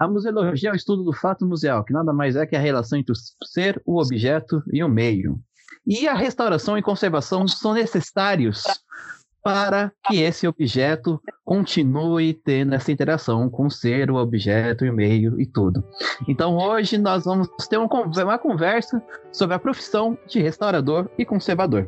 [0.00, 2.98] A museologia é o estudo do fato museal, que nada mais é que a relação
[2.98, 5.38] entre o ser, o objeto e o meio.
[5.86, 8.64] E a restauração e conservação são necessários
[9.42, 14.94] para que esse objeto continue tendo essa interação com o ser, o objeto e o
[14.94, 15.84] meio e tudo.
[16.26, 21.86] Então hoje nós vamos ter uma conversa sobre a profissão de restaurador e conservador.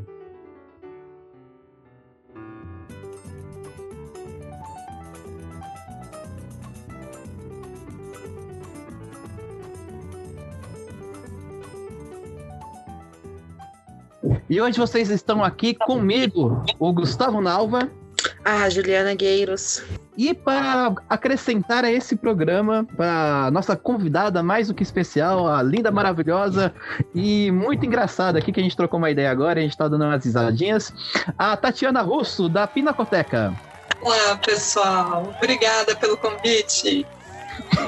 [14.53, 17.89] E hoje vocês estão aqui comigo, o Gustavo Nalva.
[18.45, 19.83] Ah, Juliana Gueiros.
[20.15, 25.91] E para acrescentar a esse programa, para nossa convidada mais do que especial, a linda,
[25.91, 26.71] maravilhosa
[27.15, 30.05] e muito engraçada aqui, que a gente trocou uma ideia agora, a gente tá dando
[30.05, 30.93] umas risadinhas,
[31.39, 33.55] a Tatiana Russo, da Pinacoteca.
[34.03, 35.35] Olá, pessoal.
[35.39, 37.07] Obrigada pelo convite.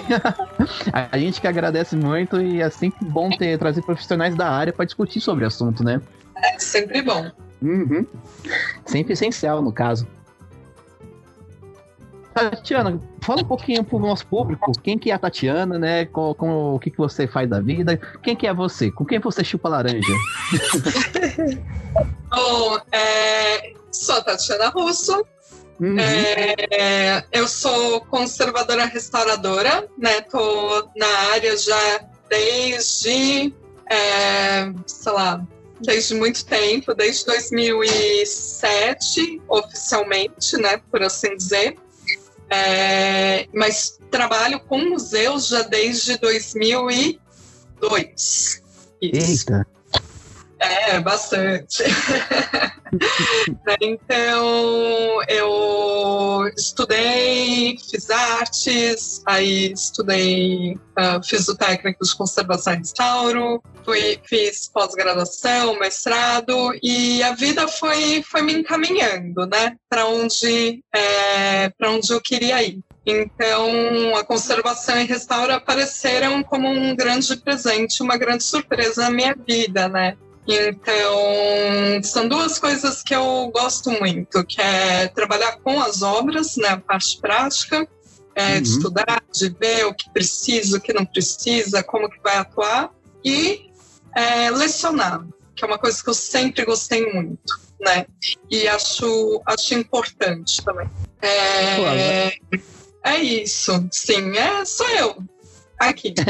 [0.91, 4.87] a gente que agradece muito e é sempre bom ter trazer profissionais da área para
[4.87, 6.01] discutir sobre o assunto, né?
[6.37, 7.31] É sempre bom.
[7.63, 8.07] Uhum.
[8.85, 10.07] Sempre essencial, no caso.
[12.35, 16.05] Tatiana, fala um pouquinho pro nosso público, quem que é a Tatiana, né?
[16.07, 19.21] Com, com o que, que você faz da vida, quem que é você, com quem
[19.21, 20.01] você chupa laranja?
[22.29, 25.25] Bom, é, sou a Tatiana Russo,
[25.81, 25.97] uhum.
[25.99, 30.21] é, eu sou conservadora restauradora, né?
[30.23, 33.55] Tô na área já desde,
[33.89, 35.47] é, sei lá,
[35.81, 41.77] desde muito tempo, desde 2007, oficialmente, né, por assim dizer.
[42.51, 48.63] É, mas trabalho com museus já desde 2002.
[49.01, 49.51] Isso.
[49.51, 49.67] Eita!
[50.59, 51.83] É, bastante.
[53.81, 63.63] então, eu estudei, fiz artes, aí estudei, uh, fiz o técnico de conservação e restauro,
[63.85, 71.71] fui, fiz pós-graduação, mestrado, e a vida foi, foi me encaminhando, né, para onde, é,
[71.83, 72.81] onde eu queria ir.
[73.07, 79.35] Então, a conservação e restauro apareceram como um grande presente, uma grande surpresa na minha
[79.35, 80.17] vida, né?
[80.47, 86.69] Então, são duas coisas que eu gosto muito, que é trabalhar com as obras, né,
[86.69, 87.87] a parte prática,
[88.35, 88.63] é, uhum.
[88.63, 92.91] de estudar, de ver o que precisa, o que não precisa, como que vai atuar,
[93.25, 93.71] e
[94.15, 98.07] é, lecionar, que é uma coisa que eu sempre gostei muito, né,
[98.51, 100.89] e acho, acho importante também.
[101.23, 102.37] É,
[103.05, 105.17] é isso, sim, é, sou eu,
[105.79, 106.15] aqui.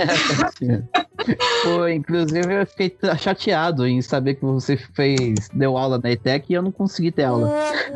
[1.63, 6.55] Pô, inclusive eu fiquei chateado em saber que você fez, deu aula na ETEC e
[6.55, 7.51] eu não consegui ter aula.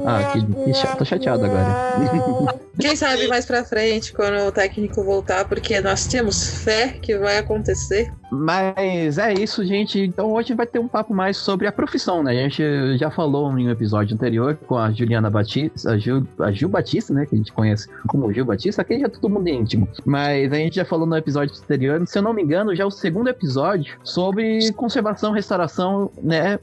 [0.05, 2.59] Ah, que, que chato, tô chateado agora.
[2.81, 7.39] Quem sabe mais pra frente, quando o técnico voltar, porque nós temos fé que vai
[7.39, 8.13] acontecer.
[8.31, 10.01] Mas é isso, gente.
[10.01, 12.33] Então hoje vai ter um papo mais sobre a profissão, né?
[12.33, 12.63] A gente
[12.99, 17.13] já falou em um episódio anterior com a Juliana Batista, a Gil, a Gil Batista,
[17.15, 17.27] né?
[17.27, 19.89] Que a gente conhece como Gil Batista, aqui já é todo mundo íntimo.
[20.05, 22.87] Mas a gente já falou no episódio anterior, se eu não me engano, já é
[22.87, 26.59] o segundo episódio sobre conservação, restauração, né?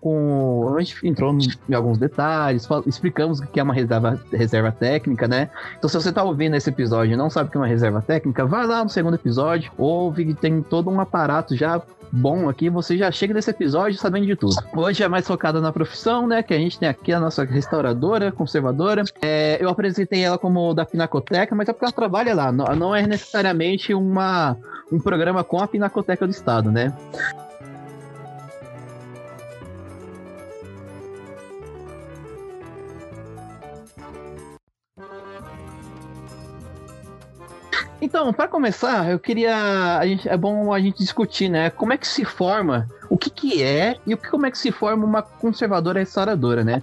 [0.00, 0.74] Com.
[0.76, 1.36] A gente entrou
[1.68, 5.50] em alguns detalhes, explicamos o que é uma reserva, reserva técnica, né?
[5.78, 8.02] Então, se você tá ouvindo esse episódio e não sabe o que é uma reserva
[8.02, 11.80] técnica, vai lá no segundo episódio, ouve, tem todo um aparato já
[12.12, 14.56] bom aqui, você já chega nesse episódio sabendo de tudo.
[14.74, 16.42] Hoje é mais focada na profissão, né?
[16.42, 19.04] Que a gente tem aqui a nossa restauradora, conservadora.
[19.22, 22.52] É, eu apresentei ela como da Pinacoteca, mas é porque ela trabalha lá.
[22.52, 24.56] Não, não é necessariamente uma,
[24.90, 26.92] um programa com a Pinacoteca do Estado, né?
[38.00, 40.00] Então, para começar, eu queria.
[40.04, 41.70] Gente, é bom a gente discutir, né?
[41.70, 44.58] Como é que se forma, o que, que é e o que, como é que
[44.58, 46.82] se forma uma conservadora restauradora, né?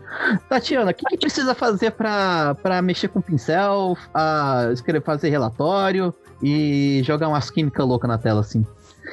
[0.49, 7.01] Tatiana, o que, que precisa fazer para mexer com pincel, a, escrever, fazer relatório e
[7.03, 8.65] jogar umas químicas loucas na tela assim?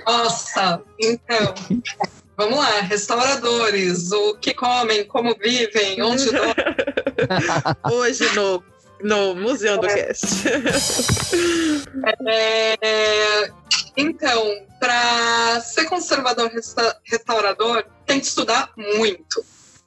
[0.07, 1.55] Nossa, então.
[2.37, 6.55] Vamos lá, restauradores, o que comem, como vivem, onde dormem.
[7.93, 8.63] Hoje no
[9.03, 9.95] no Museu do é.
[10.07, 10.27] Cast.
[12.33, 13.51] É,
[13.97, 19.45] então, para ser conservador resta restaurador, tem que estudar muito.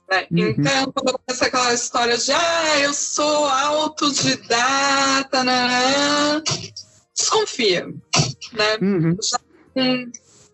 [0.10, 0.28] Né?
[0.32, 0.50] Uhum.
[0.50, 6.42] Então, quando começa aquela história de ah, eu sou autodidata, né?
[7.16, 7.88] desconfia.
[8.54, 8.78] Né?
[8.82, 9.18] Uhum.
[9.22, 9.40] Já,
[9.76, 10.12] hum,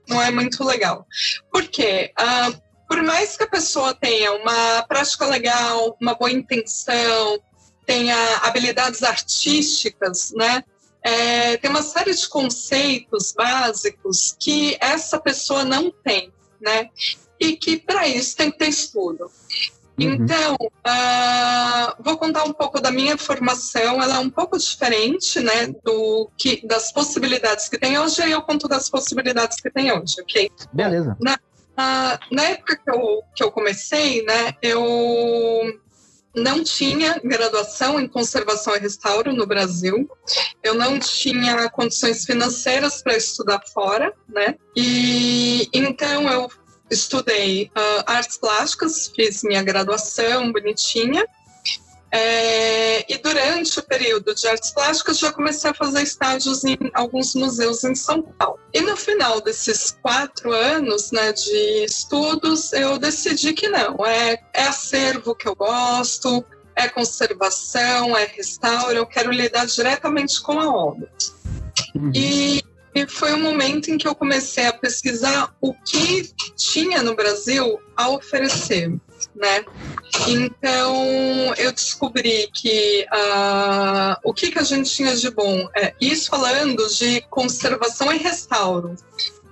[0.08, 1.06] não é muito legal.
[1.52, 2.12] Por quê?
[2.18, 2.52] Ah,
[2.88, 7.40] por mais que a pessoa tenha uma prática legal, uma boa intenção,
[7.90, 10.64] tenha habilidades artísticas, né?
[11.02, 16.32] é, tem uma série de conceitos básicos que essa pessoa não tem,
[16.62, 16.90] né?
[17.40, 19.32] E que para isso tem que ter estudo.
[19.98, 20.14] Uhum.
[20.14, 24.02] Então, uh, vou contar um pouco da minha formação.
[24.02, 28.22] Ela é um pouco diferente, né, do que das possibilidades que tem hoje.
[28.22, 30.52] E eu conto das possibilidades que tem hoje, ok?
[30.72, 31.18] Beleza.
[31.20, 35.80] Na, uh, na época que eu, que eu comecei, né, eu
[36.36, 40.10] não tinha graduação em conservação e restauro no Brasil.
[40.64, 44.56] Eu não tinha condições financeiras para estudar fora, né?
[44.76, 46.50] E então eu
[46.90, 51.26] estudei uh, artes plásticas, fiz minha graduação bonitinha.
[52.12, 57.36] É, e durante o período de artes plásticas já comecei a fazer estágios em alguns
[57.36, 58.60] museus em São Paulo.
[58.74, 64.64] E no final desses quatro anos né, de estudos, eu decidi que não, é, é
[64.64, 66.44] acervo que eu gosto,
[66.76, 71.10] é conservação, é restauro, eu quero lidar diretamente com a obra.
[71.96, 72.12] Uhum.
[72.16, 72.64] E
[72.94, 77.80] e foi um momento em que eu comecei a pesquisar o que tinha no Brasil
[77.96, 78.90] a oferecer,
[79.36, 79.64] né?
[80.28, 86.30] Então eu descobri que uh, o que, que a gente tinha de bom, é, isso
[86.30, 88.96] falando de conservação e restauro,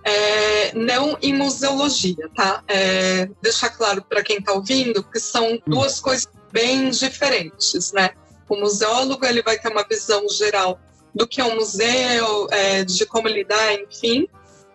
[0.04, 2.64] é, não em museologia, tá?
[2.68, 8.12] É, deixar claro para quem está ouvindo que são duas coisas bem diferentes, né?
[8.48, 10.80] O museólogo ele vai ter uma visão geral
[11.14, 14.28] do que é um museu, é, de como lidar, enfim.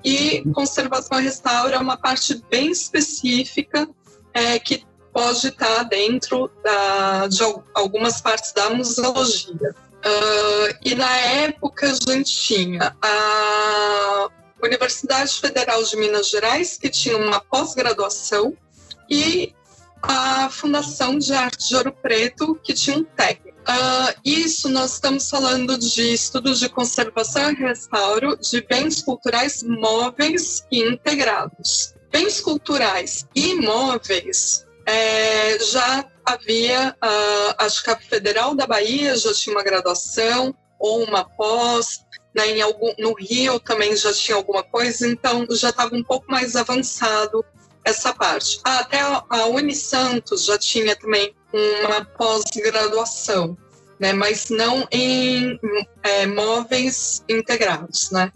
[0.05, 3.89] E conservação e restauro é uma parte bem específica
[4.35, 7.43] é, que pode estar dentro da, de
[7.75, 9.75] algumas partes da museologia.
[10.05, 14.29] Uh, e na época a gente tinha a
[14.63, 18.57] Universidade Federal de Minas Gerais, que tinha uma pós-graduação,
[19.09, 19.55] e
[20.03, 23.59] a Fundação de Arte de Ouro Preto, que tinha um técnico.
[23.63, 30.67] Uh, isso nós estamos falando de estudos de conservação e restauro de bens culturais móveis
[30.73, 31.95] e integrados.
[32.11, 39.33] Bens culturais e móveis é, já havia, uh, acho que a Federal da Bahia já
[39.33, 42.05] tinha uma graduação ou uma pós,
[42.35, 46.31] né, em algum, no Rio também já tinha alguma coisa, então já estava um pouco
[46.31, 47.43] mais avançado
[47.85, 48.61] essa parte.
[48.65, 53.57] Ah, até a, a Unisantos já tinha também uma pós-graduação,
[53.99, 55.59] né, mas não em
[56.03, 58.31] é, móveis integrados, né?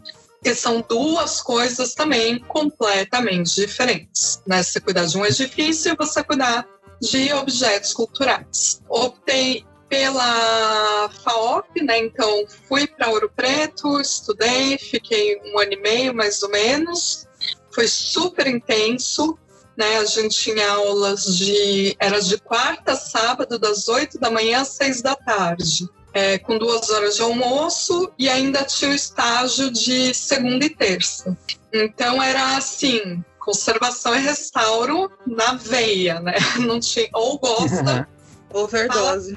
[0.46, 4.62] Que são duas coisas também completamente diferentes, né?
[4.62, 6.64] Você cuidar de um edifício e você cuidar
[7.02, 8.80] de objetos culturais.
[8.88, 11.98] Optei pela FAOP, né?
[11.98, 17.26] Então fui para Ouro Preto, estudei, fiquei um ano e meio mais ou menos.
[17.72, 19.36] Foi super intenso,
[19.76, 19.98] né?
[19.98, 21.96] A gente tinha aulas de.
[21.98, 25.88] Era de quarta a sábado, das oito da manhã às seis da tarde.
[26.16, 31.36] É, com duas horas de almoço e ainda tinha o estágio de segunda e terça.
[31.70, 36.36] Então era assim, conservação e restauro na veia, né?
[36.66, 38.08] Não tinha, ou gosta.
[38.50, 39.36] Overdose.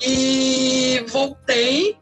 [0.00, 1.96] E voltei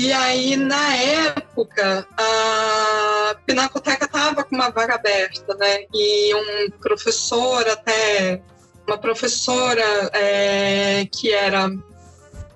[0.00, 5.86] e aí, na época, a Pinacoteca estava com uma vaga aberta, né?
[5.92, 8.40] E um professor, até
[8.86, 9.82] uma professora
[10.12, 11.68] é, que era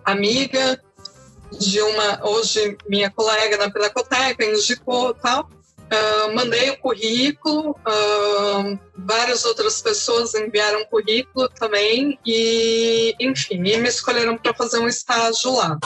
[0.04, 0.80] amiga
[1.58, 5.48] de uma, hoje minha colega na Pinacoteca, indicou tal.
[5.92, 13.88] Uh, mandei o currículo, uh, várias outras pessoas enviaram currículo também, e enfim, e me
[13.88, 15.78] escolheram para fazer um estágio lá.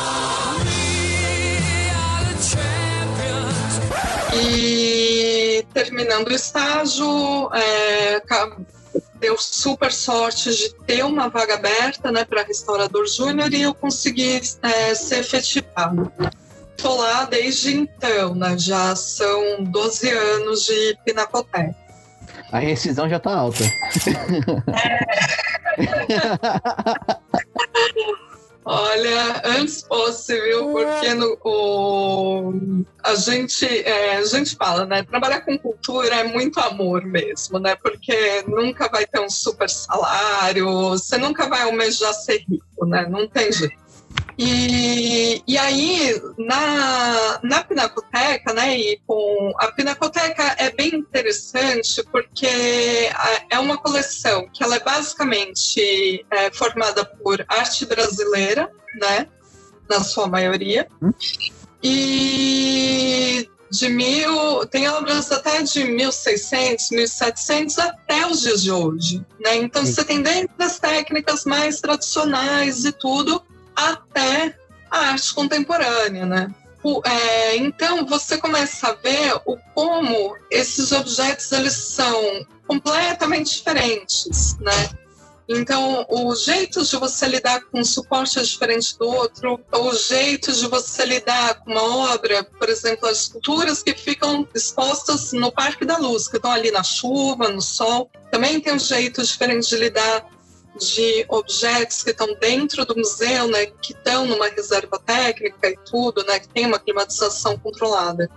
[4.33, 8.21] E terminando o estágio, é,
[9.15, 14.41] deu super sorte de ter uma vaga aberta né, para restaurador júnior e eu consegui
[14.63, 16.13] é, ser efetivado.
[16.77, 21.75] Estou lá desde então, né, já são 12 anos de pinacoteca.
[22.53, 23.65] A rescisão já está alta.
[26.09, 27.26] É.
[28.79, 30.71] Olha, antes fosse, viu?
[30.71, 35.03] Porque no, o, a, gente, é, a gente fala, né?
[35.03, 37.75] Trabalhar com cultura é muito amor mesmo, né?
[37.77, 43.07] Porque nunca vai ter um super salário, você nunca vai almejar ser rico, né?
[43.09, 43.86] Não tem jeito.
[44.39, 52.47] E, e aí, na, na Pinacoteca, né, e com a Pinacoteca é bem interessante porque
[53.51, 59.27] é uma coleção que ela é basicamente é, formada por arte brasileira, né,
[59.89, 60.87] na sua maioria,
[61.83, 69.57] e de mil, tem obras até de 1600, 1700 até os dias de hoje, né?
[69.57, 73.43] Então você tem desde as técnicas mais tradicionais e tudo,
[73.77, 74.57] até
[74.91, 76.55] a arte contemporânea, né?
[77.05, 84.91] é, então você começa a ver o como esses objetos eles são completamente diferentes, né?
[85.49, 90.53] Então, o jeito de você lidar com um suporte é diferente do outro, o jeito
[90.53, 95.85] de você lidar com uma obra, por exemplo, as esculturas que ficam expostas no Parque
[95.85, 99.77] da Luz, que estão ali na chuva, no sol, também tem um jeito diferente de
[99.77, 100.27] lidar
[100.77, 106.25] de objetos que estão dentro do museu, né, que estão numa reserva técnica e tudo,
[106.25, 108.31] né, que tem uma climatização controlada.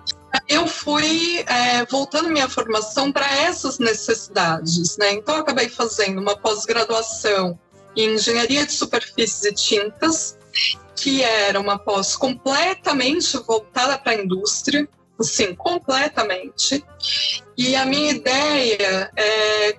[0.48, 5.14] Eu fui é, voltando minha formação para essas necessidades, né?
[5.14, 7.58] Então acabei fazendo uma pós-graduação
[7.96, 10.38] em engenharia de superfícies e tintas,
[10.96, 14.88] que era uma pós completamente voltada para a indústria,
[15.20, 16.84] assim, completamente.
[17.58, 19.78] E a minha ideia é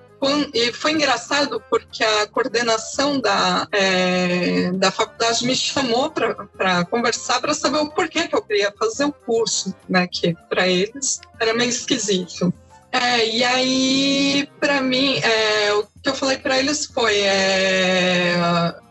[0.53, 7.53] e foi engraçado porque a coordenação da, é, da faculdade me chamou para conversar para
[7.53, 10.07] saber o porquê que eu queria fazer o curso, né?
[10.07, 12.53] Que para eles era meio esquisito.
[12.91, 18.35] É, e aí, para mim, é, o que eu falei para eles foi: é,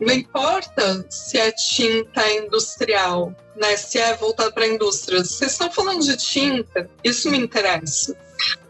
[0.01, 5.71] não importa se é tinta industrial, né, se é voltado para a indústria, vocês estão
[5.71, 8.17] falando de tinta, isso me interessa.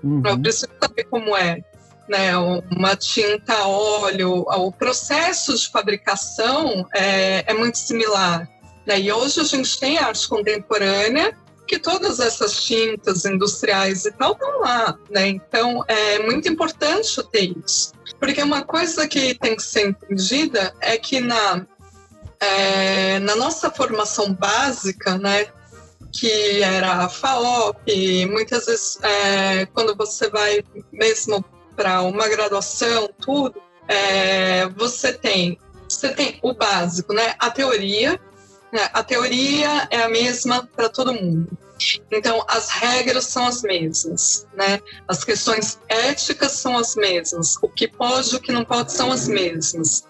[0.02, 0.22] Uhum.
[0.26, 1.62] Eu preciso saber como é
[2.10, 8.48] né, uma tinta a óleo, o processo de fabricação é, é muito similar.
[8.84, 9.00] Né?
[9.00, 11.38] E hoje a gente tem arte contemporânea
[11.68, 15.28] que todas essas tintas industriais e tal estão lá, né?
[15.28, 20.98] Então é muito importante ter isso, porque uma coisa que tem que ser entendida é
[20.98, 21.64] que na
[22.40, 25.46] é, na nossa formação básica, né,
[26.10, 31.44] que era a FAOP, muitas vezes é, quando você vai mesmo
[31.80, 33.54] para uma graduação, tudo,
[33.88, 35.58] é, você tem
[35.88, 37.34] você tem o básico, né?
[37.38, 38.20] A teoria,
[38.70, 38.90] né?
[38.92, 41.48] a teoria é a mesma para todo mundo.
[42.12, 44.78] Então, as regras são as mesmas, né?
[45.08, 47.56] As questões éticas são as mesmas.
[47.62, 50.04] O que pode o que não pode são as mesmas.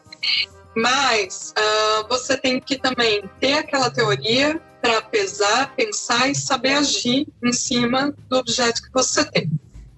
[0.74, 7.28] Mas uh, você tem que também ter aquela teoria para pesar, pensar e saber agir
[7.44, 9.48] em cima do objeto que você tem.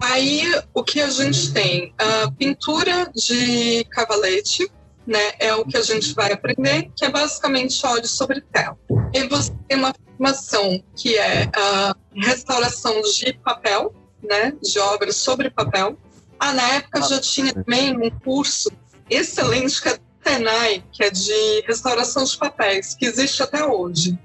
[0.02, 0.42] Aí,
[0.75, 1.94] o que a gente tem?
[1.97, 4.68] A pintura de cavalete,
[5.06, 5.32] né?
[5.38, 8.76] É o que a gente vai aprender, que é basicamente óleo sobre tela.
[9.14, 14.52] E você tem uma formação que é a restauração de papel, né?
[14.61, 15.97] De obras sobre papel.
[16.37, 18.73] Ah, na época já tinha também um curso
[19.09, 24.18] excelente que é Tenai, que é de restauração de papéis, que existe até hoje.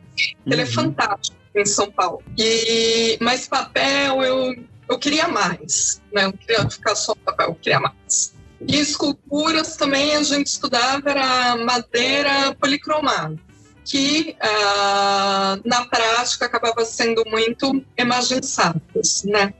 [0.44, 0.70] Ele é uhum.
[0.70, 2.24] é fantástico em São Paulo.
[2.36, 4.56] E mas papel eu
[4.90, 6.24] eu queria mais, né?
[6.24, 8.34] Eu não queria ficar só no papel, eu queria mais.
[8.68, 13.38] E esculturas também a gente estudava era madeira policromada,
[13.86, 19.54] que ah, na prática acabava sendo muito emergenciadas, né?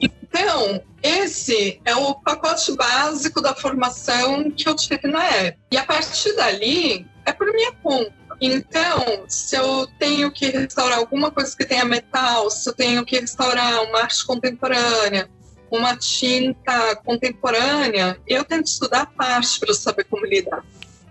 [0.00, 5.62] Então, esse é o pacote básico da formação que eu tive na época.
[5.70, 8.12] E a partir dali, é por minha conta.
[8.40, 13.18] Então, se eu tenho que restaurar alguma coisa que tenha metal, se eu tenho que
[13.18, 15.30] restaurar uma arte contemporânea,
[15.70, 20.64] uma tinta contemporânea, eu tenho que estudar a parte para saber como lidar.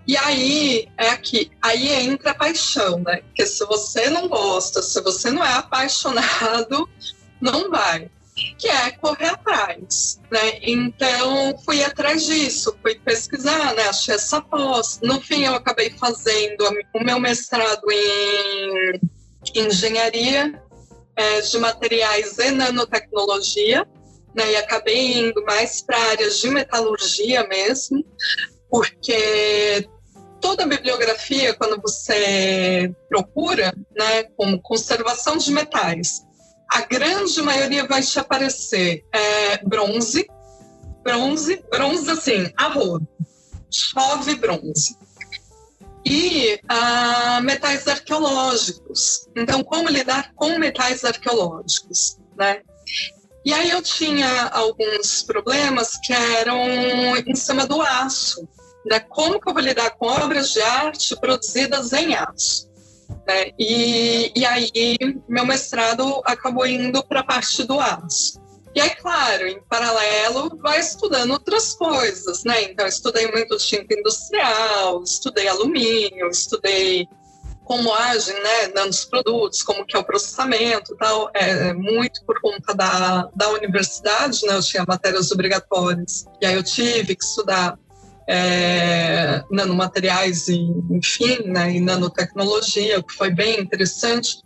[0.06, 3.22] E aí é aqui, aí entra a paixão, né?
[3.22, 6.88] Porque se você não gosta, se você não é apaixonado,
[7.40, 10.58] não vai que é correr atrás, né?
[10.62, 13.88] Então fui atrás disso, fui pesquisar, né?
[13.88, 15.00] Achei essa pós.
[15.02, 19.00] No fim eu acabei fazendo o meu mestrado em
[19.54, 20.60] engenharia
[21.14, 23.86] é, de materiais e nanotecnologia,
[24.34, 24.52] né?
[24.52, 28.02] E acabei indo mais para áreas de metalurgia mesmo,
[28.70, 29.86] porque
[30.40, 36.22] toda a bibliografia, quando você procura, né, como conservação de metais,
[36.72, 40.26] a grande maioria vai te aparecer é, bronze,
[41.02, 43.02] bronze, bronze assim, arroz,
[43.70, 44.96] chove bronze.
[46.04, 49.28] E ah, metais arqueológicos.
[49.36, 52.62] Então, como lidar com metais arqueológicos, né?
[53.44, 56.58] E aí eu tinha alguns problemas que eram
[57.16, 58.48] em cima do aço.
[58.84, 58.98] Né?
[59.00, 62.71] Como que eu vou lidar com obras de arte produzidas em aço?
[63.26, 63.50] Né?
[63.58, 64.96] E, e aí
[65.28, 68.40] meu mestrado acabou indo para a parte do aço.
[68.74, 72.62] E aí, claro, em paralelo, vai estudando outras coisas, né?
[72.62, 77.06] Então, estudei muito tinta industrial, estudei alumínio, estudei
[77.64, 82.40] como agem, né, nos produtos, como que é o processamento tal, é, é, muito por
[82.40, 87.78] conta da, da universidade, né, eu tinha matérias obrigatórias, e aí eu tive que estudar
[88.28, 90.58] é, nanomateriais e,
[90.90, 94.38] enfim, né, e nanotecnologia, que foi bem interessante.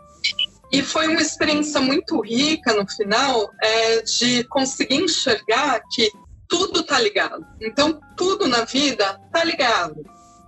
[0.73, 6.11] E foi uma experiência muito rica no final é, de conseguir enxergar que
[6.49, 7.45] tudo está ligado.
[7.61, 10.03] Então, tudo na vida está ligado.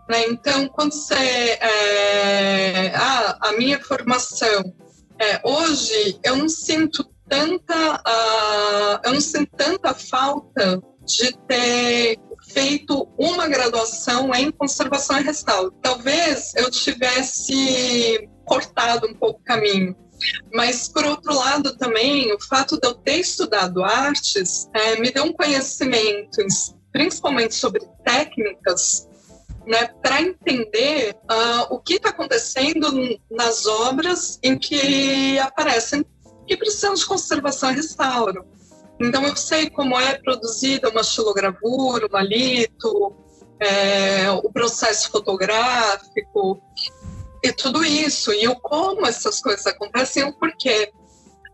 [0.09, 0.27] Né?
[0.29, 1.15] Então, quando você.
[1.15, 4.73] É, ah, a minha formação.
[5.21, 7.95] É, hoje, eu não sinto tanta.
[7.97, 12.19] Uh, eu não sinto tanta falta de ter
[12.53, 15.73] feito uma graduação em conservação e restauro.
[15.83, 19.97] Talvez eu tivesse cortado um pouco o caminho.
[20.53, 25.25] Mas, por outro lado, também, o fato de eu ter estudado artes é, me deu
[25.25, 26.45] um conhecimento,
[26.93, 29.09] principalmente sobre técnicas,
[29.67, 32.91] né, para entender uh, o que está acontecendo
[33.31, 36.05] nas obras em que aparecem
[36.47, 38.47] que precisam de conservação e restauro.
[39.01, 43.15] Então, eu sei como é produzida uma xilogravura, uma lito,
[43.61, 46.61] é, o processo fotográfico
[47.43, 50.93] e tudo isso, e o como essas coisas acontecem o porquê.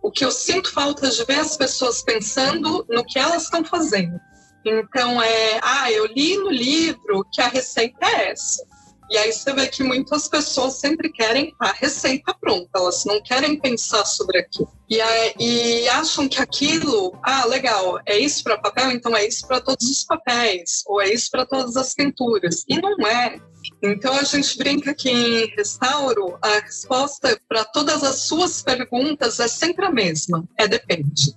[0.02, 4.18] O que eu sinto falta de ver as pessoas pensando no que elas estão fazendo.
[4.64, 8.64] Então, é, ah, eu li no livro que a receita é essa.
[9.14, 13.60] E aí você vê que muitas pessoas sempre querem a receita pronta, elas não querem
[13.60, 14.68] pensar sobre aquilo.
[14.90, 14.98] E,
[15.38, 19.88] e acham que aquilo, ah, legal, é isso para papel, então é isso para todos
[19.88, 22.64] os papéis, ou é isso para todas as pinturas.
[22.68, 23.38] E não é.
[23.80, 29.46] Então a gente brinca que em restauro a resposta para todas as suas perguntas é
[29.46, 31.36] sempre a mesma: é depende.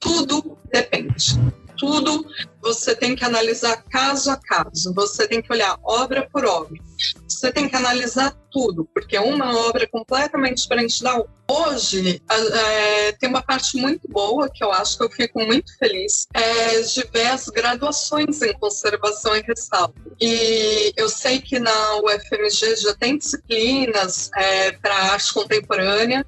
[0.00, 1.38] Tudo depende
[1.82, 2.24] tudo,
[2.62, 6.80] você tem que analisar caso a caso, você tem que olhar obra por obra.
[7.28, 11.32] Você tem que analisar tudo, porque uma obra é completamente diferente da outra.
[11.50, 16.28] Hoje, é, tem uma parte muito boa que eu acho que eu fico muito feliz,
[16.32, 19.92] é de ver as graduações em conservação e restauro.
[20.20, 26.24] E eu sei que na UFMG já tem disciplinas é, para arte contemporânea,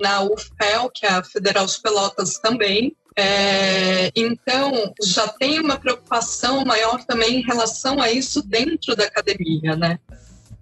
[0.00, 6.64] na UFPEL, que é a Federal de Pelotas também, é, então, já tem uma preocupação
[6.64, 9.98] maior também em relação a isso dentro da academia, né?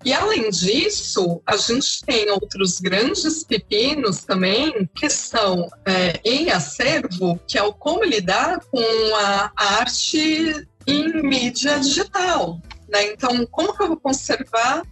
[0.04, 7.40] E além disso, a gente tem outros grandes pepinos também que são é, em acervo,
[7.46, 8.82] que é o como lidar com
[9.14, 12.60] a arte em mídia digital.
[12.88, 13.12] Né?
[13.12, 14.82] Então, como que eu vou conservar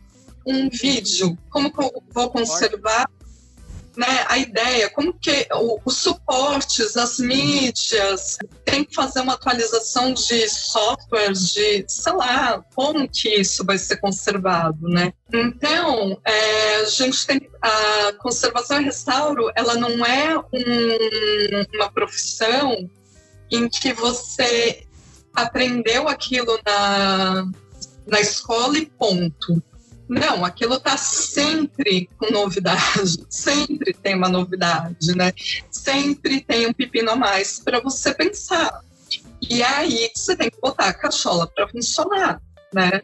[0.47, 1.37] um vídeo?
[1.51, 3.11] Como que eu vou conservar
[4.01, 5.47] né, a ideia, como que
[5.85, 13.07] os suportes, as mídias, tem que fazer uma atualização de softwares, de, sei lá, como
[13.07, 15.13] que isso vai ser conservado, né?
[15.31, 22.89] Então, é, a gente tem a conservação e restauro, ela não é um, uma profissão
[23.51, 24.87] em que você
[25.35, 27.47] aprendeu aquilo na,
[28.07, 29.63] na escola e ponto.
[30.11, 35.33] Não, aquilo está sempre com novidade, sempre tem uma novidade, né?
[35.71, 38.81] Sempre tem um pepino a mais para você pensar.
[39.49, 42.43] E aí você tem que botar a cachola para funcionar,
[42.75, 43.03] né?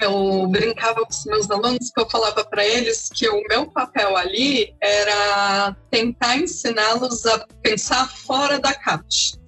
[0.00, 4.16] Eu brincava com os meus alunos que eu falava para eles que o meu papel
[4.16, 9.38] ali era tentar ensiná-los a pensar fora da caixa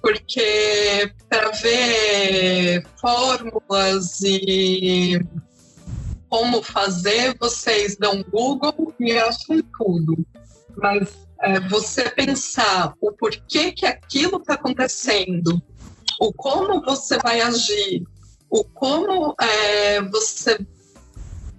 [0.00, 5.18] porque para ver fórmulas e
[6.28, 10.26] como fazer, vocês dão Google e acham tudo.
[10.76, 11.08] Mas
[11.40, 15.62] é, você pensar o porquê que aquilo está acontecendo,
[16.20, 18.02] o como você vai agir,
[18.50, 20.58] o como é, você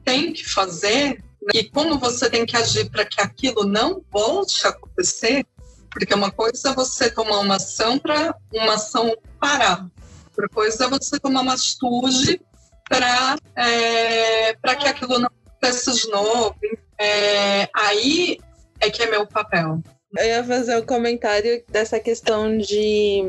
[0.03, 4.65] tem que fazer né, e como você tem que agir para que aquilo não volte
[4.65, 5.45] a acontecer,
[5.91, 9.87] porque uma coisa é você tomar uma ação para uma ação parar,
[10.27, 12.41] outra coisa é você tomar uma atitude
[12.89, 16.55] para é, que aquilo não aconteça de novo.
[16.99, 18.37] É, aí
[18.79, 19.81] é que é meu papel.
[20.17, 23.21] Eu ia fazer um comentário dessa questão de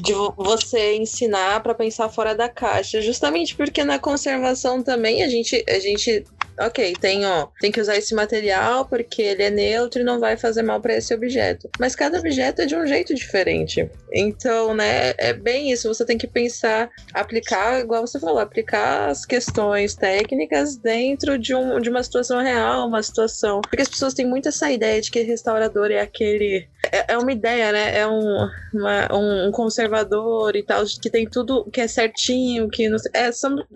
[0.00, 5.64] de você ensinar para pensar fora da caixa, justamente porque na conservação também a gente
[5.68, 6.24] a gente
[6.60, 10.36] ok, tem, ó, tem que usar esse material porque ele é neutro e não vai
[10.36, 11.70] fazer mal para esse objeto.
[11.78, 13.88] Mas cada objeto é de um jeito diferente.
[14.12, 15.88] Então, né, é bem isso.
[15.88, 21.80] Você tem que pensar, aplicar, igual você falou, aplicar as questões técnicas dentro de, um,
[21.80, 23.60] de uma situação real, uma situação.
[23.60, 26.66] Porque as pessoas têm muito essa ideia de que restaurador é aquele.
[26.90, 27.98] É, é uma ideia, né?
[27.98, 29.50] É um, uma, um
[29.88, 33.30] conservador e tal, que tem tudo que é certinho, que não, é,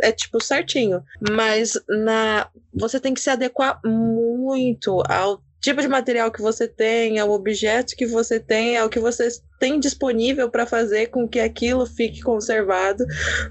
[0.09, 1.03] é tipo certinho.
[1.31, 7.19] Mas na você tem que se adequar muito ao tipo de material que você tem,
[7.19, 9.29] ao objeto que você tem, ao que você
[9.61, 13.05] tem disponível para fazer com que aquilo fique conservado,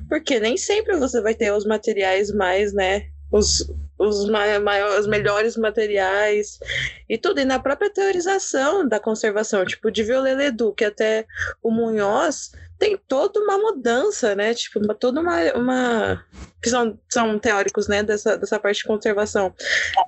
[0.10, 3.65] porque nem sempre você vai ter os materiais mais, né, os,
[4.02, 6.60] os, maiores, os melhores materiais
[7.08, 7.40] e tudo.
[7.40, 11.26] E na própria teorização da conservação, tipo, de Violeledu, que até
[11.62, 14.54] o Munhoz tem toda uma mudança, né?
[14.56, 16.26] Tipo, uma, toda uma, uma.
[16.62, 18.02] que são, são teóricos, né?
[18.02, 19.54] Dessa, dessa parte de conservação,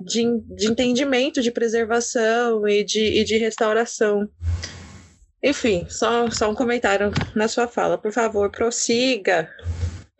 [0.00, 4.28] de, de entendimento, de preservação e de, e de restauração.
[5.40, 7.96] Enfim, só, só um comentário na sua fala.
[7.96, 9.48] Por favor, prossiga.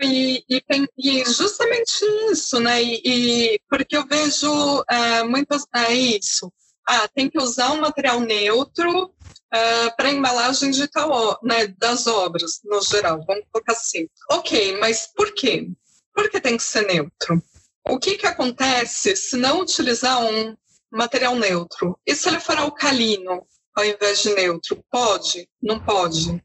[0.05, 0.63] E, e,
[0.99, 2.83] e, justamente isso, né?
[2.83, 5.65] E, e porque eu vejo uh, muitas.
[5.75, 6.53] É isso.
[6.87, 9.13] Ah, tem que usar um material neutro uh,
[9.51, 13.25] é, para embalagem de tal, né, das obras, no geral.
[13.27, 14.07] Vamos colocar assim.
[14.31, 15.69] Ok, mas por quê?
[16.15, 17.43] Por que tem que ser neutro?
[17.87, 20.55] O que, que acontece se não utilizar um
[20.91, 21.99] material neutro?
[22.07, 24.83] E se ele for alcalino ao invés de neutro?
[24.91, 25.49] Pode?
[25.63, 26.43] Não pode?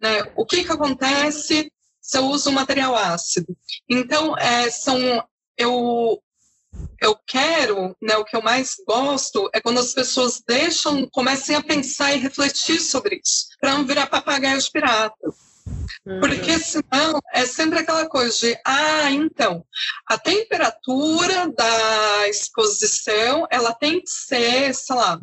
[0.00, 0.32] Né?
[0.36, 1.70] O que, que acontece
[2.02, 3.56] se eu uso um material ácido.
[3.88, 4.98] Então, é, são,
[5.56, 6.20] eu,
[7.00, 11.62] eu quero, né, o que eu mais gosto é quando as pessoas deixam, comecem a
[11.62, 15.14] pensar e refletir sobre isso, para não virar papagaio de pirata.
[16.04, 16.20] Uhum.
[16.20, 19.64] Porque senão é sempre aquela coisa de, ah, então,
[20.08, 25.20] a temperatura da exposição, ela tem que ser, sei lá,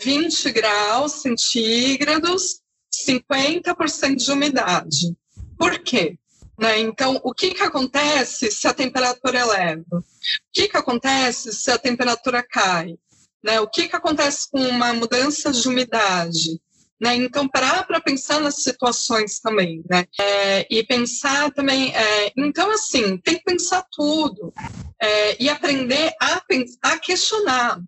[0.00, 2.60] 20 graus centígrados,
[2.92, 5.16] 50% de umidade.
[5.58, 6.16] Por quê?
[6.58, 6.80] Né?
[6.80, 9.98] Então, o que, que acontece se a temperatura eleva?
[9.98, 10.04] O
[10.52, 12.96] que, que acontece se a temperatura cai?
[13.42, 13.60] Né?
[13.60, 16.60] O que, que acontece com uma mudança de umidade?
[17.00, 17.14] Né?
[17.14, 20.04] Então, parar para pensar nas situações também, né?
[20.18, 21.94] É, e pensar também.
[21.94, 24.52] É, então, assim, tem que pensar tudo
[25.00, 26.42] é, e aprender a,
[26.82, 27.80] a questionar.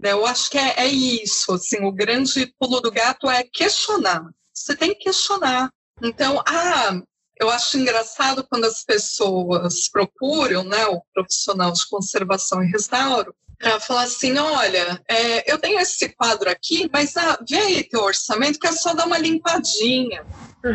[0.00, 0.10] Né?
[0.10, 1.52] Eu acho que é, é isso.
[1.52, 4.28] Assim, o grande pulo do gato é questionar.
[4.52, 5.70] Você tem que questionar.
[6.02, 7.00] Então, ah,
[7.38, 13.80] eu acho engraçado quando as pessoas procuram né, o profissional de conservação e restauro para
[13.80, 18.58] falar assim, olha, é, eu tenho esse quadro aqui, mas ah, vê aí teu orçamento
[18.58, 20.24] que é só dar uma limpadinha.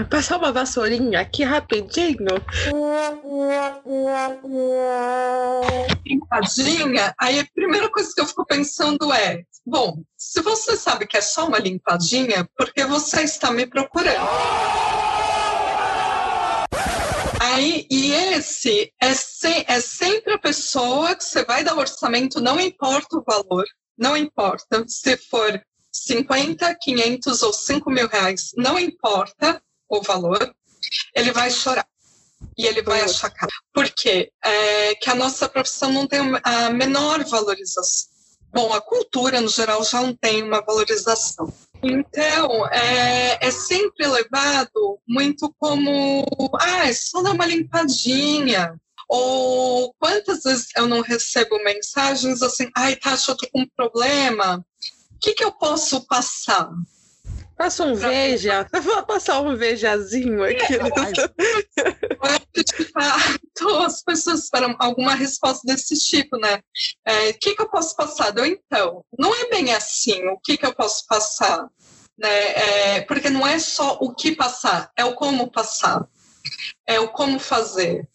[0.09, 2.25] Passar uma vassourinha aqui rapidinho.
[6.05, 7.13] Limpadinha.
[7.19, 11.21] Aí a primeira coisa que eu fico pensando é: bom, se você sabe que é
[11.21, 14.90] só uma limpadinha, por que você está me procurando?
[17.53, 22.57] Aí, e esse é, se, é sempre a pessoa que você vai dar orçamento, não
[22.57, 23.65] importa o valor,
[23.97, 25.61] não importa se for
[25.91, 30.55] 50, 500 ou 5 mil reais, não importa o valor,
[31.13, 31.85] ele vai chorar
[32.57, 33.51] e ele vai achar caro.
[33.73, 34.31] Por quê?
[34.41, 38.09] É que a nossa profissão não tem a menor valorização.
[38.53, 41.53] Bom, a cultura, no geral, já não tem uma valorização.
[41.83, 46.25] Então, é, é, sempre levado muito como,
[46.59, 48.79] ah, é só dar uma limpadinha.
[49.09, 54.57] Ou quantas vezes eu não recebo mensagens assim, ai, Tasha, eu tô com um problema,
[54.57, 56.69] o que, que eu posso passar?
[57.61, 60.77] Passa um veja, vou passar um vejazinho aqui.
[62.23, 66.55] É, de fato, as pessoas esperam alguma resposta desse tipo, né?
[66.55, 66.59] O
[67.05, 68.35] é, que, que eu posso passar?
[68.35, 71.69] Eu, então, não é bem assim o que, que eu posso passar,
[72.17, 72.95] né?
[72.95, 76.07] É, porque não é só o que passar, é o como passar,
[76.87, 78.09] é o como fazer.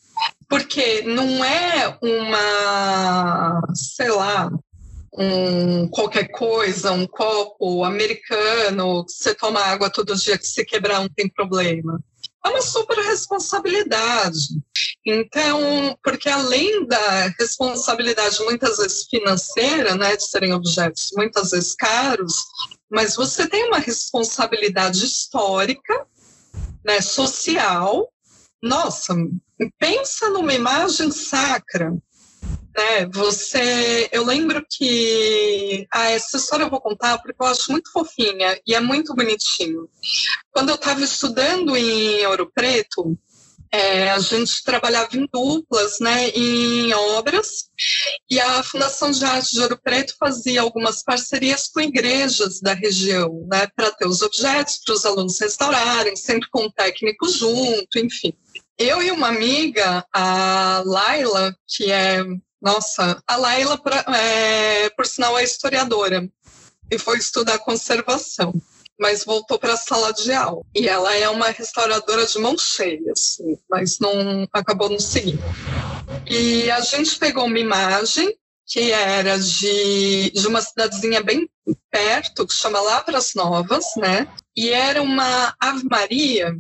[0.48, 4.50] Porque não é uma, sei lá,
[5.16, 11.08] um qualquer coisa, um copo americano, você toma água todo dia que se quebrar não
[11.08, 11.98] tem problema.
[12.44, 14.60] É uma super responsabilidade.
[15.04, 22.34] Então, porque além da responsabilidade muitas vezes financeira, né, de serem objetos muitas vezes caros,
[22.90, 26.06] mas você tem uma responsabilidade histórica,
[26.84, 28.08] né, social.
[28.62, 29.14] Nossa,
[29.78, 31.96] pensa numa imagem sacra
[32.76, 33.06] né?
[33.12, 38.60] Você, eu lembro que ah, essa história eu vou contar porque eu acho muito fofinha
[38.66, 39.88] e é muito bonitinho.
[40.52, 43.18] Quando eu estava estudando em Ouro Preto,
[43.72, 47.68] é, a gente trabalhava em duplas, né, em obras,
[48.30, 53.46] e a Fundação de Arte de Ouro Preto fazia algumas parcerias com igrejas da região,
[53.50, 58.32] né, para ter os objetos, para os alunos restaurarem, sempre com um técnico junto, enfim.
[58.78, 62.22] Eu e uma amiga, a Laila, que é
[62.66, 63.80] nossa, a Laila,
[64.12, 66.28] é, por sinal, é historiadora
[66.90, 68.52] e foi estudar conservação,
[68.98, 70.62] mas voltou para a sala de aula.
[70.74, 75.42] E ela é uma restauradora de mão cheia, assim, mas não acabou não seguindo.
[76.28, 81.48] E a gente pegou uma imagem que era de, de uma cidadezinha bem
[81.88, 84.26] perto, que chama Lavras Novas, né?
[84.56, 86.52] E era uma Ave Maria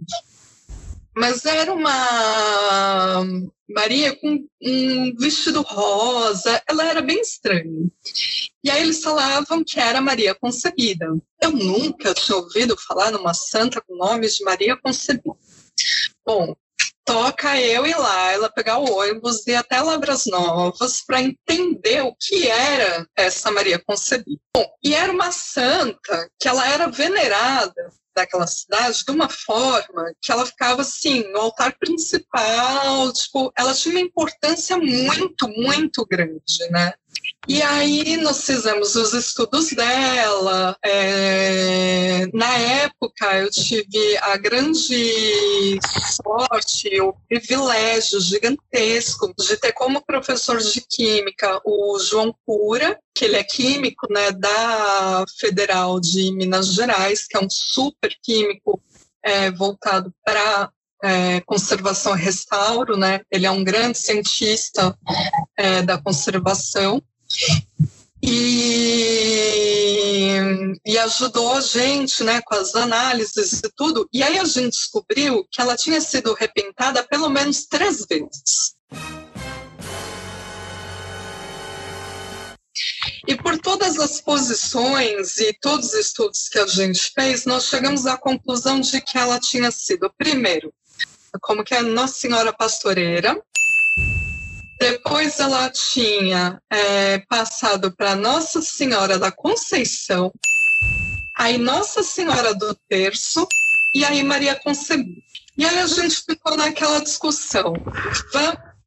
[1.16, 3.24] mas era uma
[3.68, 7.88] Maria com um vestido rosa, ela era bem estranha.
[8.62, 11.06] E aí eles falavam que era Maria Concebida.
[11.42, 15.34] Eu nunca tinha ouvido falar numa santa com nome de Maria Concebida.
[16.24, 16.54] Bom,
[17.02, 22.46] toca eu e Laila pegar o ônibus e até Lavras Novas para entender o que
[22.46, 24.40] era essa Maria Concebida.
[24.54, 30.32] Bom, e era uma santa que ela era venerada daquela cidade de uma forma que
[30.32, 36.92] ela ficava assim no altar principal, tipo, ela tinha uma importância muito, muito grande, né?
[37.48, 40.76] E aí nós fizemos os estudos dela.
[40.84, 45.78] É, na época eu tive a grande
[46.22, 53.36] sorte, o privilégio gigantesco de ter como professor de química o João Cura, que ele
[53.36, 58.82] é químico né, da Federal de Minas Gerais, que é um super químico
[59.22, 60.70] é, voltado para
[61.02, 63.20] é, conservação e restauro, né?
[63.30, 64.96] Ele é um grande cientista
[65.56, 67.00] é, da conservação
[68.22, 68.72] e,
[70.84, 74.08] e, ajudou a gente né, com as análises e tudo.
[74.12, 78.74] E aí a gente descobriu que ela tinha sido repintada pelo menos três vezes.
[83.26, 88.06] E por todas as posições e todos os estudos que a gente fez, nós chegamos
[88.06, 90.72] à conclusão de que ela tinha sido, primeiro,
[91.42, 93.36] como que é Nossa Senhora Pastoreira,
[94.78, 100.32] depois ela tinha é, passado para Nossa Senhora da Conceição,
[101.36, 103.46] aí Nossa Senhora do Terço
[103.94, 105.22] e aí Maria Concebida.
[105.56, 107.72] E aí a gente ficou naquela discussão.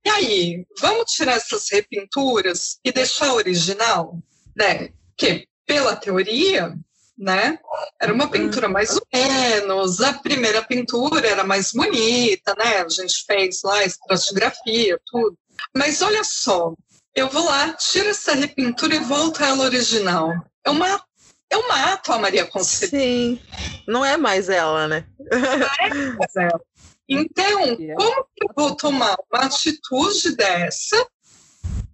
[0.05, 4.19] e aí, vamos tirar essas repinturas e deixar original?
[4.55, 4.89] Né?
[5.17, 6.75] Que, pela teoria,
[7.17, 7.59] né?
[7.99, 9.99] Era uma pintura mais ou menos.
[9.99, 12.77] A primeira pintura era mais bonita, né?
[12.77, 15.37] A gente fez lá estratigrafia, tudo.
[15.75, 16.73] Mas olha só,
[17.15, 20.33] eu vou lá, tiro essa repintura e volto a ela original.
[20.65, 21.03] É uma
[21.49, 22.99] eu mato a Maria Conceição.
[22.99, 23.39] Sim,
[23.87, 25.07] não é mais ela, né?
[25.31, 26.61] Não é mais ela.
[27.07, 27.95] Então, é.
[27.95, 31.07] como que eu vou tomar uma atitude dessa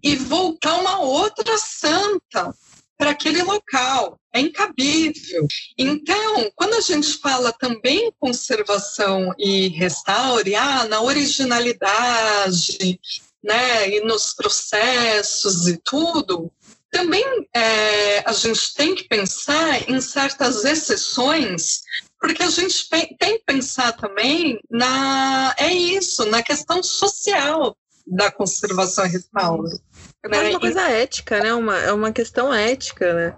[0.02, 2.54] e voltar uma outra santa
[2.98, 4.20] para aquele local?
[4.34, 5.46] É incabível.
[5.78, 13.00] Então, quando a gente fala também em conservação e restaure, ah, na originalidade,
[13.46, 16.52] né, e nos processos e tudo,
[16.90, 21.82] também é, a gente tem que pensar em certas exceções,
[22.20, 29.06] porque a gente tem que pensar também na é isso, na questão social da conservação
[29.06, 29.64] e restauro.
[29.64, 30.46] Né?
[30.46, 31.54] É uma coisa ética, né?
[31.54, 33.36] Uma, é uma questão ética, né?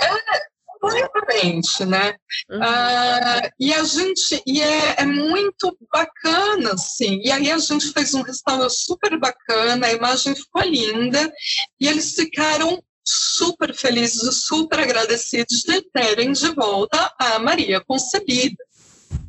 [0.00, 0.43] É,
[0.90, 2.14] Completamente, né?
[2.50, 2.58] Uhum.
[2.58, 7.20] Uh, e a gente, e é, é, muito bacana, assim.
[7.22, 11.32] E aí a gente fez um restaurante super bacana, a imagem ficou linda,
[11.80, 18.56] e eles ficaram super felizes, super agradecidos de terem de volta a Maria Concebida,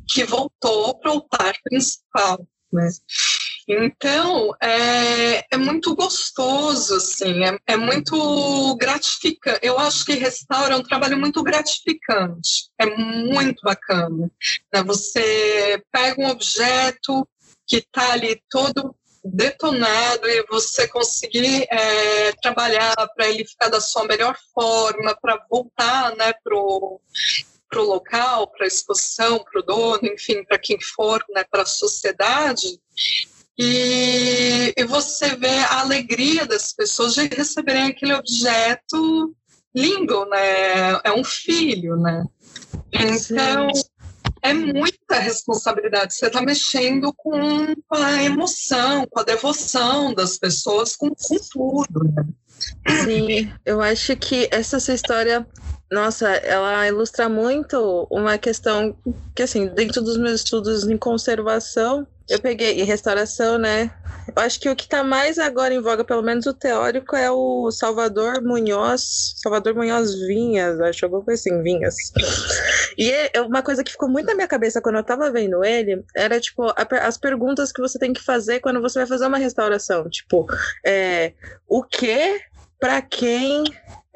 [0.08, 2.88] que voltou para o altar principal, né?
[3.68, 9.58] Então, é, é muito gostoso, assim, é, é muito gratificante.
[9.60, 14.30] Eu acho que restaura é um trabalho muito gratificante, é muito bacana.
[14.72, 14.82] Né?
[14.84, 17.26] Você pega um objeto
[17.66, 24.04] que está ali todo detonado e você conseguir é, trabalhar para ele ficar da sua
[24.04, 27.00] melhor forma, para voltar né, para o
[27.74, 32.80] local, para a exposição, para o dono, enfim, para quem for, né, para a sociedade,
[33.58, 39.34] e, e você vê a alegria das pessoas de receberem aquele objeto
[39.74, 41.00] lindo, né?
[41.04, 42.24] É um filho, né?
[42.92, 43.68] Então,
[44.42, 46.14] é muita responsabilidade.
[46.14, 47.34] Você está mexendo com
[47.90, 52.24] a emoção, com a devoção das pessoas, com, com tudo, né?
[53.04, 55.46] Sim, eu acho que essa sua história,
[55.90, 58.96] nossa, ela ilustra muito uma questão
[59.34, 63.90] que, assim, dentro dos meus estudos em conservação, eu peguei restauração, né?
[64.34, 67.30] Eu acho que o que está mais agora em voga, pelo menos o teórico, é
[67.30, 71.94] o Salvador Munhoz, Salvador Munhoz Vinhas, acho alguma coisa assim, Vinhas.
[72.98, 75.64] E é, é uma coisa que ficou muito na minha cabeça quando eu estava vendo
[75.64, 79.26] ele, era tipo a, as perguntas que você tem que fazer quando você vai fazer
[79.26, 80.46] uma restauração, tipo,
[80.84, 81.32] é,
[81.68, 82.40] o que
[82.80, 83.64] para quem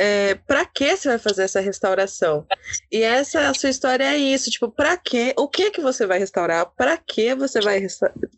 [0.02, 2.46] é, para que você vai fazer essa restauração?
[2.90, 5.34] E essa a sua história é isso, tipo, para que?
[5.36, 6.64] O que que você vai restaurar?
[6.74, 7.86] Para que você vai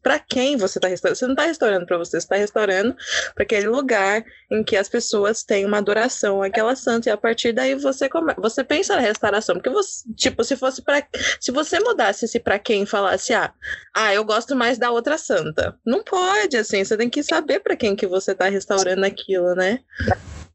[0.03, 1.17] para quem você está restaurando?
[1.17, 2.97] Você não está restaurando para você, você está restaurando
[3.33, 7.53] para aquele lugar em que as pessoas têm uma adoração àquela santa e a partir
[7.53, 8.35] daí você come...
[8.39, 11.07] você pensa na restauração, porque você, tipo, se fosse para
[11.39, 13.53] se você mudasse esse para quem falasse, ah,
[13.95, 15.79] ah, eu gosto mais da outra santa.
[15.87, 19.79] Não pode assim, você tem que saber para quem que você está restaurando aquilo, né?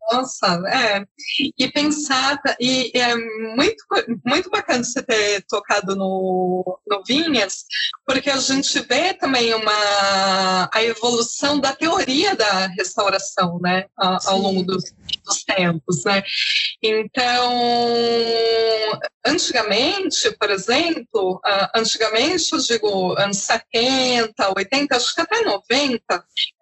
[0.10, 1.06] Nossa, é.
[1.58, 3.84] E pensar, e é muito,
[4.26, 7.65] muito bacana você ter tocado no, no Vinhas,
[8.06, 14.63] porque a gente vê também uma, a evolução da teoria da restauração, né, ao, longo
[14.63, 14.93] dos,
[15.26, 16.24] dos tempos, né.
[16.82, 17.52] Então,
[19.26, 21.41] antigamente, por exemplo,
[21.76, 26.02] antigamente, eu digo, anos 70, 80, acho que até 90,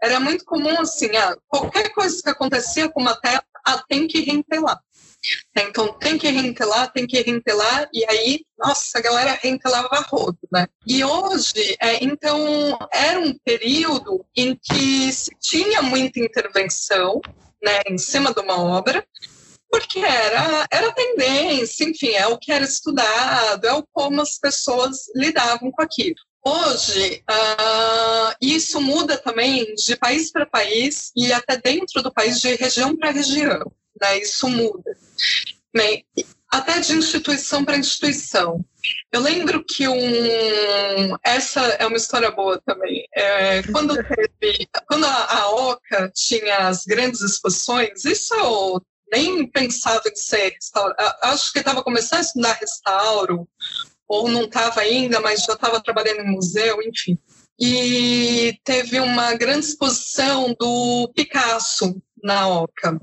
[0.02, 3.35] era muito comum, assim, ah, qualquer coisa que acontecia com uma terra,
[3.66, 4.80] ah, tem que rentelar.
[5.58, 10.68] Então, tem que rentelar, tem que rentelar, e aí, nossa, a galera rentelava rodo, né?
[10.86, 17.22] E hoje, é, então, era um período em que se tinha muita intervenção,
[17.62, 19.06] né, em cima de uma obra,
[19.70, 25.08] porque era, era tendência, enfim, é o que era estudado, é o como as pessoas
[25.16, 26.16] lidavam com aquilo.
[26.48, 32.54] Hoje, uh, isso muda também de país para país e até dentro do país, de
[32.54, 33.72] região para região.
[34.00, 34.20] Né?
[34.20, 34.96] Isso muda.
[35.76, 36.04] Né?
[36.52, 38.64] Até de instituição para instituição.
[39.12, 41.18] Eu lembro que um.
[41.24, 43.08] Essa é uma história boa também.
[43.16, 48.82] É, quando, teve, quando a, a OCA tinha as grandes exposições, isso eu
[49.12, 50.94] nem pensava em ser restauro.
[51.24, 53.50] Acho que estava começando a estudar restauro
[54.08, 57.18] ou não estava ainda, mas já estava trabalhando em museu, enfim.
[57.60, 63.00] E teve uma grande exposição do Picasso na Oca.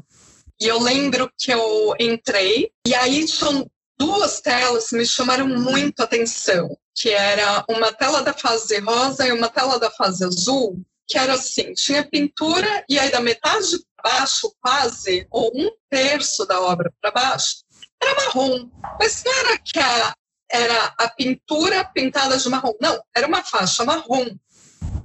[0.61, 6.01] E eu lembro que eu entrei, e aí tinham duas telas que me chamaram muito
[6.01, 10.81] a atenção, que era uma tela da fase rosa e uma tela da fase azul,
[11.09, 16.45] que era assim, tinha pintura, e aí da metade para baixo, quase, ou um terço
[16.47, 17.65] da obra para baixo,
[18.03, 18.69] era marrom.
[18.99, 20.15] Mas não era que a,
[20.53, 22.75] era a pintura pintada de marrom.
[22.81, 24.27] Não, era uma faixa marrom.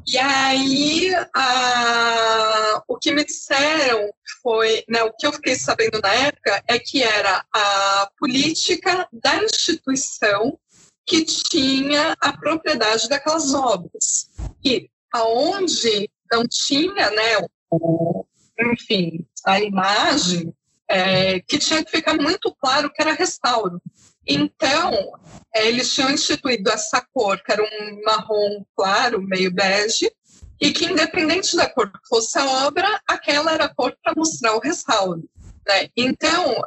[0.05, 4.09] E aí, a, o que me disseram
[4.41, 9.43] foi, né, o que eu fiquei sabendo na época é que era a política da
[9.43, 10.57] instituição
[11.05, 14.29] que tinha a propriedade daquelas obras.
[14.63, 18.25] E aonde não tinha, né, o,
[18.59, 20.53] enfim, a imagem,
[20.89, 23.81] é, que tinha que ficar muito claro que era restauro.
[24.27, 25.13] Então,
[25.55, 30.11] é, eles tinham instituído essa cor, que era um marrom claro, meio bege,
[30.59, 34.55] e que, independente da cor que fosse a obra, aquela era a cor para mostrar
[34.55, 35.23] o restauro.
[35.67, 35.89] Né?
[35.95, 36.61] Então,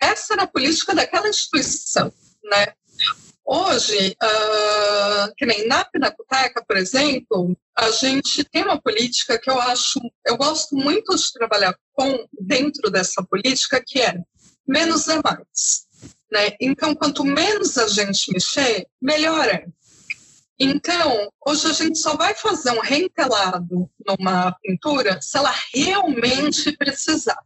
[0.00, 2.12] essa era a política daquela instituição.
[2.44, 2.72] Né?
[3.44, 9.60] Hoje, uh, que nem na Pinacoteca, por exemplo, a gente tem uma política que eu
[9.60, 14.14] acho, eu gosto muito de trabalhar com dentro dessa política, que é
[14.68, 15.89] menos é mais.
[16.30, 16.56] Né?
[16.60, 19.66] Então, quanto menos a gente mexer, melhor é.
[20.58, 27.38] Então, hoje a gente só vai fazer um rentelado numa pintura se ela realmente precisar.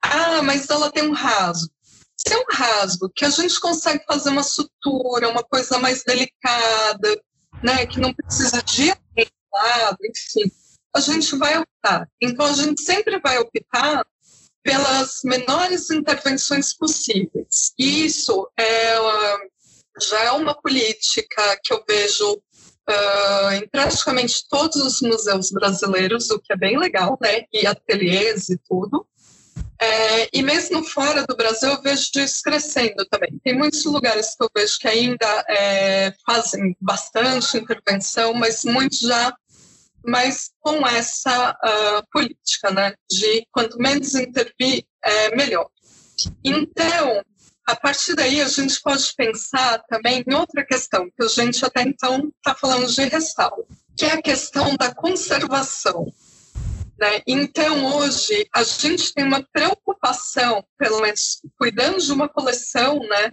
[0.00, 1.70] Ah, mas ela tem um rasgo.
[2.16, 7.22] Se é um rasgo que a gente consegue fazer uma sutura, uma coisa mais delicada,
[7.62, 10.50] né, que não precisa de rentelado, enfim,
[10.96, 12.08] a gente vai optar.
[12.20, 14.06] Então, a gente sempre vai optar
[14.62, 17.72] pelas menores intervenções possíveis.
[17.78, 18.96] E isso é,
[20.00, 26.38] já é uma política que eu vejo uh, em praticamente todos os museus brasileiros, o
[26.38, 27.44] que é bem legal, né?
[27.52, 29.06] E ateliês e tudo.
[29.80, 33.38] É, e mesmo fora do Brasil, eu vejo isso crescendo também.
[33.44, 39.32] Tem muitos lugares que eu vejo que ainda é, fazem bastante intervenção, mas muitos já
[40.04, 45.68] mas com essa uh, política, né, de quanto menos intervir, é melhor.
[46.44, 47.22] Então,
[47.66, 51.82] a partir daí, a gente pode pensar também em outra questão, que a gente até
[51.82, 56.10] então está falando de restauro, que é a questão da conservação.
[56.98, 57.22] Né?
[57.26, 63.32] Então, hoje, a gente tem uma preocupação, pelo menos cuidando de uma coleção, né?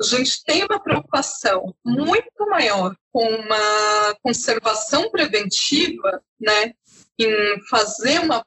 [0.00, 6.72] a gente tem uma preocupação muito maior com uma conservação preventiva, né?
[7.18, 8.44] em fazer uma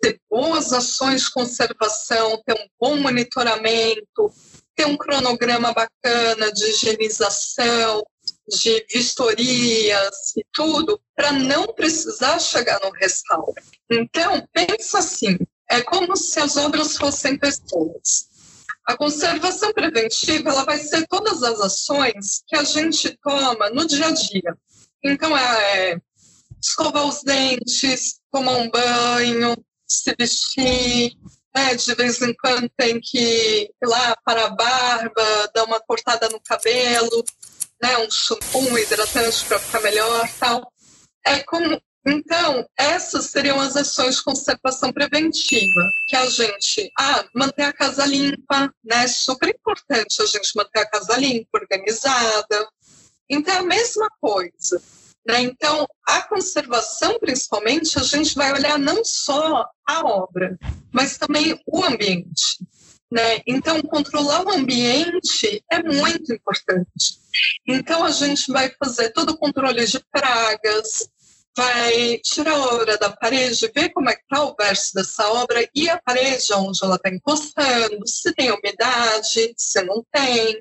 [0.00, 4.32] ter boas ações de conservação, ter um bom monitoramento,
[4.74, 8.02] ter um cronograma bacana de higienização,
[8.48, 13.54] de vistorias e tudo, para não precisar chegar no restauro.
[13.90, 15.36] Então, pensa assim,
[15.70, 18.28] é como se as obras fossem pessoas.
[18.86, 24.06] A conservação preventiva ela vai ser todas as ações que a gente toma no dia
[24.06, 24.56] a dia.
[25.04, 25.98] Então, é
[26.62, 29.56] escovar os dentes, tomar um banho,
[29.88, 31.12] se vestir,
[31.54, 31.74] né?
[31.74, 36.40] de vez em quando tem que ir lá para a barba, dar uma cortada no
[36.40, 37.24] cabelo,
[37.82, 37.98] né?
[37.98, 40.72] um shampoo, um hidratante para ficar melhor tal.
[41.24, 47.64] É como, então, essas seriam as ações de conservação preventiva, que a gente, ah, manter
[47.64, 49.08] a casa limpa, né?
[49.08, 52.68] Super importante a gente manter a casa limpa, organizada.
[53.28, 54.80] Então, é a mesma coisa.
[55.26, 55.40] Né?
[55.40, 60.56] Então, a conservação, principalmente, a gente vai olhar não só a obra,
[60.92, 62.58] mas também o ambiente.
[63.10, 63.40] Né?
[63.46, 67.18] Então, controlar o ambiente é muito importante.
[67.66, 71.08] Então, a gente vai fazer todo o controle de pragas,
[71.56, 75.66] vai tirar a obra da parede, ver como é que está o verso dessa obra
[75.74, 80.60] e a parede onde ela está encostando, se tem umidade, se não tem,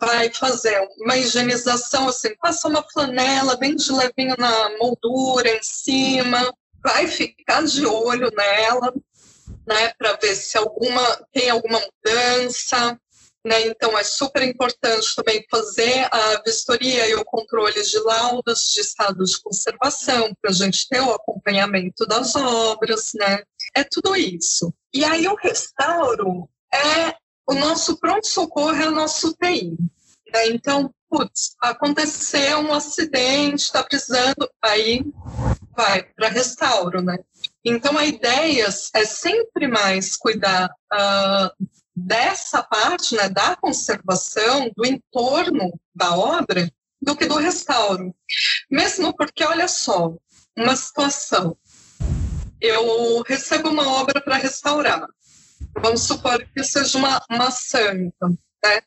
[0.00, 6.52] vai fazer uma higienização assim, passa uma flanela bem de levinho na moldura em cima,
[6.82, 8.92] vai ficar de olho nela,
[9.66, 11.02] né, para ver se alguma
[11.32, 12.98] tem alguma mudança,
[13.46, 13.66] né?
[13.66, 19.22] Então é super importante também fazer a vistoria e o controle de laudos de estado
[19.22, 23.42] de conservação para a gente ter o acompanhamento das obras, né?
[23.76, 24.72] É tudo isso.
[24.92, 27.14] E aí o restauro é
[27.46, 29.76] o nosso pronto-socorro é o nosso UTI.
[30.32, 30.48] Né?
[30.48, 35.04] Então, putz, aconteceu um acidente, está precisando, aí
[35.76, 37.18] vai para restauro, né?
[37.64, 45.72] Então, a ideia é sempre mais cuidar uh, dessa parte, né, da conservação, do entorno
[45.94, 48.14] da obra, do que do restauro.
[48.70, 50.14] Mesmo porque, olha só,
[50.56, 51.56] uma situação.
[52.60, 55.06] Eu recebo uma obra para restaurar.
[55.80, 58.28] Vamos supor que seja uma, uma santa,
[58.62, 58.82] né?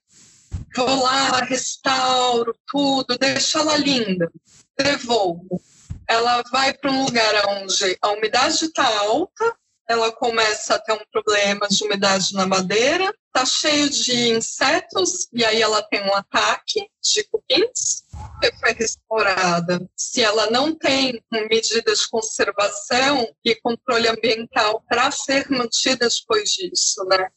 [0.76, 4.32] Vou lá, restauro tudo, deixo ela linda,
[4.78, 5.62] devolvo.
[6.10, 9.56] Ela vai para um lugar onde a umidade está alta,
[9.90, 15.46] ela começa a ter um problema de umidade na madeira, está cheio de insetos, e
[15.46, 18.04] aí ela tem um ataque de cupins,
[18.42, 19.90] que foi restaurada.
[19.96, 27.06] Se ela não tem medidas de conservação e controle ambiental para ser mantida depois disso,
[27.06, 27.30] né?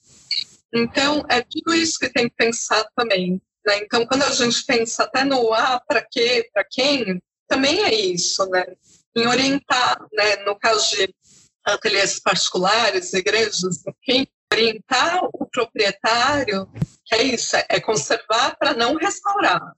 [0.74, 3.40] Então, é tudo isso que tem que pensar também.
[3.66, 3.78] Né?
[3.78, 7.20] Então, quando a gente pensa até no ah, para quê, para quem,
[7.50, 8.64] também é isso, né?
[9.14, 10.36] Em orientar, né?
[10.46, 11.12] no caso de
[11.64, 16.68] ateliês particulares, igrejas, enfim, orientar o proprietário,
[17.12, 19.74] é isso, é conservar para não restaurar.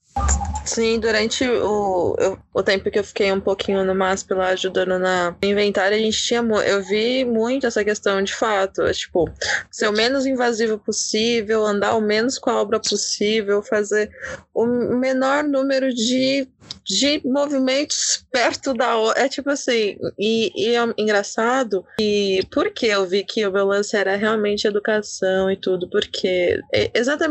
[0.64, 2.16] Sim, durante o,
[2.54, 6.22] o tempo que eu fiquei um pouquinho no MASP lá ajudando na inventário, a gente
[6.22, 6.40] tinha.
[6.40, 8.82] Eu vi muito essa questão de fato.
[8.82, 9.28] É, tipo,
[9.70, 14.10] ser o menos invasivo possível, andar o menos com a obra possível, fazer
[14.54, 16.46] o menor número de
[16.84, 23.24] de movimentos perto da é tipo assim e, e, é engraçado e porque eu vi
[23.24, 26.60] que o meu lance era realmente educação e tudo porque
[26.94, 27.21] exatamente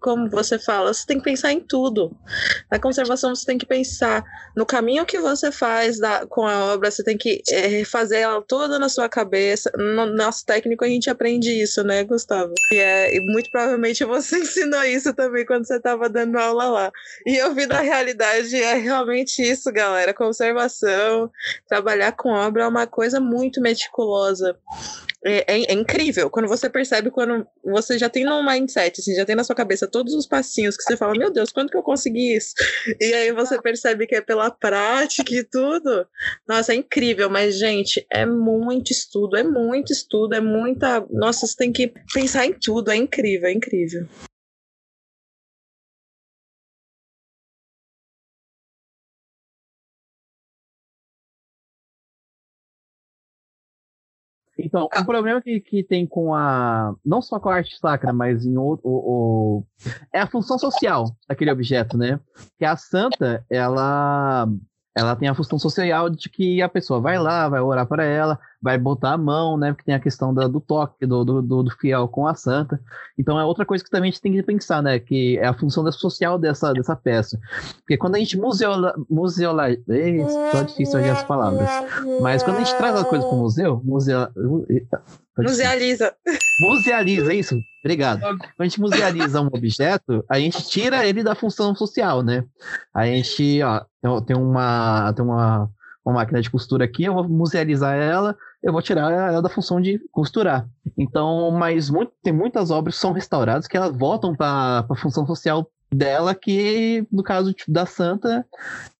[0.00, 2.16] como você fala você tem que pensar em tudo
[2.70, 4.24] na conservação você tem que pensar
[4.56, 8.42] no caminho que você faz da, com a obra você tem que é, fazer ela
[8.42, 13.16] toda na sua cabeça no nosso técnico a gente aprende isso né Gustavo e, é,
[13.16, 16.92] e muito provavelmente você ensinou isso também quando você estava dando aula lá
[17.26, 20.14] e eu vi na realidade é realmente isso, galera.
[20.14, 21.30] Conservação,
[21.68, 24.56] trabalhar com obra é uma coisa muito meticulosa.
[25.24, 29.24] É, é, é, incrível quando você percebe quando você já tem no mindset, assim, já
[29.24, 31.82] tem na sua cabeça todos os passinhos que você fala, meu Deus, quando que eu
[31.82, 32.54] consegui isso?
[33.00, 36.06] E aí você percebe que é pela prática e tudo.
[36.48, 41.04] Nossa, é incrível, mas, gente, é muito estudo, é muito estudo, é muita.
[41.10, 44.06] Nossa, você tem que pensar em tudo, é incrível, é incrível.
[54.58, 56.94] Então, o problema que, que tem com a.
[57.04, 58.88] Não só com a arte sacra, mas em outro.
[58.88, 59.64] O, o,
[60.12, 62.18] é a função social daquele objeto, né?
[62.58, 64.48] Que a santa, ela
[64.96, 68.36] ela tem a função social de que a pessoa vai lá, vai orar para ela,
[68.60, 69.72] vai botar a mão, né?
[69.72, 72.80] Porque tem a questão da, do toque do, do, do, fiel com a santa.
[73.18, 74.98] Então é outra coisa que também a gente tem que pensar, né?
[74.98, 77.38] Que é a função social dessa, dessa peça.
[77.78, 78.94] Porque quando a gente museola.
[79.08, 79.68] museola
[80.52, 81.68] só difícil olhar as palavras.
[82.20, 84.28] Mas quando a gente traz as coisas para o museu, museu,
[85.42, 86.12] Musealiza.
[86.60, 87.54] Musealiza, isso.
[87.84, 88.20] Obrigado.
[88.20, 92.44] Quando a gente musealiza um objeto, a gente tira ele da função social, né?
[92.92, 95.70] A gente, ó, tem uma, tem uma,
[96.04, 99.80] uma máquina de costura aqui, eu vou musealizar ela, eu vou tirar ela da função
[99.80, 100.68] de costurar.
[100.96, 105.26] Então, mas muito, tem muitas obras que são restauradas que elas voltam para a função
[105.26, 108.44] social dela, que no caso tipo, da santa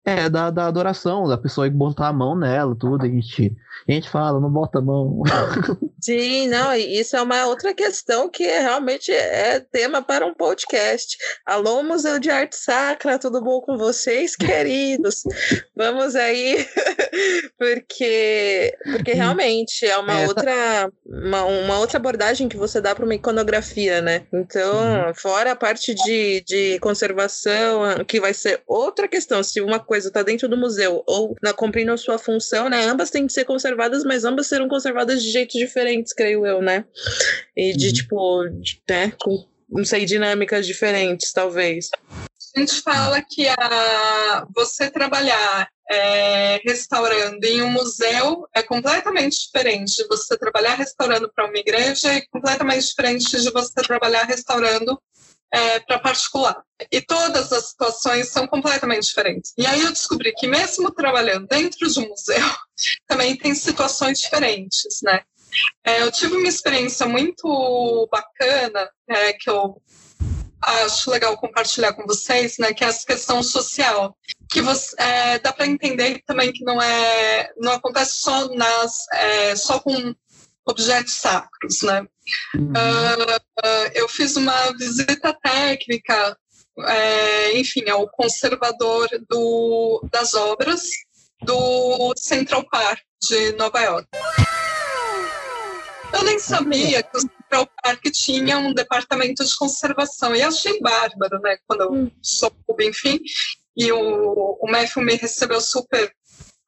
[0.08, 3.04] é da, da adoração, da pessoa botar a mão nela, tudo.
[3.04, 3.54] A gente,
[3.86, 5.22] a gente fala, não bota a mão.
[6.00, 11.18] Sim, não, isso é uma outra questão que realmente é tema para um podcast.
[11.44, 15.24] Alô, Museu de Arte Sacra, tudo bom com vocês, queridos?
[15.76, 16.66] Vamos aí,
[17.58, 23.04] porque, porque realmente é uma, é, outra, uma, uma outra abordagem que você dá para
[23.04, 24.22] uma iconografia, né?
[24.32, 29.97] Então, fora a parte de, de conservação, que vai ser outra questão, se uma coisa
[29.98, 32.84] coisa está dentro do museu ou na cumprindo a sua função, né?
[32.84, 36.84] Ambas têm que ser conservadas, mas ambas serão conservadas de jeitos diferentes, creio eu, né?
[37.56, 37.92] E de uhum.
[37.92, 38.44] tipo,
[38.88, 39.12] né?
[39.20, 41.90] Com, não sei, dinâmicas diferentes, talvez.
[42.56, 49.96] A gente fala que a, você trabalhar é, restaurando em um museu é completamente diferente
[49.96, 55.00] de você trabalhar restaurando para uma igreja e completamente diferente de você trabalhar restaurando
[55.52, 56.62] é, para particular.
[56.90, 59.52] E todas as situações são completamente diferentes.
[59.56, 62.44] E aí eu descobri que mesmo trabalhando dentro de um museu,
[63.06, 65.20] também tem situações diferentes, né?
[65.84, 69.80] É, eu tive uma experiência muito bacana, é, que eu
[70.60, 74.16] acho legal compartilhar com vocês, né, que é essa questão social,
[74.50, 79.56] que você, é, dá para entender também que não é, não acontece só nas, é,
[79.56, 80.14] só com
[80.68, 82.06] objetos sacros, né?
[82.54, 82.70] Uhum.
[82.70, 86.36] Uh, eu fiz uma visita técnica,
[86.86, 90.82] é, enfim, ao conservador do, das obras
[91.42, 94.08] do Central Park de Nova York.
[96.12, 101.40] Eu nem sabia que o Central Park tinha um departamento de conservação e achei bárbaro,
[101.40, 101.58] né?
[101.66, 102.10] Quando eu hum.
[102.22, 103.18] soube, enfim,
[103.76, 106.12] e o, o Matthew me recebeu super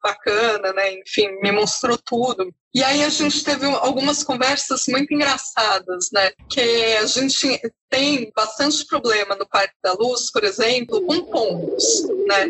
[0.01, 0.99] bacana, né?
[0.99, 2.53] Enfim, me mostrou tudo.
[2.73, 6.31] E aí a gente teve algumas conversas muito engraçadas, né?
[6.49, 11.83] Que a gente tem bastante problema no Parque da Luz, por exemplo, com pombos,
[12.27, 12.47] né?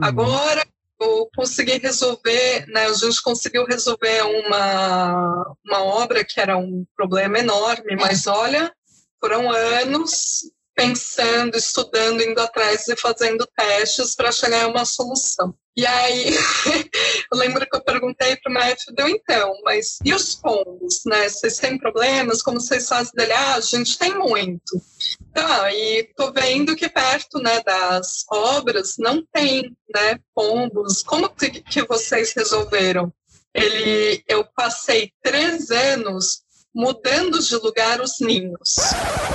[0.00, 0.62] Agora
[1.00, 2.86] eu consegui resolver, né?
[2.86, 8.72] A gente conseguiu resolver uma, uma obra que era um problema enorme, mas olha,
[9.20, 10.42] foram anos
[10.74, 15.54] pensando, estudando, indo atrás e fazendo testes para chegar a uma solução.
[15.74, 16.26] E aí,
[17.32, 21.28] eu lembro que eu perguntei para o médico, deu então, mas e os pombos, né?
[21.28, 22.42] Vocês têm problemas?
[22.42, 23.32] Como vocês fazem dele?
[23.32, 24.80] Ah, a gente tem muito.
[25.30, 31.02] Então, e tô vendo que perto, né, das obras não tem, né, pombos.
[31.02, 33.10] Como que, que vocês resolveram?
[33.54, 36.41] Ele, eu passei três anos
[36.74, 38.74] mudando de lugar os ninhos.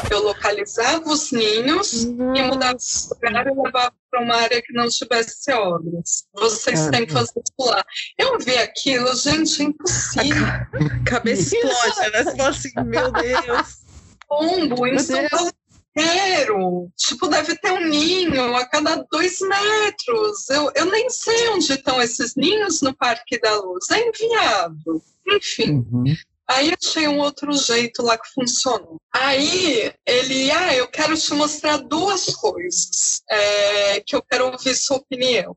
[0.09, 2.39] Eu localizava os ninhos Nossa.
[2.39, 6.25] e mudava de lugar e levava para uma área que não tivesse obras.
[6.33, 7.83] Vocês têm que fazer isso lá.
[8.17, 10.45] Eu vi aquilo, gente, é impossível.
[10.45, 12.23] A cabeça explode, né?
[12.23, 13.87] Você fala assim, meu Deus.
[14.27, 15.51] Pombo em São Paulo
[15.95, 16.91] inteiro.
[16.95, 20.49] Tipo, deve ter um ninho a cada dois metros.
[20.49, 23.89] Eu, eu nem sei onde estão esses ninhos no Parque da Luz.
[23.91, 25.01] É inviável.
[25.27, 25.85] Enfim.
[25.91, 26.15] Uhum.
[26.49, 29.01] Aí achei um outro jeito lá que funcionou.
[29.13, 34.97] Aí ele, ah, eu quero te mostrar duas coisas é, que eu quero ouvir sua
[34.97, 35.55] opinião.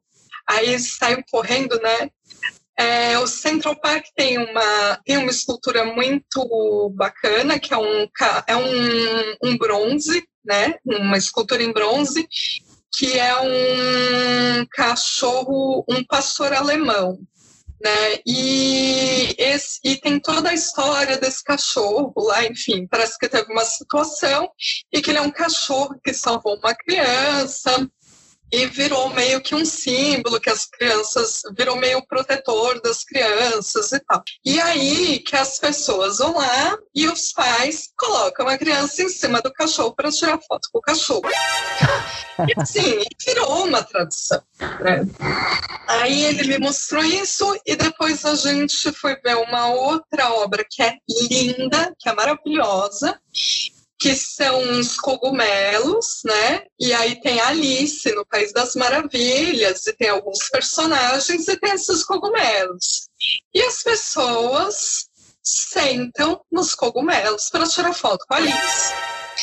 [0.49, 2.11] Aí saiu correndo, né?
[2.77, 8.09] É, o Central Park tem uma, tem uma escultura muito bacana, que é um,
[8.47, 10.75] é um, um bronze, né?
[10.85, 12.27] Uma escultura em bronze,
[12.93, 17.21] que é um cachorro, um pastor alemão
[17.83, 18.19] né?
[18.27, 23.65] E, esse, e tem toda a história desse cachorro lá, enfim, parece que teve uma
[23.65, 24.51] situação
[24.93, 27.89] e que ele é um cachorro que salvou uma criança
[28.53, 34.01] e virou meio que um símbolo que as crianças virou meio protetor das crianças e
[34.01, 34.23] tal.
[34.45, 39.41] E aí que as pessoas vão lá e os pais colocam a criança em cima
[39.41, 41.29] do cachorro para tirar foto com o cachorro.
[42.49, 44.43] E assim, virou uma tradição.
[44.59, 45.07] Né?
[45.87, 50.83] Aí ele me mostrou isso e depois a gente foi ver uma outra obra que
[50.83, 50.97] é
[51.31, 53.21] linda, que é maravilhosa,
[54.01, 56.63] que são os cogumelos, né?
[56.81, 62.03] E aí tem Alice no País das Maravilhas, e tem alguns personagens, e tem esses
[62.03, 63.11] cogumelos.
[63.55, 65.11] E as pessoas
[65.43, 68.95] sentam nos cogumelos para tirar foto com a Alice.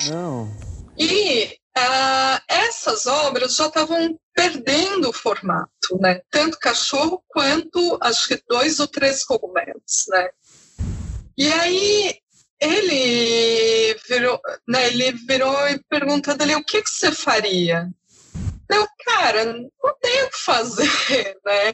[0.09, 0.51] Não.
[0.97, 6.21] E uh, essas obras já estavam perdendo o formato, né?
[6.31, 10.29] Tanto cachorro quanto acho que dois ou três cogumelos, né?
[11.37, 12.19] E aí
[12.59, 17.89] ele virou, né, ele virou e perguntou dele o que, que você faria?
[18.69, 19.69] Eu, cara, não
[20.01, 21.73] tenho o que fazer, né?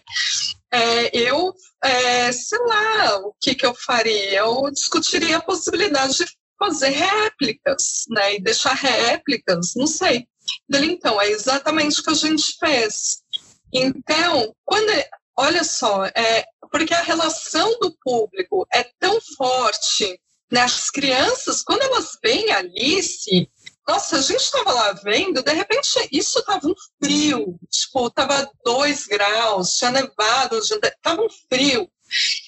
[0.73, 1.53] é, eu,
[1.83, 4.39] é, sei lá, o que, que eu faria?
[4.39, 6.25] Eu discutiria a possibilidade de
[6.57, 8.35] fazer réplicas, né?
[8.35, 10.27] E deixar réplicas, não sei.
[10.73, 13.21] Então, é exatamente o que a gente fez.
[13.71, 14.91] Então, quando.
[15.35, 20.19] Olha só, é, porque a relação do público é tão forte.
[20.53, 20.61] Né?
[20.61, 23.49] As crianças, quando elas veem Alice,
[23.87, 29.07] nossa, a gente estava lá vendo, de repente isso estava um frio, tipo, estava dois
[29.07, 31.89] graus, tinha nevado, estava um frio.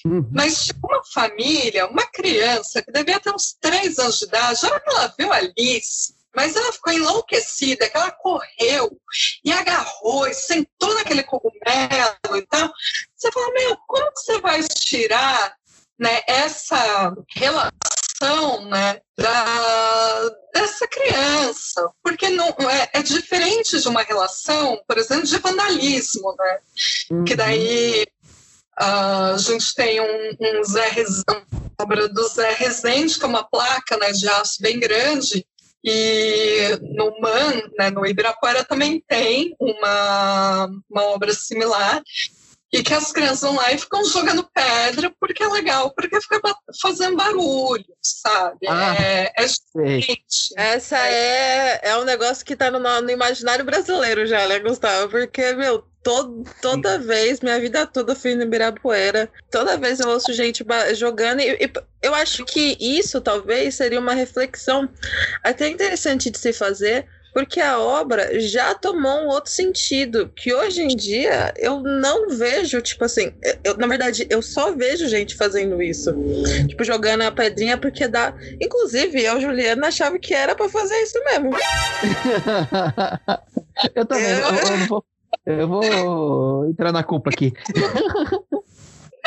[0.06, 0.30] Uhum.
[0.32, 4.68] Mas tipo, uma família, uma criança que devia ter uns três anos de idade, a
[4.68, 8.96] hora que ela viu Alice, mas ela ficou enlouquecida, que ela correu
[9.44, 12.70] e agarrou e sentou naquele cogumelo e tal.
[13.16, 15.56] Você fala, meu, como que você vai tirar
[15.98, 17.95] né, essa relação
[18.66, 25.38] né, da, dessa criança, porque não é, é, diferente de uma relação, por exemplo, de
[25.38, 26.58] vandalismo, né?
[27.10, 27.24] Uhum.
[27.24, 28.06] Que daí
[28.80, 31.46] uh, a gente tem um, um Zé Rezende,
[31.78, 35.46] obra do Zé Rezende, que é uma placa né, de aço bem grande,
[35.84, 42.02] e no MAN, né, no Ibirapuera, também tem uma, uma obra similar,
[42.76, 46.40] e que as crianças vão lá e ficam jogando pedra porque é legal, porque fica
[46.80, 48.66] fazendo barulho, sabe?
[48.68, 49.46] Ah, é, é
[49.88, 50.52] gente.
[50.56, 55.10] Essa é, é um negócio que tá no, no imaginário brasileiro já, né, Gustavo?
[55.10, 60.32] Porque, meu, todo, toda vez, minha vida toda fui no Ibirapuera, toda vez eu ouço
[60.32, 60.64] gente
[60.94, 64.88] jogando, e, e, eu acho que isso talvez seria uma reflexão
[65.42, 70.80] até interessante de se fazer, porque a obra já tomou um outro sentido, que hoje
[70.80, 73.30] em dia eu não vejo, tipo assim,
[73.62, 76.14] eu, na verdade, eu só vejo gente fazendo isso.
[76.66, 78.32] Tipo, jogando a pedrinha porque dá.
[78.58, 81.50] Inclusive, eu, Juliana, achava que era para fazer isso mesmo.
[83.94, 84.38] eu também, eu...
[84.38, 84.46] Eu,
[84.80, 85.04] eu, vou,
[85.44, 87.52] eu vou entrar na culpa aqui.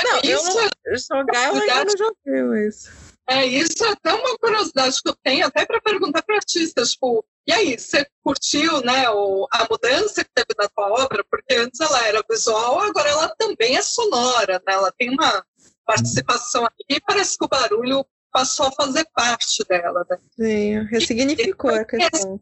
[0.04, 0.54] Não, eu não,
[0.98, 3.09] jogar eu ainda não joguei isso.
[3.30, 7.24] É, isso é até uma curiosidade que eu tenho, até para perguntar para artistas, tipo,
[7.50, 11.26] e aí, você curtiu né, o, a mudança que teve na tua obra?
[11.32, 14.74] Porque antes ela era visual, agora ela também é sonora, né?
[14.74, 15.44] Ela tem uma
[15.84, 20.06] participação aqui e parece que o barulho passou a fazer parte dela.
[20.08, 20.18] Né?
[20.36, 22.40] Sim, ressignificou a questão.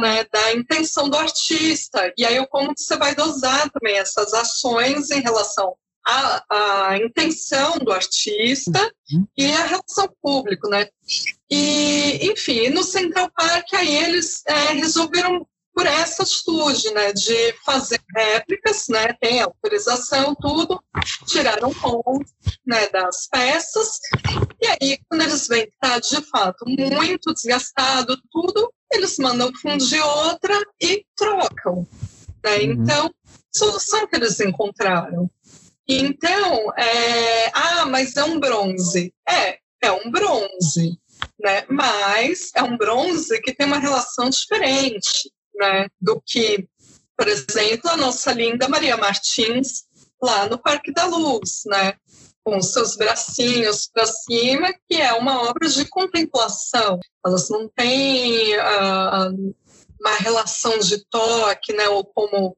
[0.00, 2.12] Né, da intenção do artista.
[2.16, 5.76] E aí, como você vai dosar também essas ações em relação
[6.06, 8.80] a, a intenção do artista
[9.12, 9.26] uhum.
[9.36, 10.86] e a relação público, né?
[11.50, 18.00] E, enfim, no Central Park aí eles é, resolveram por essa atitude, né, de fazer
[18.14, 20.82] réplicas, né, tem autorização, tudo,
[21.26, 22.26] tiraram ponto,
[22.66, 23.98] né, das peças,
[24.60, 30.04] e aí quando eles veem que está de fato muito desgastado tudo, eles mandam fundir
[30.04, 31.86] outra e trocam,
[32.44, 32.72] né, uhum.
[32.72, 33.14] então,
[33.50, 35.30] solução que eles encontraram
[35.98, 39.12] então, é, ah, mas é um bronze.
[39.28, 40.98] É, é um bronze,
[41.38, 41.64] né?
[41.68, 45.86] Mas é um bronze que tem uma relação diferente, né?
[46.00, 46.68] Do que,
[47.16, 49.84] por exemplo, a nossa linda Maria Martins
[50.22, 51.94] lá no Parque da Luz, né?
[52.44, 56.98] Com seus bracinhos para cima, que é uma obra de contemplação.
[57.24, 59.54] Elas não têm uh,
[60.00, 61.88] uma relação de toque, né?
[61.88, 62.56] Ou como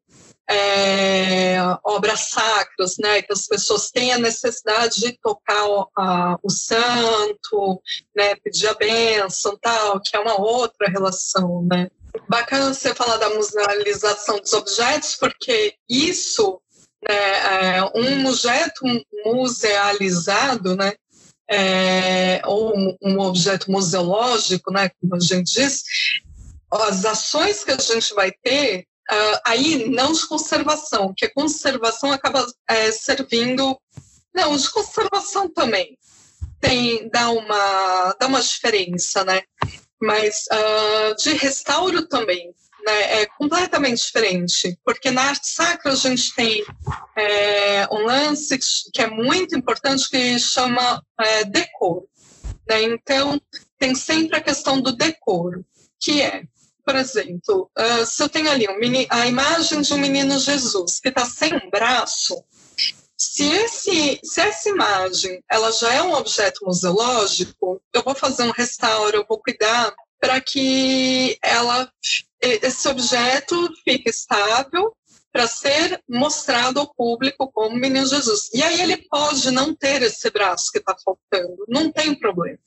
[0.53, 6.51] é, obras sacras, né, que as pessoas têm a necessidade de tocar o, a, o
[6.51, 7.81] santo,
[8.15, 11.89] né, pedir a bênção, tal, que é uma outra relação, né.
[12.29, 16.61] Bacana você falar da musealização dos objetos, porque isso,
[17.09, 18.83] né, é um objeto
[19.25, 20.93] musealizado, né,
[21.51, 25.83] é, ou um, objeto museológico, né, como a gente diz,
[26.71, 32.11] as ações que a gente vai ter Uh, aí, não de conservação, que a conservação
[32.13, 33.79] acaba é, servindo.
[34.35, 35.99] Não, de conservação também.
[36.59, 39.43] Tem, dá, uma, dá uma diferença, né?
[40.01, 42.55] Mas uh, de restauro também.
[42.85, 46.65] Né, é completamente diferente, porque na arte sacra a gente tem
[47.17, 48.59] é, um lance
[48.93, 52.09] que é muito importante que chama é, decoro.
[52.69, 52.83] Né?
[52.83, 53.41] Então,
[53.79, 55.65] tem sempre a questão do decoro,
[56.01, 56.43] que é
[56.85, 61.09] por exemplo, uh, se eu tenho ali um a imagem de um menino Jesus que
[61.09, 62.43] está sem um braço,
[63.17, 68.51] se, esse, se essa imagem ela já é um objeto museológico, eu vou fazer um
[68.51, 71.91] restauro, eu vou cuidar para que ela,
[72.41, 74.95] esse objeto fique estável
[75.33, 78.51] para ser mostrado ao público como menino Jesus.
[78.53, 82.59] E aí ele pode não ter esse braço que está faltando, não tem problema.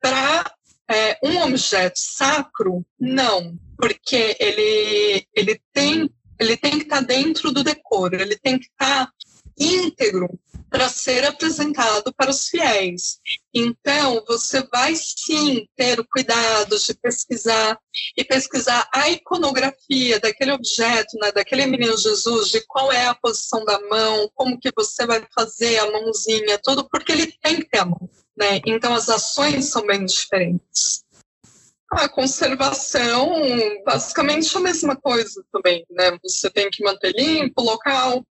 [0.00, 0.52] Para
[0.90, 7.50] é, um objeto sacro, não, porque ele, ele, tem, ele tem que estar tá dentro
[7.50, 9.12] do decoro, ele tem que estar tá
[9.58, 10.38] íntegro
[10.72, 13.18] para ser apresentado para os fiéis.
[13.52, 17.78] Então, você vai sim ter o cuidado de pesquisar
[18.16, 23.62] e pesquisar a iconografia daquele objeto, né, daquele menino Jesus, de qual é a posição
[23.66, 27.80] da mão, como que você vai fazer a mãozinha, tudo, porque ele tem que ter
[27.80, 28.08] a mão.
[28.36, 28.60] Né?
[28.66, 31.04] Então, as ações são bem diferentes.
[31.90, 33.42] A conservação,
[33.84, 36.16] basicamente a mesma coisa também, né?
[36.22, 38.24] Você tem que manter limpo o local,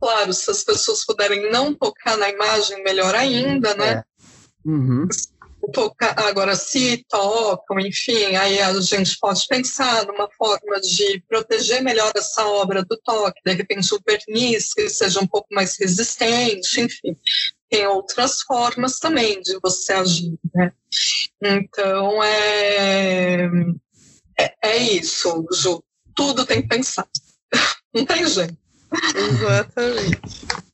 [0.00, 3.90] Claro, se as pessoas puderem não tocar na imagem, melhor ainda, né?
[3.90, 4.04] É.
[4.68, 5.08] Uhum.
[5.72, 12.12] Tocar, agora, se tocam, enfim, aí a gente pode pensar numa forma de proteger melhor
[12.16, 17.16] essa obra do toque, de repente o verniz que seja um pouco mais resistente, enfim.
[17.70, 20.72] Tem outras formas também de você agir, né?
[21.42, 23.48] Então, é,
[24.38, 25.82] é, é isso, Ju.
[26.14, 27.06] Tudo tem que pensar.
[27.94, 28.56] Não tem jeito.
[29.14, 30.20] Exatamente.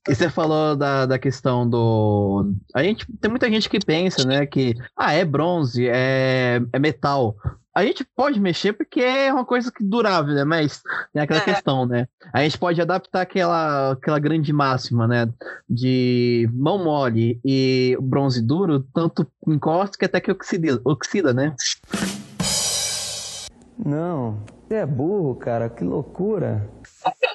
[0.08, 2.52] E você falou da, da questão do.
[2.74, 7.36] A gente tem muita gente que pensa, né, que ah, é bronze, é, é metal.
[7.74, 10.44] A gente pode mexer porque é uma coisa que durável, né?
[10.44, 10.80] Mas
[11.12, 11.44] tem aquela é.
[11.44, 12.06] questão, né?
[12.32, 15.28] A gente pode adaptar aquela, aquela grande máxima, né?
[15.68, 21.56] De mão mole e bronze duro, tanto encosta que até que oxida, oxida né?
[23.84, 24.38] Não,
[24.68, 26.70] você é burro, cara, que loucura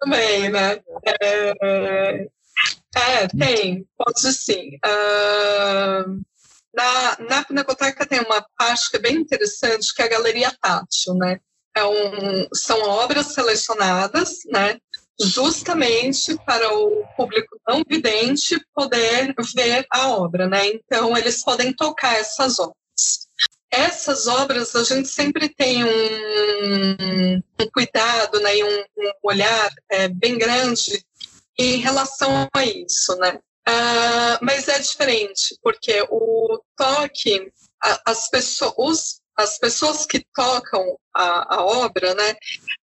[0.00, 0.80] também, né?
[1.22, 2.26] É,
[2.96, 4.76] é tem, pode sim.
[4.84, 6.20] Uh,
[6.74, 11.14] na, na Pinacoteca tem uma parte que é bem interessante, que é a Galeria Tátil,
[11.14, 11.38] né?
[11.76, 14.78] É um, são obras selecionadas, né?
[15.22, 20.66] Justamente para o público não vidente poder ver a obra, né?
[20.66, 23.28] Então, eles podem tocar essas obras
[23.70, 30.08] essas obras a gente sempre tem um, um cuidado né, e um, um olhar é,
[30.08, 31.04] bem grande
[31.58, 33.38] em relação a isso, né?
[33.68, 37.52] Uh, mas é diferente, porque o toque,
[38.06, 42.34] as, pessoas, as pessoas que tocam a, a obra, né,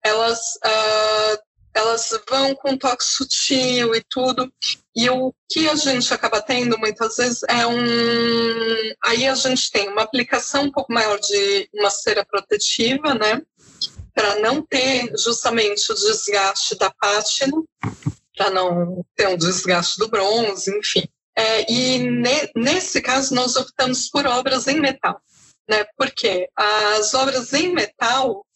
[0.05, 1.39] elas uh,
[1.77, 4.51] elas vão com toque sutil e tudo.
[4.95, 8.95] E o que a gente acaba tendo muitas vezes é um.
[9.05, 13.43] Aí a gente tem uma aplicação um pouco maior de uma cera protetiva, né?
[14.15, 17.63] Para não ter justamente o desgaste da pátina,
[18.35, 21.07] para não ter um desgaste do bronze, enfim.
[21.39, 25.21] É, e ne, nesse caso nós optamos por obras em metal,
[25.69, 25.85] né?
[25.99, 28.47] Porque as obras em metal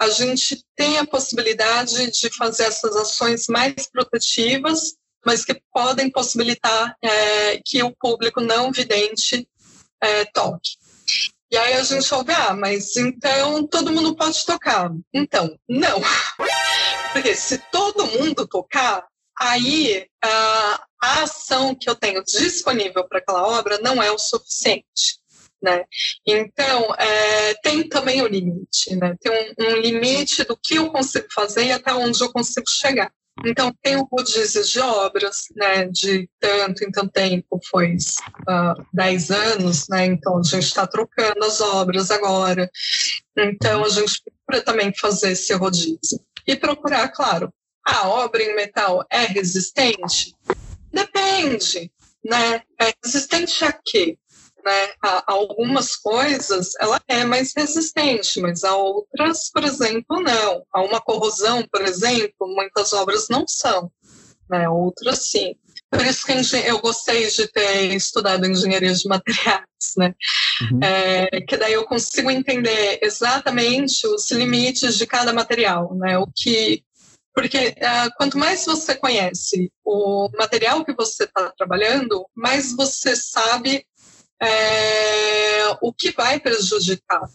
[0.00, 4.94] a gente tem a possibilidade de fazer essas ações mais protetivas,
[5.26, 9.48] mas que podem possibilitar é, que o público não vidente
[10.00, 10.70] é, toque.
[11.50, 14.90] E aí a gente ouve, ah, mas então todo mundo pode tocar.
[15.12, 16.00] Então, não.
[17.12, 19.04] Porque se todo mundo tocar,
[19.38, 25.18] aí a, a ação que eu tenho disponível para aquela obra não é o suficiente.
[25.60, 25.84] Né?
[26.24, 29.16] Então, é, tem também o limite, né?
[29.20, 33.10] tem um, um, limite do que eu consigo fazer e até onde eu consigo chegar.
[33.44, 39.30] Então, tem o rodízio de obras, né, de tanto em tanto tempo, foi uh, 10
[39.30, 42.68] anos, né, então a gente está trocando as obras agora.
[43.36, 46.20] Então, a gente procura também fazer esse rodízio.
[46.46, 47.52] E procurar, claro,
[47.86, 50.34] a obra em metal é resistente?
[50.92, 51.90] Depende,
[52.24, 52.62] né?
[52.80, 54.18] É resistente a quê?
[54.68, 54.90] Né?
[55.02, 60.62] A, algumas coisas ela é mais resistente, mas a outras, por exemplo, não.
[60.72, 63.90] A uma corrosão, por exemplo, muitas obras não são,
[64.50, 64.68] né?
[64.68, 65.54] Outras sim.
[65.90, 66.32] Por isso que
[66.66, 69.64] eu gostei de ter estudado engenharia de materiais,
[69.96, 70.14] né?
[70.70, 70.80] Uhum.
[70.82, 76.18] É, que daí eu consigo entender exatamente os limites de cada material, né?
[76.18, 76.84] O que
[77.34, 83.86] porque uh, quanto mais você conhece o material que você está trabalhando, mais você sabe
[84.42, 87.28] é, o que vai prejudicar.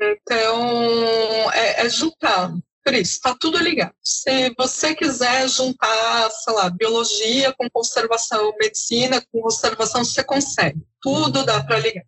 [0.00, 2.52] Então, é, é juntar.
[2.84, 3.92] Por isso, está tudo ligado.
[4.02, 10.80] Se você quiser juntar, sei lá, biologia com conservação, medicina com conservação, você consegue.
[11.02, 12.04] Tudo dá para ligar.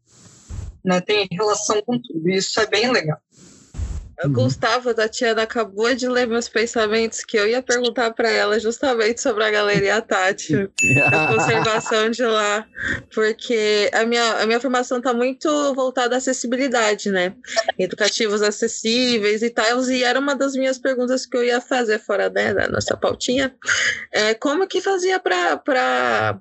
[0.83, 1.01] Né?
[1.03, 2.31] Tem relação com tudo.
[2.31, 3.19] Isso é bem legal.
[4.25, 4.33] Uhum.
[4.33, 9.21] Gustavo, a Tatiana acabou de ler meus pensamentos que eu ia perguntar para ela justamente
[9.21, 10.69] sobre a Galeria Tati,
[11.07, 12.67] a conservação de lá,
[13.15, 17.35] porque a minha, a minha formação está muito voltada à acessibilidade, né?
[17.79, 22.29] Educativos acessíveis e tal, e era uma das minhas perguntas que eu ia fazer fora
[22.29, 23.55] né, da nossa pautinha.
[24.13, 26.39] É, como que fazia para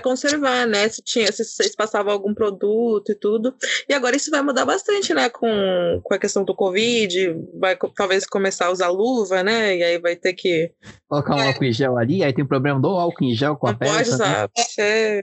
[0.00, 0.88] conservar, né?
[0.88, 3.54] Se tinha, se vocês passavam algum produto e tudo.
[3.88, 5.28] E agora isso vai mudar bastante, né?
[5.28, 9.76] Com, com a questão do Covid, vai talvez começar a usar luva, né?
[9.76, 10.72] E aí vai ter que.
[11.08, 11.48] Colocar um é.
[11.48, 13.76] álcool em gel ali, aí tem o problema do álcool em gel com não a
[13.76, 13.94] peça.
[13.94, 14.50] Pode usar.
[14.78, 15.22] Né?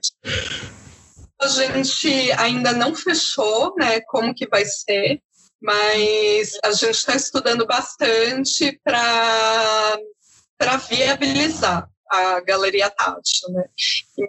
[1.41, 4.01] A gente ainda não fechou, né?
[4.01, 5.21] Como que vai ser
[5.61, 9.97] mas a gente está estudando bastante para
[10.89, 13.63] viabilizar a galeria tátil, né?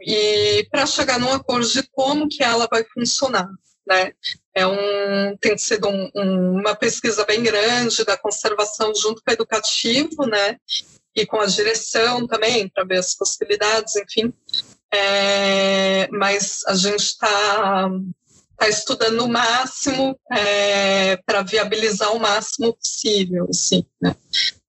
[0.03, 3.49] E, para chegar num acordo de como que ela vai funcionar,
[3.87, 4.13] né?
[4.55, 9.35] É um, tem sido um, um, uma pesquisa bem grande da conservação junto com o
[9.35, 10.57] educativo, né?
[11.15, 14.33] E com a direção também, para ver as possibilidades, enfim.
[14.93, 17.89] É, mas a gente está
[18.61, 24.15] está estudando o máximo é, para viabilizar o máximo possível, assim, né?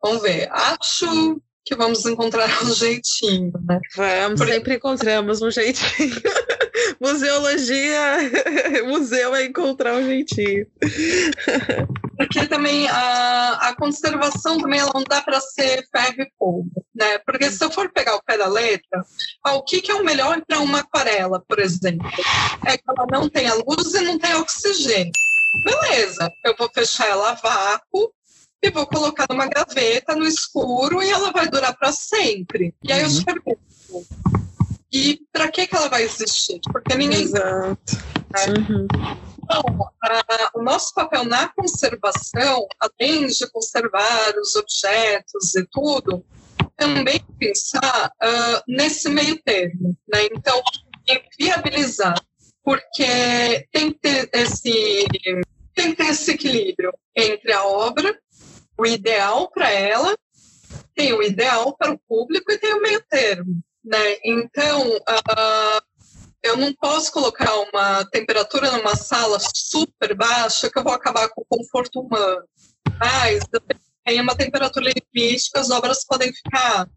[0.01, 0.49] Vamos ver.
[0.49, 1.41] Acho
[1.72, 3.80] que vamos encontrar um jeitinho, né?
[3.95, 4.53] Vamos, Porque...
[4.53, 6.22] sempre encontramos um jeitinho.
[6.99, 8.17] Museologia,
[8.88, 10.67] museu é encontrar um jeitinho.
[12.17, 17.17] Porque também a, a conservação também ela não dá para ser ferro e fogo, né?
[17.19, 19.03] Porque se eu for pegar o pé da letra,
[19.47, 22.07] o que, que é o melhor para uma aquarela, por exemplo?
[22.65, 25.13] É que ela não tem a luz e não tem oxigênio.
[25.63, 28.13] Beleza, eu vou fechar ela a vácuo
[28.64, 32.76] e vou colocar numa gaveta no escuro e ela vai durar para sempre.
[32.84, 33.09] E aí uhum.
[33.09, 33.62] eu te pergunto,
[34.93, 36.59] e para que, que ela vai existir?
[36.72, 37.24] Porque ninguém.
[37.24, 37.97] Exato.
[38.32, 38.53] Né?
[38.57, 38.88] Uhum.
[39.43, 46.24] Então, a, o nosso papel na conservação, além de conservar os objetos e tudo,
[46.76, 49.97] também pensar uh, nesse meio termo.
[50.07, 50.26] Né?
[50.32, 50.62] Então,
[51.39, 52.16] viabilizar,
[52.64, 55.05] porque tem que ter esse,
[55.74, 58.18] tem que ter esse equilíbrio entre a obra,
[58.82, 60.17] o ideal para ela,
[60.95, 63.61] tem o ideal para o público e tem o meio termo.
[63.86, 64.17] Né?
[64.25, 65.82] Então, uh,
[66.41, 71.41] eu não posso colocar uma temperatura numa sala super baixa que eu vou acabar com
[71.41, 72.43] o conforto humano.
[72.99, 73.43] Mas
[74.03, 76.89] tem uma temperatura limite que as obras podem ficar.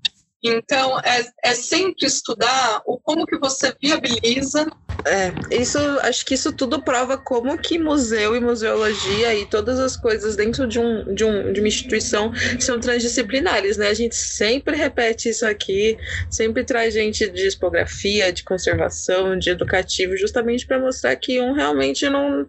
[0.42, 4.66] Então, é, é sempre estudar o como que você viabiliza
[5.06, 9.96] é, isso, acho que isso tudo prova como que museu e museologia e todas as
[9.96, 13.88] coisas dentro de, um, de, um, de uma instituição são transdisciplinares, né?
[13.88, 15.98] A gente sempre repete isso aqui,
[16.30, 22.08] sempre traz gente de expografia, de conservação, de educativo, justamente para mostrar que um realmente
[22.08, 22.46] não,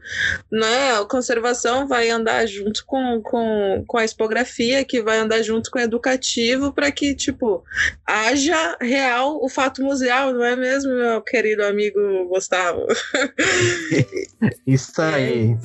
[0.51, 0.93] né?
[0.99, 5.79] A conservação vai andar junto com, com, com a expografia, que vai andar junto com
[5.79, 7.63] o educativo, para que, tipo,
[8.05, 11.99] haja real o fato museal, não é mesmo, meu querido amigo
[12.35, 12.85] Gustavo.
[14.67, 15.57] Isso aí.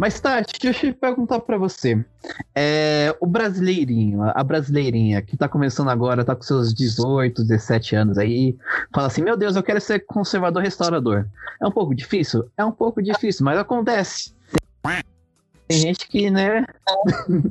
[0.00, 2.02] Mas, Tati, deixa eu perguntar para você.
[2.54, 8.16] É, o brasileirinho, a brasileirinha que tá começando agora, tá com seus 18, 17 anos
[8.16, 8.56] aí,
[8.94, 11.26] fala assim: Meu Deus, eu quero ser conservador restaurador.
[11.60, 12.50] É um pouco difícil?
[12.56, 14.34] É um pouco difícil, mas acontece.
[15.68, 16.64] Tem gente que, né?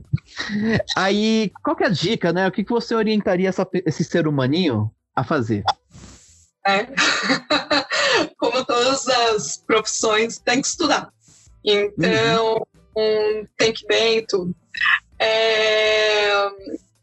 [0.97, 2.47] aí, qual que é a dica, né?
[2.47, 5.63] O que, que você orientaria essa, esse ser humaninho a fazer?
[6.65, 6.87] É.
[8.39, 11.13] Como todas as profissões, tem que estudar.
[11.64, 13.41] Então, uhum.
[13.41, 14.55] um, tem que bem tudo.
[15.18, 16.32] É,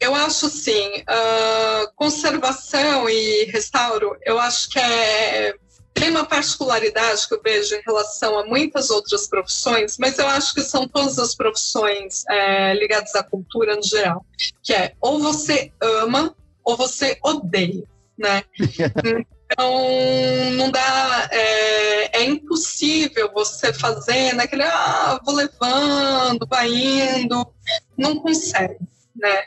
[0.00, 5.54] eu acho assim, uh, conservação e restauro, eu acho que é
[5.96, 10.54] tem uma particularidade que eu vejo em relação a muitas outras profissões, mas eu acho
[10.54, 14.24] que são todas as profissões é, ligadas à cultura no geral,
[14.62, 17.84] que é ou você ama ou você odeia,
[18.18, 18.44] né?
[19.50, 21.28] Então, não dá.
[21.30, 24.62] É, é, impossível você fazer naquele.
[24.62, 27.46] Ah, vou levando, vai indo.
[27.96, 28.78] Não consegue,
[29.14, 29.44] né?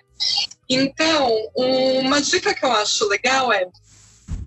[0.69, 3.67] Então, uma dica que eu acho legal é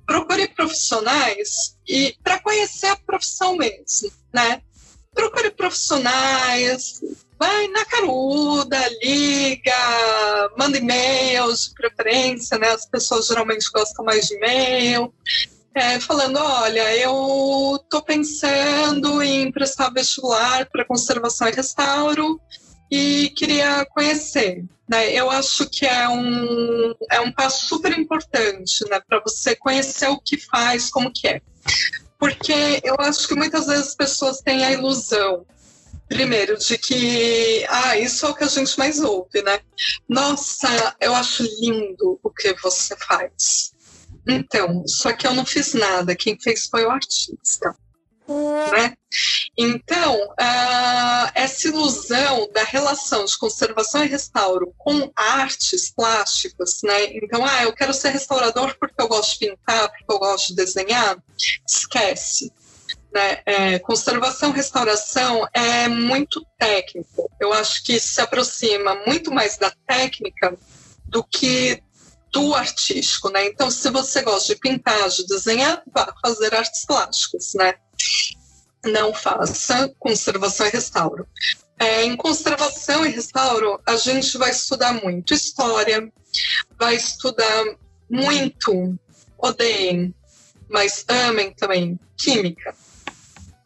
[0.07, 4.61] procure profissionais e para conhecer a profissão mesmo, né?
[5.15, 7.01] Procure profissionais,
[7.43, 9.73] vai na caruda, liga,
[10.57, 12.69] manda e-mails de preferência, né?
[12.69, 15.13] As pessoas geralmente gostam mais de e-mail.
[15.75, 22.41] É, falando, olha, eu estou pensando em prestar vestibular para conservação e restauro
[22.89, 24.65] e queria conhecer.
[24.89, 25.13] Né?
[25.13, 29.01] Eu acho que é um, é um passo super importante né?
[29.01, 31.41] para você conhecer o que faz, como que é.
[32.21, 35.45] Porque eu acho que muitas vezes as pessoas têm a ilusão
[36.13, 39.61] Primeiro, de que, ah, isso é o que a gente mais ouve, né?
[40.07, 43.73] Nossa, eu acho lindo o que você faz.
[44.29, 47.75] Então, só que eu não fiz nada, quem fez foi o artista.
[48.29, 48.95] Né?
[49.59, 57.05] Então, uh, essa ilusão da relação de conservação e restauro com artes plásticas, né?
[57.07, 60.57] Então, ah, eu quero ser restaurador porque eu gosto de pintar, porque eu gosto de
[60.57, 61.17] desenhar,
[61.67, 62.53] esquece.
[63.13, 63.43] Né?
[63.45, 67.31] É, conservação restauração é muito técnico.
[67.39, 70.57] Eu acho que se aproxima muito mais da técnica
[71.05, 71.83] do que
[72.33, 73.47] do artístico, né?
[73.47, 77.75] Então, se você gosta de pintar, de desenhar, vá fazer artes plásticas, né?
[78.83, 81.29] Não faça conservação e restauro.
[81.79, 86.11] É, em conservação e restauro, a gente vai estudar muito história,
[86.79, 87.65] vai estudar
[88.09, 88.99] muito,
[89.37, 90.15] odeiem,
[90.71, 92.75] mas amem também, química.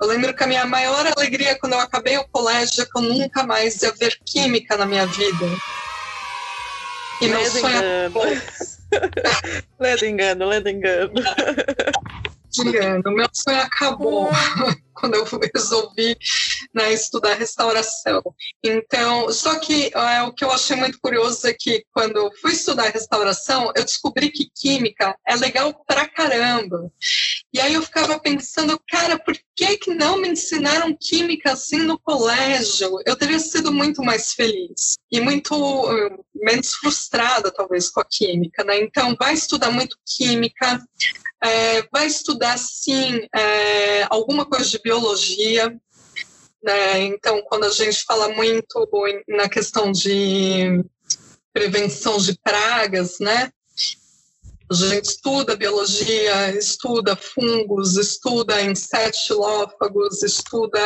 [0.01, 3.03] Eu lembro que a minha maior alegria quando eu acabei o colégio é que eu
[3.03, 5.47] nunca mais ia ver química na minha vida.
[7.21, 8.13] E meu sonho.
[9.81, 11.13] Lendo engano, lendo engano.
[12.59, 13.03] Engano.
[13.13, 14.31] Meu sonho acabou
[14.99, 15.25] quando eu
[15.55, 16.17] resolvi
[16.75, 18.23] né, estudar restauração.
[18.63, 22.53] Então, só que é, o que eu achei muito curioso é que quando eu fui
[22.53, 26.91] estudar restauração, eu descobri que química é legal pra caramba.
[27.53, 31.99] E aí eu ficava pensando, cara, por que, que não me ensinaram química assim no
[31.99, 32.99] colégio?
[33.07, 38.63] Eu teria sido muito mais feliz e muito uh, menos frustrada, talvez, com a química,
[38.65, 38.79] né?
[38.79, 40.85] Então, vai estudar muito química,
[41.43, 45.75] é, vai estudar, sim, é, alguma coisa de biologia,
[46.63, 47.01] né?
[47.03, 48.89] Então, quando a gente fala muito
[49.29, 50.83] na questão de
[51.53, 53.51] prevenção de pragas, né?
[54.69, 60.81] A gente estuda biologia, estuda fungos, estuda insetilófagos, estuda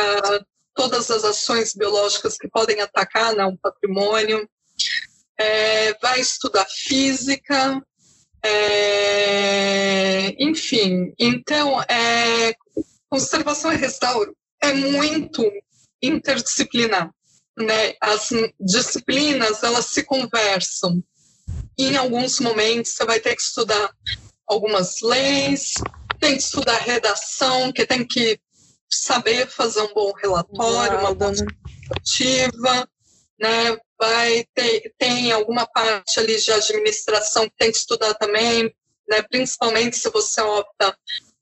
[0.75, 4.47] todas as ações biológicas que podem atacar né, um patrimônio.
[5.39, 7.81] É, vai estudar física,
[8.43, 11.13] é, enfim.
[11.19, 12.53] Então, é,
[13.09, 15.43] conservação e restauro é muito
[16.01, 17.11] interdisciplinar.
[17.57, 17.93] Né?
[18.01, 18.29] As
[18.59, 21.03] disciplinas elas se conversam
[21.77, 23.91] em alguns momentos você vai ter que estudar
[24.47, 25.73] algumas leis,
[26.19, 28.39] tem que estudar redação, que tem que
[28.89, 32.87] saber fazer um bom relatório, uma boa narrativa,
[33.39, 33.77] né?
[34.01, 38.73] Vai ter tem alguma parte ali de administração que tem que estudar também,
[39.07, 39.21] né?
[39.29, 40.97] Principalmente se você opta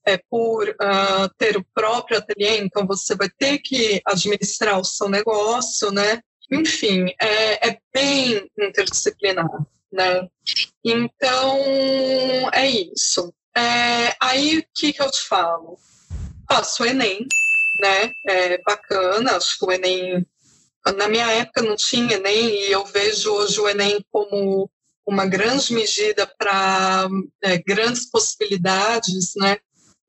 [0.05, 5.07] é, por uh, ter o próprio ateliê, então você vai ter que administrar o seu
[5.07, 6.22] negócio, né?
[6.51, 9.45] Enfim, é, é bem interdisciplinar
[9.91, 10.28] né?
[10.84, 11.57] Então,
[12.53, 13.34] é isso.
[13.55, 15.78] É, aí, o que, que eu te falo?
[16.49, 17.28] Faço o Enem,
[17.82, 18.12] né?
[18.28, 20.26] É bacana, acho que o Enem...
[20.98, 24.70] Na minha época não tinha Enem e eu vejo hoje o Enem como
[25.06, 27.08] uma grande medida para
[27.42, 29.58] é, grandes possibilidades, né?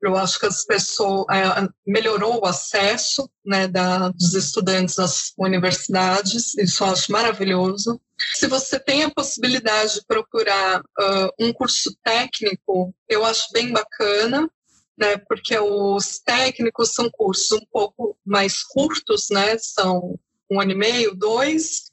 [0.02, 6.54] Eu acho que as pessoas é, melhorou o acesso né, da, dos estudantes às universidades,
[6.56, 8.00] isso eu acho maravilhoso.
[8.34, 14.50] Se você tem a possibilidade de procurar uh, um curso técnico, eu acho bem bacana,
[14.96, 20.18] né, porque os técnicos são cursos um pouco mais curtos, né, são
[20.50, 21.90] um ano e meio, dois,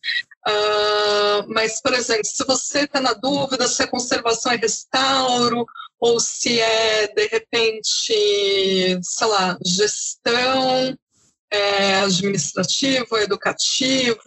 [0.47, 5.65] Uh, mas, por exemplo, se você está na dúvida se é conservação e restauro,
[5.99, 10.97] ou se é, de repente, sei lá, gestão
[11.51, 14.23] é, administrativa, educativa,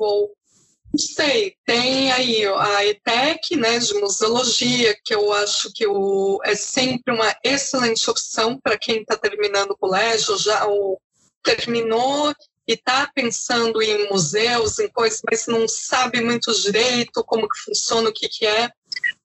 [0.93, 6.55] não sei, tem aí a ETEC, né, de museologia, que eu acho que o, é
[6.55, 11.01] sempre uma excelente opção para quem está terminando o colégio, já ou
[11.43, 12.35] terminou
[12.71, 18.09] e está pensando em museus, em coisas, mas não sabe muito direito como que funciona,
[18.09, 18.71] o que, que é.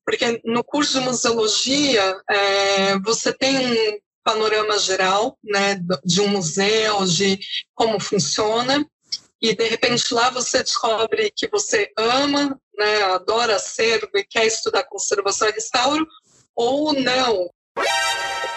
[0.03, 7.05] Porque no curso de museologia, é, você tem um panorama geral né, de um museu,
[7.05, 7.39] de
[7.75, 8.83] como funciona,
[9.39, 14.85] e de repente lá você descobre que você ama, né, adora acervo e quer estudar
[14.85, 16.07] conservação e restauro,
[16.55, 17.47] ou não.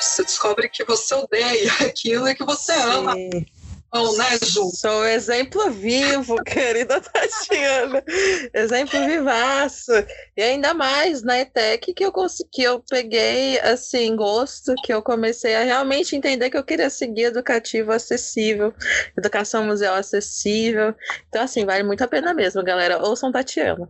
[0.01, 3.13] Você descobre que você odeia aquilo e que você ama.
[3.13, 3.58] Sim
[3.93, 4.71] não, né, Ju?
[4.75, 8.05] Sou exemplo vivo, querida Tatiana.
[8.53, 9.93] exemplo vivaço.
[10.37, 15.55] E ainda mais na ETEC que eu consegui, eu peguei assim, gosto, que eu comecei
[15.55, 18.75] a realmente entender que eu queria seguir educativo acessível,
[19.17, 20.95] educação museu acessível.
[21.29, 23.03] Então, assim, vale muito a pena mesmo, galera.
[23.03, 23.89] Ouçam Tatiana.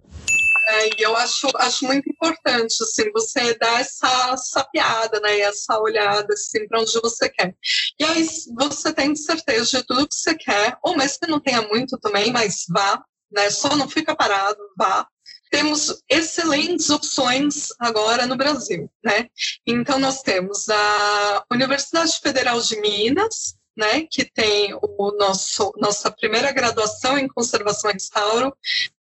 [0.66, 6.32] É, e eu acho, acho muito importante, assim, você dar essa sapiada, né, essa olhada,
[6.32, 7.54] assim, para onde você quer.
[7.98, 11.62] E aí você tem certeza de tudo que você quer, ou mesmo que não tenha
[11.62, 15.06] muito também, mas vá, né, só não fica parado, vá.
[15.50, 19.28] Temos excelentes opções agora no Brasil, né?
[19.66, 26.50] Então nós temos a Universidade Federal de Minas, né, que tem o nosso nossa primeira
[26.50, 28.52] graduação em conservação e restauro,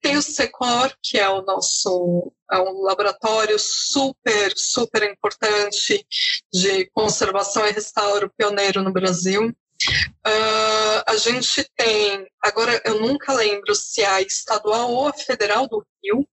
[0.02, 6.06] tem o SECOR, que é o nosso é um laboratório super super importante
[6.52, 9.48] de conservação e restauro pioneiro no Brasil.
[9.48, 15.66] Uh, a gente tem, agora eu nunca lembro se é a estadual ou a federal
[15.66, 16.26] do Rio,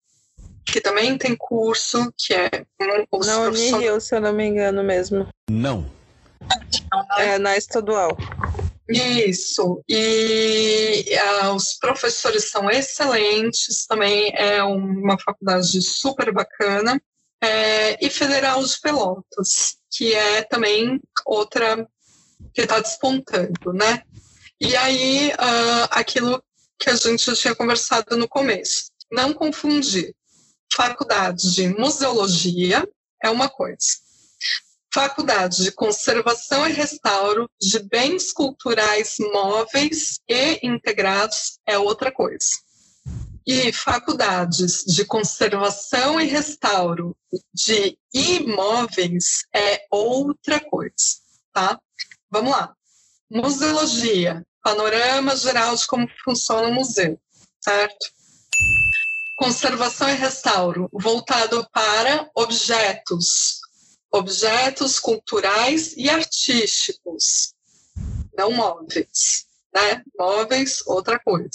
[0.66, 2.50] que também tem curso, que é
[3.12, 5.28] um, Na Unirio, se eu não me engano mesmo.
[5.50, 6.01] Não.
[7.18, 8.18] É na estadual.
[8.89, 11.06] Isso, e
[11.44, 17.02] uh, os professores são excelentes, também é uma faculdade super bacana,
[17.42, 21.88] é, e Federal de Pelotas, que é também outra
[22.54, 24.04] que está despontando, né?
[24.60, 26.44] E aí, uh, aquilo
[26.78, 30.14] que a gente já tinha conversado no começo, não confundir.
[30.74, 32.88] Faculdade de museologia
[33.24, 33.88] é uma coisa,
[34.94, 42.50] faculdade de conservação e restauro de bens culturais móveis e integrados é outra coisa.
[43.48, 47.16] E faculdades de conservação e restauro
[47.54, 50.94] de imóveis é outra coisa,
[51.54, 51.80] tá?
[52.30, 52.76] Vamos lá.
[53.30, 57.20] Museologia, panorama geral de como funciona o museu,
[57.62, 58.12] certo?
[59.38, 63.61] Conservação e restauro, voltado para objetos,
[64.12, 67.53] objetos culturais e artísticos,
[68.38, 70.03] não móveis, né?
[70.18, 71.49] Móveis, outra coisa.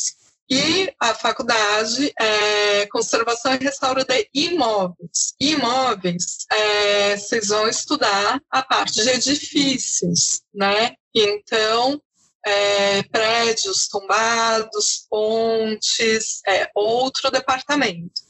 [0.48, 5.34] E a faculdade é conservação e restauro de imóveis.
[5.40, 10.94] Imóveis, é, vocês vão estudar a parte de edifícios, né?
[11.12, 12.00] Então,
[12.46, 18.22] é, prédios tombados, pontes, é, outro departamento.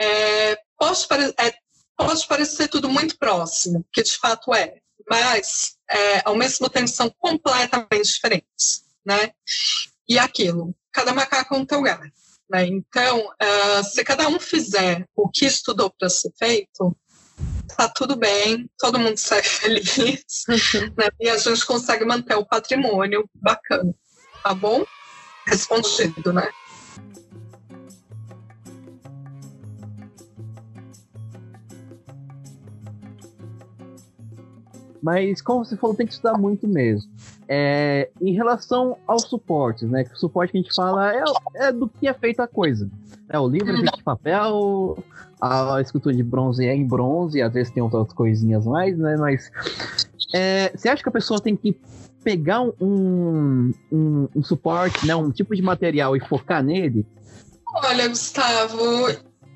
[0.00, 0.56] É,
[1.08, 1.54] pare é,
[1.96, 4.78] pode parecer tudo muito próximo, que de fato é,
[5.08, 9.30] mas é, ao mesmo tempo são completamente diferentes, né?
[10.08, 12.00] E aquilo, cada macaco é um teu lugar.
[12.48, 12.66] Né?
[12.66, 16.96] Então, uh, se cada um fizer o que estudou para ser feito,
[17.76, 20.44] tá tudo bem, todo mundo sai feliz,
[20.96, 21.08] né?
[21.20, 23.92] e a gente consegue manter o patrimônio bacana,
[24.42, 24.84] tá bom?
[25.46, 26.48] Respondido, né?
[35.06, 37.08] Mas como você falou, tem que estudar muito mesmo.
[37.48, 40.04] É, em relação aos suportes, né?
[40.12, 41.22] o suporte que a gente fala é,
[41.54, 42.90] é do que é feita a coisa.
[43.28, 44.98] É, o livro de papel,
[45.40, 49.16] a escultura de bronze é em bronze, às vezes tem outras coisinhas mais, né?
[49.16, 49.48] Mas
[50.34, 51.78] é, você acha que a pessoa tem que
[52.24, 55.14] pegar um, um, um suporte, né?
[55.14, 57.06] Um tipo de material e focar nele?
[57.76, 58.82] Olha, Gustavo,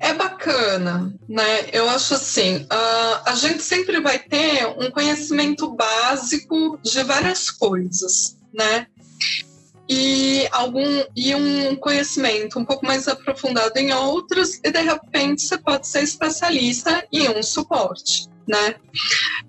[0.01, 1.69] é bacana, né?
[1.71, 8.37] Eu acho assim, uh, a gente sempre vai ter um conhecimento básico de várias coisas,
[8.53, 8.87] né?
[9.87, 15.57] E algum e um conhecimento um pouco mais aprofundado em outras, e de repente você
[15.57, 18.75] pode ser especialista em um suporte né?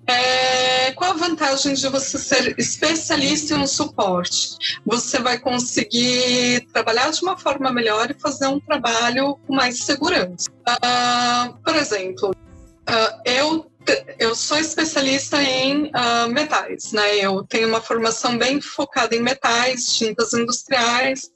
[0.07, 4.57] É, qual a vantagem de você ser especialista em um suporte?
[4.85, 10.49] Você vai conseguir trabalhar de uma forma melhor e fazer um trabalho com mais segurança.
[10.67, 13.69] Uh, por exemplo, uh, eu
[14.17, 17.17] eu sou especialista em uh, metais, né?
[17.17, 21.29] Eu tenho uma formação bem focada em metais, tintas industriais,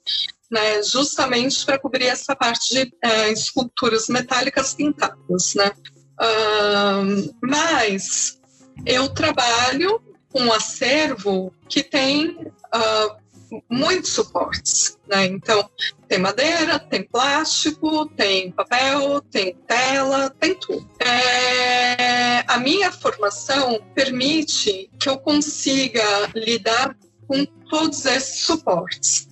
[0.50, 0.82] né?
[0.82, 5.70] Justamente para cobrir essa parte de uh, esculturas metálicas pintadas, né?
[7.42, 8.38] Mas
[8.86, 10.00] eu trabalho
[10.32, 13.16] com um acervo que tem uh,
[13.68, 14.98] muitos suportes.
[15.06, 15.26] Né?
[15.26, 15.68] Então,
[16.06, 20.88] tem madeira, tem plástico, tem papel, tem tela, tem tudo.
[21.00, 26.02] É, a minha formação permite que eu consiga
[26.34, 26.96] lidar
[27.26, 29.28] com todos esses suportes.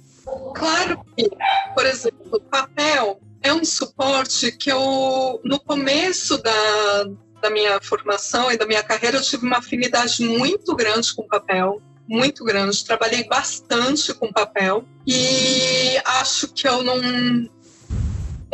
[0.54, 1.30] Claro que,
[1.74, 7.04] por exemplo, papel é um suporte que eu, no começo da,
[7.40, 11.80] da minha formação e da minha carreira, eu tive uma afinidade muito grande com papel,
[12.08, 12.84] muito grande.
[12.84, 17.00] Trabalhei bastante com papel e acho que eu não,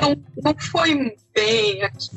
[0.01, 2.11] não, não foi bem aqui.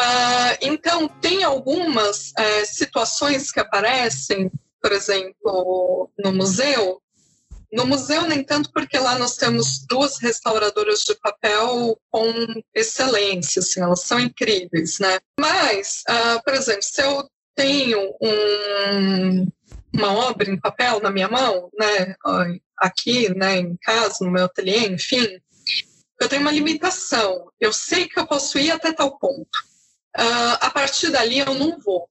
[0.00, 4.50] Uh, então, tem algumas uh, situações que aparecem,
[4.80, 7.00] por exemplo, no museu,
[7.74, 12.32] no museu, nem tanto, porque lá nós temos duas restauradoras de papel com
[12.72, 15.18] excelência, assim, elas são incríveis, né?
[15.38, 19.46] Mas, uh, por exemplo, se eu tenho um,
[19.92, 22.14] uma obra em papel na minha mão, né,
[22.78, 25.40] aqui, né, em casa, no meu ateliê, enfim,
[26.20, 27.50] eu tenho uma limitação.
[27.58, 29.58] Eu sei que eu posso ir até tal ponto.
[30.16, 32.08] Uh, a partir dali eu não vou.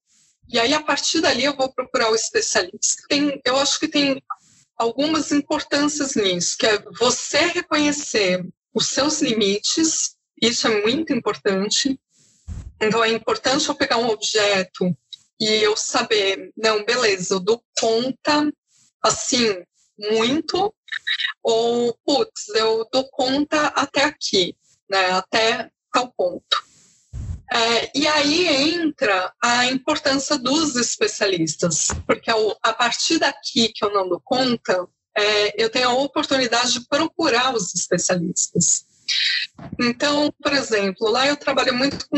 [0.49, 3.03] E aí, a partir dali, eu vou procurar o especialista.
[3.07, 4.21] Tem, eu acho que tem
[4.77, 11.99] algumas importâncias nisso, que é você reconhecer os seus limites, isso é muito importante.
[12.81, 14.95] Então é importante eu pegar um objeto
[15.39, 18.51] e eu saber, não, beleza, eu dou conta
[19.01, 19.63] assim,
[19.97, 20.73] muito,
[21.43, 24.55] ou putz, eu dou conta até aqui,
[24.89, 26.72] né, até tal ponto.
[27.53, 32.31] É, e aí entra a importância dos especialistas, porque
[32.63, 37.53] a partir daqui que eu não dou conta, é, eu tenho a oportunidade de procurar
[37.53, 38.85] os especialistas.
[39.79, 42.17] Então, por exemplo, lá eu trabalho muito com,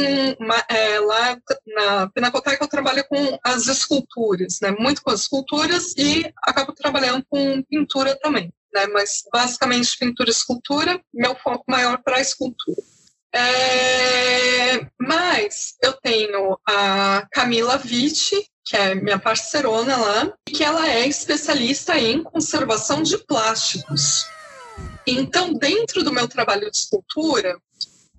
[0.69, 1.37] é, lá
[1.67, 7.25] na Pinacoteca eu trabalho com as esculturas, né, muito com as esculturas e acabo trabalhando
[7.27, 12.81] com pintura também, né, mas basicamente pintura e escultura, meu foco maior para a escultura.
[13.35, 20.89] É, mas eu tenho a Camila Vitti, que é minha parcerona lá, e que ela
[20.89, 24.25] é especialista em conservação de plásticos.
[25.05, 27.59] Então, dentro do meu trabalho de escultura,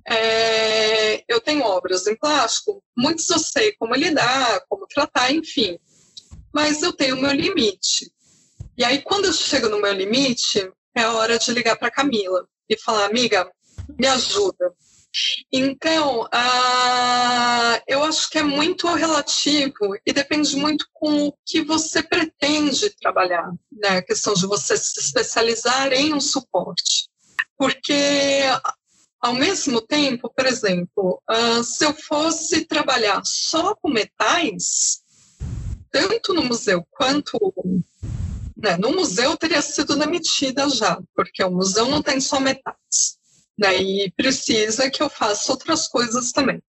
[0.07, 5.79] é, eu tenho obras em plástico, muitos eu sei como lidar, como tratar, enfim,
[6.55, 8.13] mas eu tenho o meu limite.
[8.77, 12.47] E aí, quando eu chego no meu limite, é a hora de ligar para Camila
[12.69, 13.51] e falar, amiga,
[13.99, 14.75] me ajuda.
[15.53, 22.03] Então, ah, eu acho que é muito relativo e depende muito com o que você
[22.03, 23.99] pretende trabalhar, né?
[23.99, 27.09] A questão de você se especializar em um suporte.
[27.57, 28.43] Porque,
[29.21, 35.01] ao mesmo tempo, por exemplo, ah, se eu fosse trabalhar só com metais,
[35.91, 37.39] tanto no museu quanto
[38.57, 43.16] né, no museu teria sido demitida já, porque o museu não tem só metais
[43.59, 43.77] né?
[43.77, 46.63] E precisa que eu faça outras coisas também.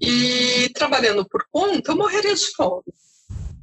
[0.00, 2.92] E trabalhando por conta, eu morreria de fome,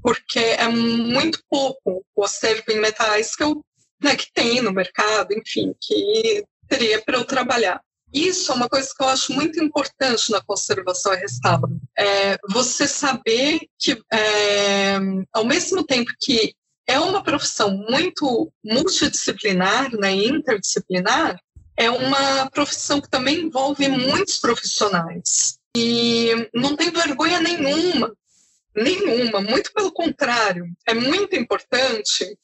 [0.02, 3.64] porque é muito pouco o acervo em metais que eu
[4.02, 7.82] né, que tem no mercado, enfim, que teria para eu trabalhar.
[8.14, 11.80] Isso é uma coisa que eu acho muito importante na conservação e restauro.
[11.98, 14.98] É você saber que, é,
[15.32, 16.54] ao mesmo tempo que
[16.88, 21.40] é uma profissão muito multidisciplinar, né, interdisciplinar,
[21.80, 25.58] é uma profissão que também envolve muitos profissionais.
[25.78, 28.14] E não tem vergonha nenhuma,
[28.76, 30.66] nenhuma, muito pelo contrário.
[30.86, 32.38] É muito importante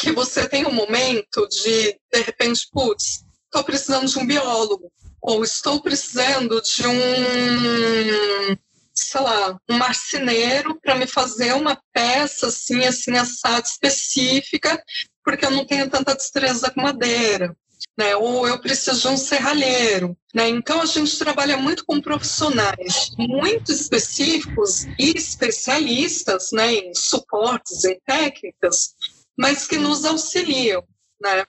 [0.00, 4.90] que você tenha um momento de, de repente, putz, estou precisando de um biólogo,
[5.20, 8.56] ou estou precisando de um,
[8.94, 14.82] sei lá, um marceneiro para me fazer uma peça assim, assim, assada específica,
[15.22, 17.54] porque eu não tenho tanta destreza com madeira
[17.96, 18.16] né?
[18.16, 20.16] ou eu preciso de um serralheiro.
[20.34, 20.48] Né?
[20.48, 27.98] Então, a gente trabalha muito com profissionais muito específicos e especialistas né, em suportes, em
[28.06, 28.94] técnicas,
[29.36, 30.82] mas que nos auxiliam.
[31.20, 31.44] Né?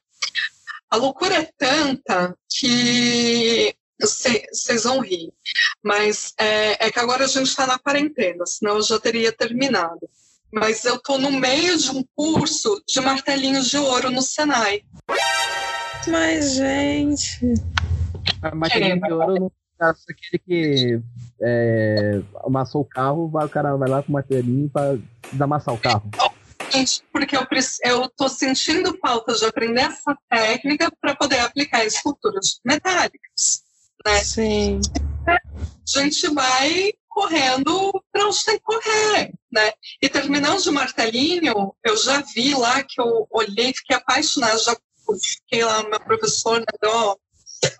[0.90, 5.32] A loucura é tanta que vocês vão rir,
[5.82, 10.10] mas é, é, que agora a gente está na quarentena, senão eu já teria terminado.
[10.52, 14.84] Mas eu estou no meio de um curso de martelinhos de ouro no Senai.
[16.08, 17.54] Mas, gente.
[18.42, 21.02] A martelinho de ouro não é aquele que
[21.42, 24.98] é, amassou o carro, vai, o cara vai lá com o martelinho para
[25.32, 26.10] desamassar o carro.
[27.12, 27.46] Porque eu,
[27.84, 33.62] eu tô sentindo falta de aprender essa técnica para poder aplicar esculturas metálicas.
[34.06, 34.16] Né?
[34.24, 34.82] Sim.
[35.28, 35.40] A
[35.86, 39.72] gente vai correndo para onde tem que correr, né?
[40.02, 44.76] E terminando de martelinho, eu já vi lá que eu olhei, fiquei apaixonada, já
[45.22, 47.20] fiquei lá, meu professor, né, deu,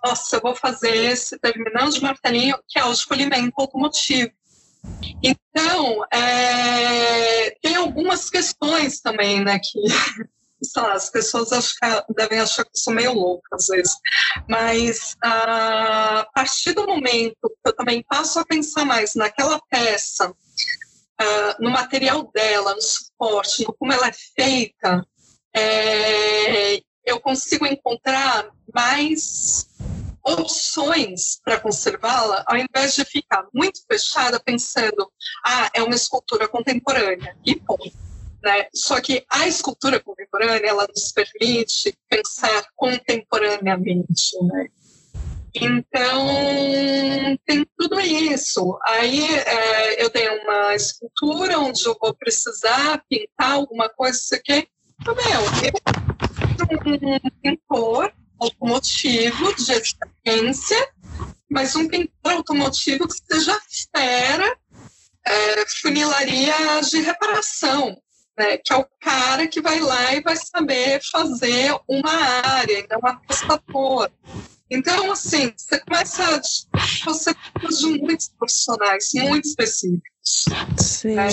[0.04, 4.32] nossa, eu vou fazer esse terminando de martelinho, que é o escolhimento automotivo.
[5.22, 9.80] Então, é, tem algumas questões também, né, que,
[10.62, 13.94] sei lá, as pessoas acham, devem achar que eu sou meio louca às vezes,
[14.48, 21.62] mas a partir do momento que eu também passo a pensar mais naquela peça, uh,
[21.62, 25.06] no material dela, no suporte, no como ela é feita,
[25.54, 29.68] é, eu consigo encontrar mais
[30.24, 35.10] opções para conservá-la, ao invés de ficar muito fechada pensando,
[35.44, 37.92] ah, é uma escultura contemporânea, e ponto.
[38.42, 38.66] Né?
[38.74, 44.68] Só que a escultura contemporânea, ela nos permite pensar contemporaneamente, né?
[45.54, 46.26] Então,
[47.46, 48.76] tem tudo isso.
[48.86, 54.68] Aí é, eu tenho uma escultura onde eu vou precisar pintar alguma coisa, isso aqui.
[55.06, 56.03] Meu, eu
[57.42, 60.88] pintor automotivo de experiência,
[61.50, 63.58] mas um pintor automotivo que seja
[63.94, 64.56] fera
[65.26, 67.96] é, funilaria de reparação.
[68.38, 72.98] né, que é o cara que vai lá e vai saber fazer uma área, então
[72.98, 74.10] uma prestador.
[74.70, 76.40] Então, assim, você começa,
[77.04, 80.44] você precisa de muitos profissionais, muito específicos.
[80.78, 81.14] Sim.
[81.14, 81.28] Né?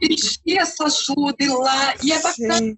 [0.00, 2.76] Pedir essa ajuda e lá, e é bacana,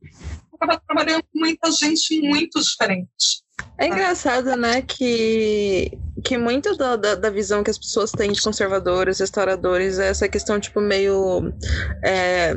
[0.60, 3.42] acaba trabalhando com muita gente muito diferente.
[3.80, 8.42] É engraçado, né, que, que muito da, da, da, visão que as pessoas têm de
[8.42, 11.52] conservadores, restauradores, é essa questão, tipo, meio
[12.04, 12.56] é,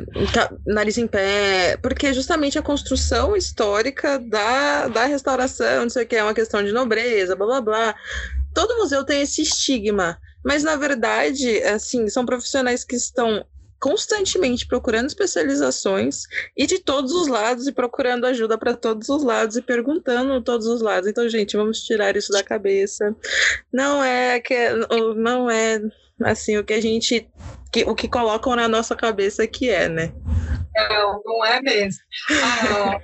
[0.66, 6.16] nariz em pé, porque justamente a construção histórica da, da restauração, não sei o que,
[6.16, 7.94] é uma questão de nobreza, blá blá blá.
[8.52, 13.44] Todo museu tem esse estigma, mas na verdade, assim, são profissionais que estão
[13.82, 16.22] constantemente procurando especializações
[16.56, 20.68] e de todos os lados e procurando ajuda para todos os lados e perguntando todos
[20.68, 21.08] os lados.
[21.08, 23.12] Então, gente, vamos tirar isso da cabeça.
[23.72, 24.54] Não é que
[25.16, 25.80] não é
[26.22, 27.28] assim o que a gente
[27.72, 30.12] que, o que colocam na nossa cabeça que é, né?
[30.76, 32.00] Não, não é mesmo.
[32.30, 33.00] Ah,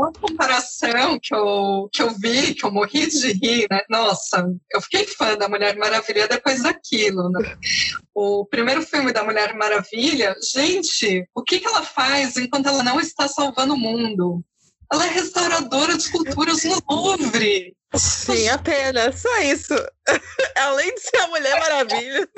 [0.00, 3.82] uma comparação que eu, que eu vi, que eu morri de rir, né?
[3.88, 7.56] Nossa, eu fiquei fã da Mulher Maravilha depois daquilo, né?
[8.14, 12.98] O primeiro filme da Mulher Maravilha, gente, o que, que ela faz enquanto ela não
[12.98, 14.42] está salvando o mundo?
[14.90, 17.76] Ela é restauradora de esculturas no Louvre.
[17.94, 19.74] Sim, apenas, só isso.
[20.56, 22.28] Além de ser a Mulher Maravilha.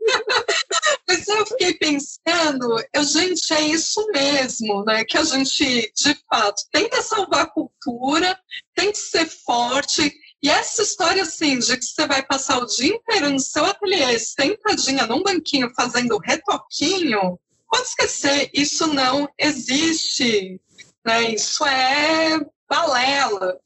[1.08, 5.04] Mas eu fiquei pensando, eu, gente, é isso mesmo, né?
[5.04, 8.38] Que a gente, de fato, tenta salvar a cultura,
[8.74, 10.12] tem que ser forte.
[10.42, 14.18] E essa história, assim, de que você vai passar o dia inteiro no seu ateliê,
[14.18, 20.60] sentadinha num banquinho, fazendo retoquinho, pode esquecer, isso não existe.
[21.04, 21.32] Né?
[21.32, 23.58] Isso é balela.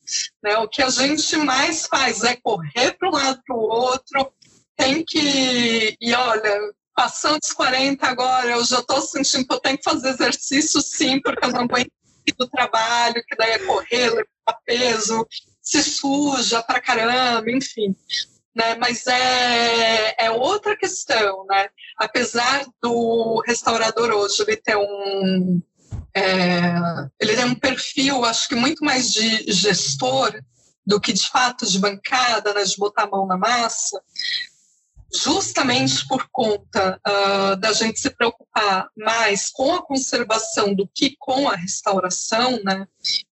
[0.42, 0.56] Né?
[0.58, 4.32] O que a gente mais faz é correr para um lado para o outro,
[4.76, 5.96] tem que.
[6.00, 6.60] E olha,
[6.94, 11.20] passando os 40 agora, eu já estou sentindo que eu tenho que fazer exercício sim,
[11.20, 11.90] porque eu não aguento
[12.38, 15.26] do trabalho, que daí é correr, levar peso,
[15.60, 17.94] se suja pra caramba, enfim.
[18.54, 18.76] Né?
[18.76, 21.68] Mas é, é outra questão, né?
[21.98, 25.60] Apesar do restaurador hoje ele ter um.
[26.16, 26.74] É,
[27.20, 30.32] ele tem um perfil, acho que muito mais de gestor
[30.86, 34.00] do que de fato de bancada, né, de botar a mão na massa
[35.14, 41.48] justamente por conta uh, da gente se preocupar mais com a conservação do que com
[41.48, 42.86] a restauração, né?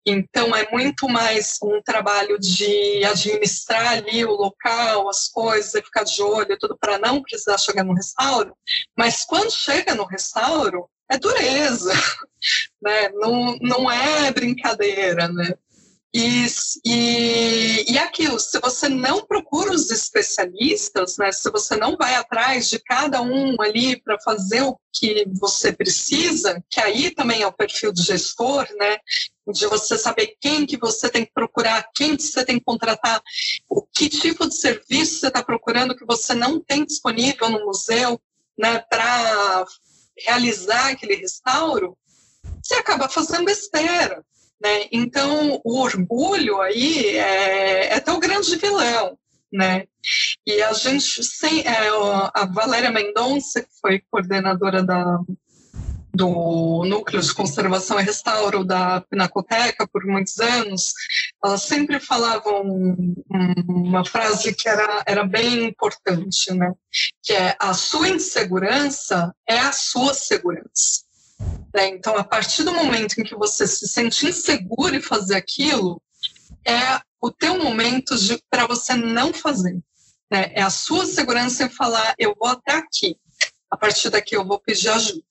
[0.05, 6.21] Então é muito mais um trabalho de administrar ali o local, as coisas, ficar de
[6.21, 8.55] olho, tudo para não precisar chegar no restauro.
[8.97, 11.91] Mas quando chega no restauro, é dureza,
[12.81, 13.09] né?
[13.09, 15.53] Não, não é brincadeira, né?
[16.15, 16.45] E,
[16.85, 22.69] e, e aquilo, se você não procura os especialistas, né, se você não vai atrás
[22.69, 27.51] de cada um ali para fazer o que você precisa, que aí também é o
[27.51, 28.97] perfil do gestor, né,
[29.51, 33.19] de você saber quem que você tem que procurar, quem que você tem que contratar,
[33.67, 38.21] o que tipo de serviço você está procurando que você não tem disponível no museu,
[38.55, 39.65] né, para
[40.15, 41.97] realizar aquele restauro,
[42.61, 44.23] você acaba fazendo besteira.
[44.63, 44.87] Né?
[44.91, 49.17] Então, o orgulho aí é, é grande vilão.
[49.51, 49.85] Né?
[50.47, 51.89] E a gente, sem, é,
[52.33, 55.19] a Valéria Mendonça, que foi coordenadora da,
[56.13, 60.93] do Núcleo de Conservação e Restauro da Pinacoteca por muitos anos,
[61.43, 63.15] ela sempre falava um,
[63.67, 66.71] uma frase que era, era bem importante, né?
[67.21, 71.03] que é a sua insegurança é a sua segurança.
[71.73, 71.87] Né?
[71.87, 76.01] Então, a partir do momento em que você se sente inseguro em fazer aquilo,
[76.65, 78.15] é o teu momento
[78.49, 79.79] para você não fazer.
[80.31, 80.51] Né?
[80.53, 83.17] É a sua segurança em falar, eu vou até aqui.
[83.71, 85.23] A partir daqui eu vou pedir ajuda.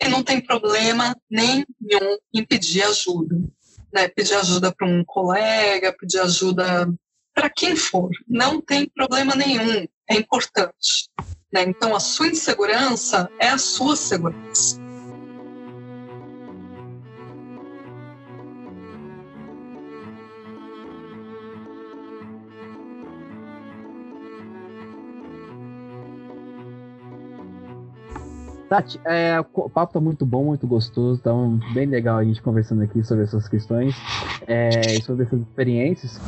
[0.00, 3.36] E não tem problema nenhum em pedir ajuda.
[3.92, 4.08] Né?
[4.08, 6.92] Pedir ajuda para um colega, pedir ajuda
[7.34, 8.10] para quem for.
[8.26, 9.86] Não tem problema nenhum.
[10.08, 11.10] É importante.
[11.52, 11.62] Né?
[11.62, 14.85] Então, a sua insegurança é a sua segurança.
[28.68, 32.42] Tati, é, o papo tá muito bom, muito gostoso, tá um, bem legal a gente
[32.42, 33.94] conversando aqui sobre essas questões
[34.46, 34.70] é,
[35.02, 36.20] sobre essas experiências.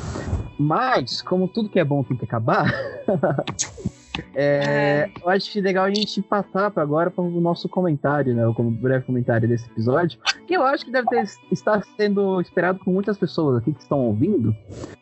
[0.59, 2.73] Mas, como tudo que é bom tem que acabar,
[4.35, 8.43] é, eu acho legal a gente passar para agora para o nosso comentário, né?
[8.55, 12.93] Como breve comentário desse episódio, que eu acho que deve ter, estar sendo esperado por
[12.93, 14.55] muitas pessoas aqui que estão ouvindo.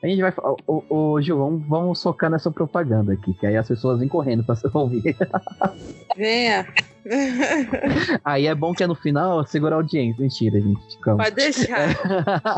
[0.03, 0.33] A gente vai.
[0.67, 4.45] Ô, ô, Gil, vamos, vamos socar nessa propaganda aqui, que aí as pessoas vêm correndo
[4.45, 5.17] para ouvir.
[6.17, 6.67] Venha!
[8.25, 10.21] Aí é bom que é no final segurar a audiência.
[10.21, 10.99] Mentira, gente.
[10.99, 11.25] Calma.
[11.25, 11.89] Pode deixar.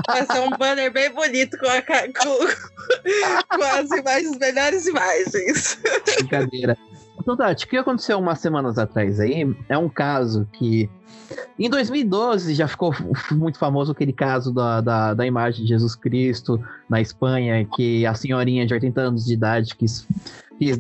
[0.07, 2.39] Vai ser um banner bem bonito com, a, com,
[3.57, 5.79] com as imagens, melhores imagens.
[6.17, 6.77] Brincadeira.
[7.21, 10.89] Então, Tati, o que aconteceu umas semanas atrás aí é um caso que.
[11.59, 12.95] Em 2012 já ficou
[13.33, 16.59] muito famoso aquele caso da, da, da imagem de Jesus Cristo
[16.89, 20.07] na Espanha, que a senhorinha de 80 anos de idade quis,
[20.59, 20.79] quis,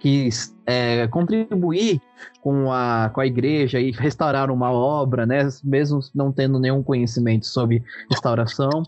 [0.00, 2.00] quis é, contribuir
[2.40, 5.46] com a, com a igreja e restaurar uma obra, né?
[5.62, 8.82] Mesmo não tendo nenhum conhecimento sobre restauração.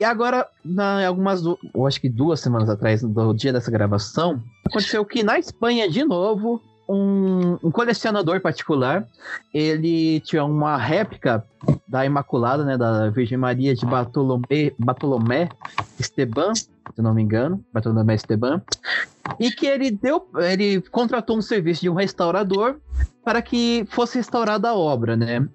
[0.00, 5.04] E agora, na, algumas, eu acho que duas semanas atrás, do dia dessa gravação, aconteceu
[5.04, 9.06] que na Espanha, de novo, um, um, colecionador particular,
[9.52, 11.44] ele tinha uma réplica
[11.86, 15.48] da Imaculada, né, da Virgem Maria de Bartolomé, Bartolomé
[15.98, 18.62] Esteban, se não me engano, Bartolomé Esteban,
[19.40, 22.76] e que ele deu, ele contratou um serviço de um restaurador
[23.24, 25.46] para que fosse restaurada a obra, né?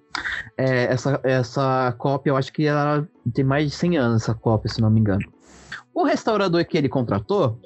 [0.58, 4.70] É, essa, essa cópia, eu acho que ela tem mais de 100 anos, essa cópia,
[4.70, 5.24] se não me engano.
[5.94, 7.58] O restaurador que ele contratou,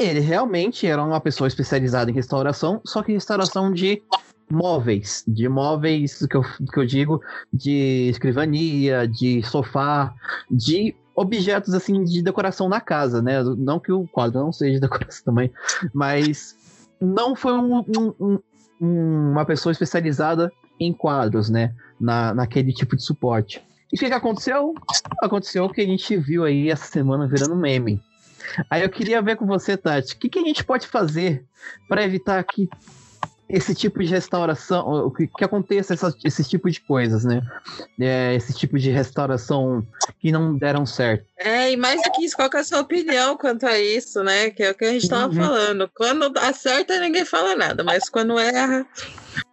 [0.00, 4.02] ele realmente era uma pessoa especializada em restauração, só que restauração de
[4.50, 7.22] móveis, de móveis que eu, que eu digo,
[7.52, 10.12] de escrivania, de sofá,
[10.50, 13.42] de objetos assim de decoração na casa, né?
[13.42, 15.52] Não que o quadro não seja de decoração também,
[15.92, 16.56] mas
[17.00, 18.38] não foi um, um,
[18.80, 20.50] um, uma pessoa especializada
[20.80, 21.74] em quadros, né?
[22.00, 23.62] Na, naquele tipo de suporte.
[23.92, 24.74] E o que, que aconteceu?
[25.22, 28.00] Aconteceu o que a gente viu aí essa semana virando meme.
[28.68, 31.44] Aí eu queria ver com você, Tati, o que, que a gente pode fazer
[31.88, 32.68] para evitar que
[33.52, 37.42] esse tipo de restauração, que, que aconteça essa, esse tipo de coisas, né?
[38.00, 39.84] É, esse tipo de restauração
[40.20, 41.26] que não deram certo.
[41.36, 44.22] É, e mais do que isso, qual que é a sua opinião quanto a isso,
[44.22, 44.50] né?
[44.50, 45.34] Que é o que a gente estava uhum.
[45.34, 45.90] falando.
[45.94, 48.86] Quando acerta, ninguém fala nada, mas quando erra.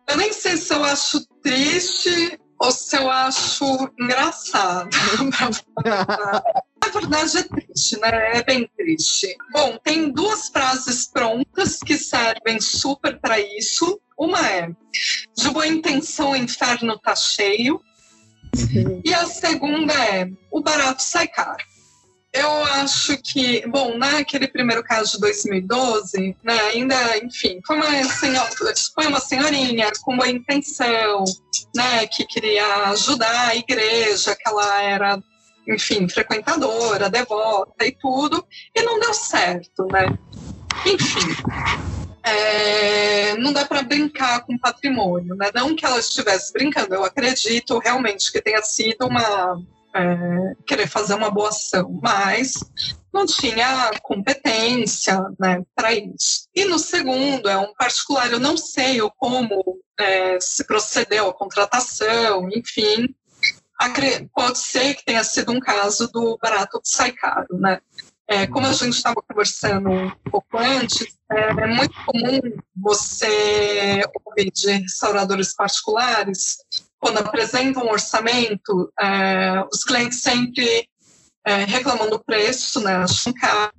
[0.07, 4.89] Eu nem sei se eu acho triste ou se eu acho engraçado.
[6.88, 8.38] Na verdade é triste, né?
[8.38, 9.35] É bem triste.
[9.51, 13.99] Bom, tem duas frases prontas que servem super para isso.
[14.18, 14.69] Uma é:
[15.35, 17.81] de boa intenção o inferno tá cheio.
[18.55, 19.01] Uhum.
[19.03, 21.64] E a segunda é: o barato sai caro.
[22.34, 28.49] Eu acho que, bom, naquele primeiro caso de 2012, né, ainda, enfim, foi uma, senhora,
[28.93, 31.23] foi uma senhorinha com boa intenção,
[31.76, 35.19] né, que queria ajudar a igreja, que ela era
[35.68, 38.45] enfim, frequentadora, devota e tudo,
[38.76, 40.18] e não deu certo, né?
[40.85, 41.27] Enfim,
[42.23, 45.49] é, não dá para brincar com patrimônio, né?
[45.53, 49.61] Não que ela estivesse brincando, eu acredito realmente que tenha sido uma
[49.94, 52.53] é, querer fazer uma boa ação, mas
[53.14, 56.48] não tinha competência né, para isso.
[56.56, 62.48] E no segundo, é um particular, eu não sei como é, se procedeu a contratação,
[62.53, 63.07] enfim,
[64.33, 67.79] pode ser que tenha sido um caso do barato que sai caro, né?
[68.29, 72.39] É, como a gente estava conversando um pouco antes, é, é, muito comum
[72.75, 76.57] você ouvir de restauradores particulares,
[76.99, 80.89] quando apresentam um orçamento, é, os clientes sempre
[81.45, 83.71] é, reclamam do preço, né, acham caro,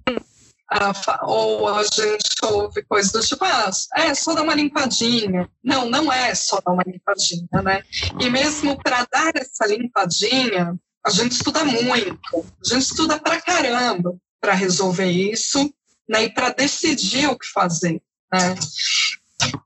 [1.22, 5.48] ou a gente ouve coisas do tipo, ah, é só dar uma limpadinha.
[5.62, 7.82] Não, não é só dar uma limpadinha, né?
[8.20, 14.16] E mesmo para dar essa limpadinha, a gente estuda muito, a gente estuda pra caramba
[14.40, 15.72] para resolver isso,
[16.08, 16.24] né?
[16.24, 18.54] E para decidir o que fazer, né?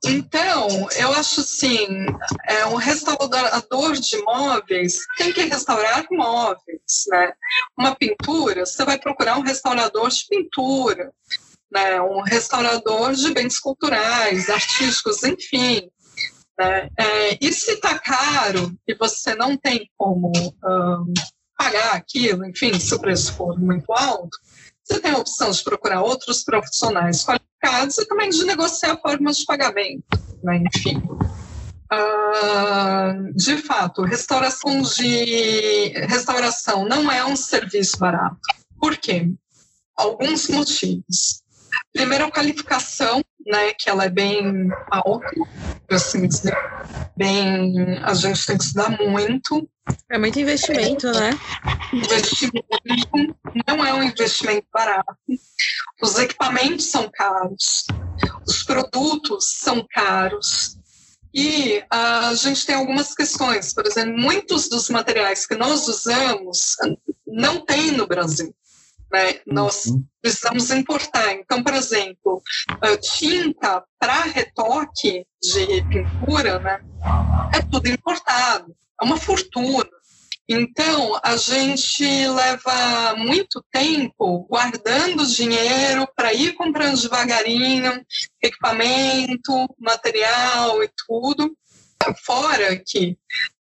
[0.05, 2.07] Então, eu acho assim,
[2.47, 7.33] é, um restaurador de móveis tem que restaurar móveis, né?
[7.79, 11.13] Uma pintura, você vai procurar um restaurador de pintura,
[11.71, 12.01] né?
[12.03, 15.89] Um restaurador de bens culturais, artísticos, enfim.
[16.59, 16.89] Né?
[16.99, 21.15] É, e se está caro e você não tem como um,
[21.57, 24.37] pagar aquilo, enfim, se o preço for muito alto,
[24.93, 29.47] você tem a opção de procurar outros profissionais qualificados e também de negociar formas de
[29.47, 30.05] pagamento,
[30.43, 30.63] né?
[30.75, 30.99] enfim.
[31.91, 38.39] Uh, de fato, restauração de restauração não é um serviço barato.
[38.79, 39.31] Por quê?
[39.97, 41.43] Alguns motivos.
[41.93, 45.31] Primeiro, a qualificação, né, que ela é bem alta,
[45.87, 46.57] por assim dizer.
[47.17, 49.69] Bem, a gente tem que estudar muito.
[50.11, 51.31] É muito investimento, é, né?
[51.93, 52.67] Investimento
[53.67, 55.17] não é um investimento barato.
[56.01, 57.85] Os equipamentos são caros,
[58.47, 60.79] os produtos são caros.
[61.35, 66.77] E a gente tem algumas questões, por exemplo, muitos dos materiais que nós usamos
[67.27, 68.55] não tem no Brasil.
[69.13, 69.41] Né?
[69.47, 70.05] Nós Uhum.
[70.23, 71.33] precisamos importar.
[71.35, 72.43] Então, por exemplo,
[73.01, 76.81] tinta para retoque de pintura, né,
[77.53, 79.91] é tudo importado, é uma fortuna.
[80.49, 88.05] Então, a gente leva muito tempo guardando dinheiro para ir comprando devagarinho
[88.43, 91.57] equipamento, material e tudo.
[92.25, 93.17] Fora que,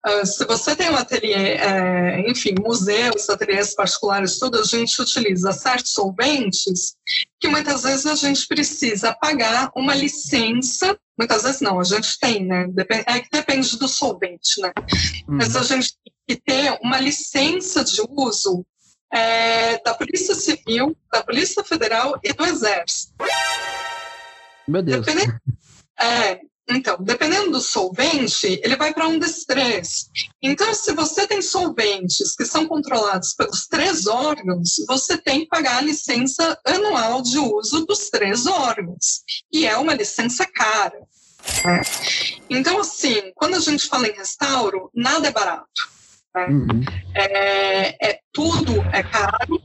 [0.06, 5.52] uh, se você tem um ateliê, é, enfim, museus, ateliês particulares, tudo, a gente utiliza
[5.52, 6.94] certos solventes
[7.40, 10.96] que muitas vezes a gente precisa pagar uma licença.
[11.18, 12.66] Muitas vezes não, a gente tem, né?
[12.68, 14.72] Dep é que depende do solvente, né?
[15.28, 15.36] Uhum.
[15.36, 18.64] Mas a gente tem que ter uma licença de uso
[19.12, 23.12] é, da Polícia Civil, da Polícia Federal e do Exército.
[24.68, 25.04] Meu Deus.
[25.04, 25.38] Dependendo,
[26.00, 26.40] é,
[26.70, 30.10] então, dependendo do solvente, ele vai para um desses três.
[30.42, 35.78] Então, se você tem solventes que são controlados pelos três órgãos, você tem que pagar
[35.78, 39.22] a licença anual de uso dos três órgãos.
[39.52, 40.98] E é uma licença cara.
[41.64, 41.82] né?
[42.48, 45.90] Então, assim, quando a gente fala em restauro, nada é barato.
[46.36, 46.84] Uhum.
[47.14, 49.60] É, é- tudo é caro,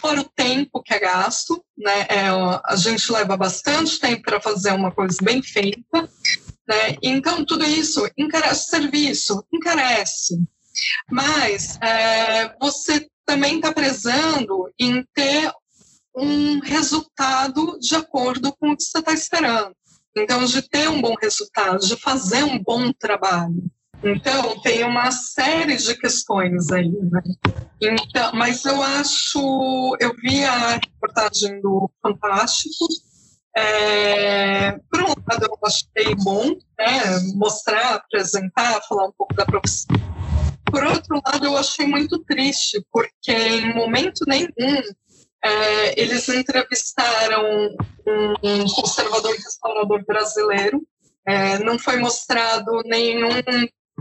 [0.00, 2.06] fora o tempo que é gasto, né?
[2.08, 2.28] É,
[2.64, 6.08] a gente leva bastante tempo para fazer uma coisa bem feita,
[6.68, 6.96] né?
[7.02, 10.40] Então tudo isso encarece o serviço, encarece,
[11.10, 15.52] mas é, você também está prezando em ter
[16.16, 19.74] um resultado de acordo com o que você está esperando.
[20.16, 23.62] Então, de ter um bom resultado, de fazer um bom trabalho.
[24.02, 27.20] Então, tem uma série de questões aí, né?
[27.80, 32.86] Então, mas eu acho, eu vi a reportagem do Fantástico.
[33.56, 36.48] É, por um lado, eu achei bom
[36.78, 39.96] né, mostrar, apresentar, falar um pouco da profissão.
[40.64, 44.48] Por outro lado, eu achei muito triste, porque em momento nenhum
[45.42, 47.44] é, eles entrevistaram
[48.06, 50.82] um, conservador restaurador brasileiro.
[51.26, 53.30] É, não foi mostrado nenhum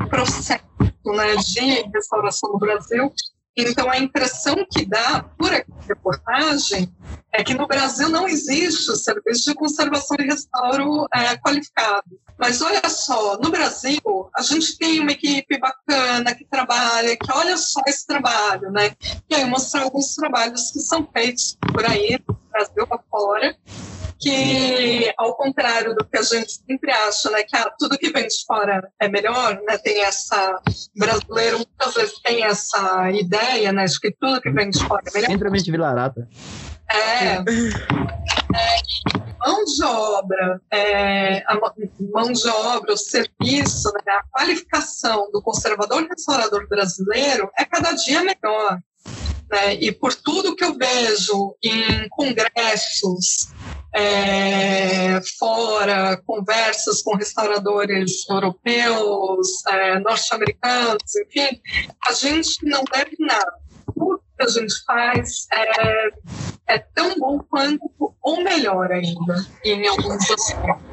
[0.08, 0.64] processo
[1.06, 3.12] né, de restauração no Brasil.
[3.58, 6.90] Então, a impressão que dá por aquela reportagem
[7.34, 12.20] é que no Brasil não existe o serviço de conservação e restauro é, qualificado.
[12.38, 14.00] Mas olha só, no Brasil,
[14.36, 18.96] a gente tem uma equipe bacana que trabalha, que olha só esse trabalho, né?
[19.30, 23.58] E aí mostrar alguns trabalhos que são feitos por aí, no Brasil afora,
[24.20, 28.28] que, ao contrário do que a gente sempre acha, né, que ah, tudo que vem
[28.28, 33.86] de fora é melhor, né, tem essa, o brasileiro muitas vezes tem essa ideia, né,
[33.86, 35.32] de que tudo que vem de fora é melhor.
[35.32, 36.28] Simplesmente Vilarata.
[36.92, 37.44] É, é,
[39.40, 46.06] mão de obra, é, a mão- de obra, o serviço, né, a qualificação do conservador
[46.10, 48.80] restaurador brasileiro é cada dia melhor.
[49.52, 49.76] Né?
[49.76, 53.50] E por tudo que eu vejo em congressos
[53.94, 61.62] é, fora, conversas com restauradores europeus, é, norte-americanos, enfim,
[62.08, 63.54] a gente não deve nada.
[63.94, 66.10] Tudo que a gente faz é,
[66.68, 67.90] é tão bom quanto,
[68.22, 70.89] ou melhor ainda, em alguns aspectos.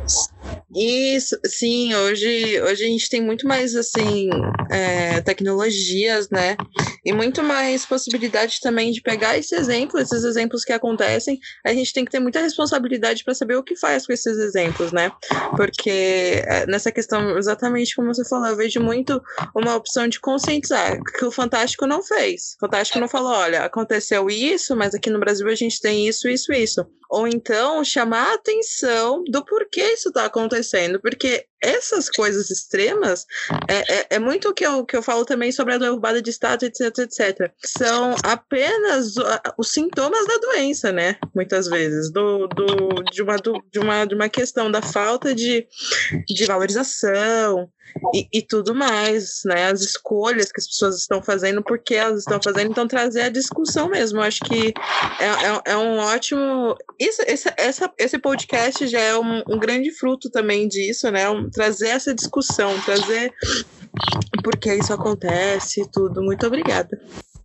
[0.74, 4.28] Isso, sim, hoje, hoje a gente tem muito mais, assim,
[4.70, 6.56] é, tecnologias, né?
[7.04, 11.38] E muito mais possibilidade também de pegar esse exemplo, esses exemplos que acontecem.
[11.64, 14.92] A gente tem que ter muita responsabilidade para saber o que faz com esses exemplos,
[14.92, 15.10] né?
[15.56, 19.22] Porque é, nessa questão, exatamente como você falou, eu vejo muito
[19.54, 22.54] uma opção de conscientizar, que o Fantástico não fez.
[22.56, 26.28] O Fantástico não falou, olha, aconteceu isso, mas aqui no Brasil a gente tem isso,
[26.28, 26.84] isso, isso.
[27.08, 33.26] Ou então chamar a atenção do porquê isso está acontecendo, porque essas coisas extremas
[33.68, 36.30] é, é, é muito o que eu, que eu falo também sobre a derrubada de
[36.30, 37.52] status, etc, etc.
[37.64, 39.24] São apenas o-
[39.59, 41.16] os sintomas da doença, né?
[41.34, 45.66] Muitas vezes, do, do, de, uma, do- de, uma, de uma questão da falta de,
[46.28, 47.68] de valorização
[48.14, 49.66] e, e tudo mais, né?
[49.70, 53.88] As escolhas que as pessoas estão fazendo, porque elas estão fazendo, então trazer a discussão
[53.88, 54.18] mesmo.
[54.18, 54.72] Eu acho que
[55.20, 55.24] é,
[55.70, 56.76] é, é um ótimo.
[57.01, 61.28] Isso, esse, essa, esse podcast já é um, um grande fruto também disso, né?
[61.30, 63.34] Um- trazer essa discussão, trazer
[64.44, 66.22] por que isso acontece e tudo.
[66.22, 67.00] Muito obrigada.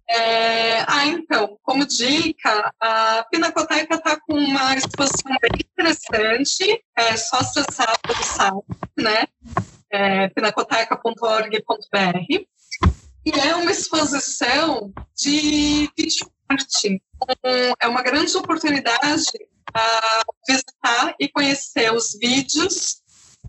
[0.09, 7.37] É, ah, então, como dica, a Pinacoteca está com uma exposição bem interessante, é só
[7.37, 8.65] acessar o site,
[8.97, 9.23] né?
[9.89, 12.43] É, pinacoteca.org.br.
[13.23, 17.01] E é uma exposição de videoarte.
[17.45, 19.29] Um, é uma grande oportunidade
[19.73, 23.00] a visitar e conhecer os vídeos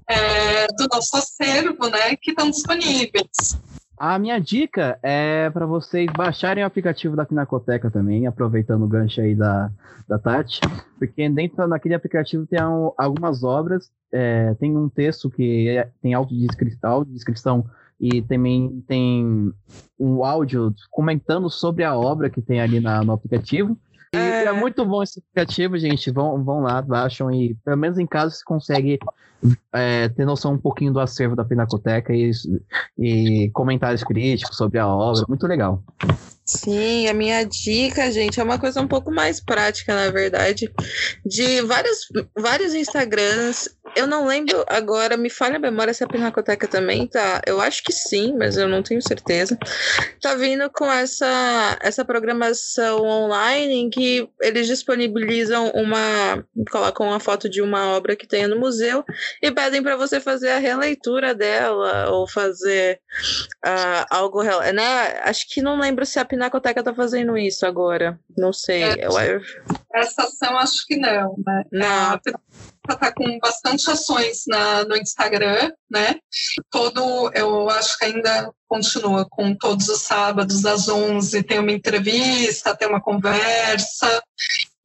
[0.08, 3.58] é, do nosso acervo, né, que estão disponíveis.
[3.98, 9.20] a minha dica é para vocês baixarem o aplicativo da Pinacoteca também, aproveitando o gancho
[9.20, 9.70] aí da,
[10.08, 10.60] da Tati,
[10.98, 17.04] porque dentro daquele aplicativo tem algumas obras, é, tem um texto que é, tem audiodescrição,
[17.04, 17.64] descrição
[18.02, 19.52] e também tem
[19.98, 23.78] um áudio comentando sobre a obra que tem ali na, no aplicativo.
[24.12, 24.46] E é...
[24.46, 26.10] é muito bom esse aplicativo, gente.
[26.10, 28.98] Vão, vão lá, baixam e pelo menos em casa você consegue
[29.72, 32.30] é, ter noção um pouquinho do acervo da Pinacoteca e,
[32.98, 35.24] e comentários críticos sobre a obra.
[35.28, 35.82] Muito legal.
[36.44, 40.70] Sim, a minha dica, gente, é uma coisa um pouco mais prática, na verdade,
[41.24, 43.70] de vários, vários Instagrams.
[43.94, 47.42] Eu não lembro agora, me falha a memória se a Pinacoteca também tá.
[47.46, 49.56] Eu acho que sim, mas eu não tenho certeza.
[50.20, 56.44] Tá vindo com essa, essa programação online em que eles disponibilizam uma.
[56.70, 59.04] colocam uma foto de uma obra que tenha no museu
[59.40, 63.00] e pedem para você fazer a releitura dela ou fazer
[63.64, 64.42] uh, algo.
[64.42, 65.20] Né?
[65.24, 68.18] Acho que não lembro se a Pinacoteca tá fazendo isso agora.
[68.36, 68.82] Não sei.
[68.82, 69.40] É, eu, eu...
[69.94, 71.64] Essa ação acho que não, né?
[71.70, 72.12] Não.
[72.14, 76.16] A tá com bastante ações na, no Instagram, né?
[76.70, 82.76] Todo, eu acho que ainda continua com todos os sábados às 11 tem uma entrevista,
[82.76, 84.22] tem uma conversa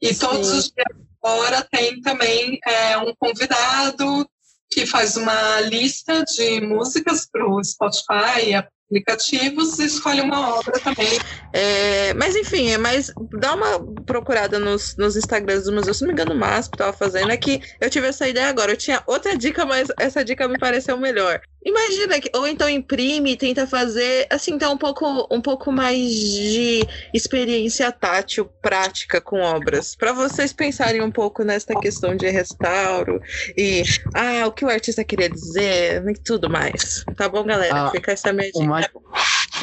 [0.01, 0.25] e Sim.
[0.25, 4.29] todos os dias agora tem também é, um convidado
[4.69, 8.53] que faz uma lista de músicas para o Spotify,
[8.87, 11.19] aplicativos e escolhe uma obra também.
[11.53, 13.11] É, mas enfim, é mais.
[13.39, 15.93] Dá uma procurada nos, nos Instagrams do museu.
[15.93, 17.31] Se não me engano, o Masp estava fazendo.
[17.31, 18.71] É que eu tive essa ideia agora.
[18.71, 21.41] Eu tinha outra dica, mas essa dica me pareceu melhor.
[21.65, 25.97] Imagina que, ou então imprime e tenta fazer, assim, então um pouco, um pouco mais
[25.97, 33.21] de experiência tátil, prática com obras, para vocês pensarem um pouco nessa questão de restauro
[33.57, 37.03] e ah, o que o artista queria dizer e tudo mais.
[37.15, 37.87] Tá bom, galera?
[37.87, 38.59] Ah, Fica essa minha dica.
[38.59, 38.89] Uma,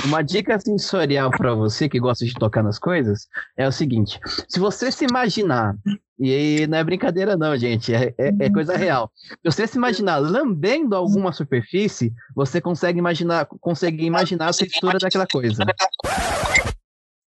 [0.03, 4.19] uma dica sensorial para você que gosta de tocar nas coisas é o seguinte:
[4.49, 5.77] se você se imaginar
[6.19, 7.95] e não é brincadeira, não, gente.
[7.95, 9.11] É, é, é, coisa real.
[9.17, 15.27] Se você se imaginar lambendo alguma superfície, você consegue imaginar, consegue imaginar a textura daquela
[15.27, 15.65] coisa.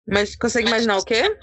[0.06, 1.36] Mas consegue imaginar o quê?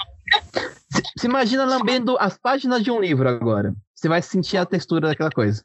[0.94, 3.74] Se, se imagina lambendo as páginas de um livro agora.
[3.96, 5.64] Você vai sentir a textura daquela coisa.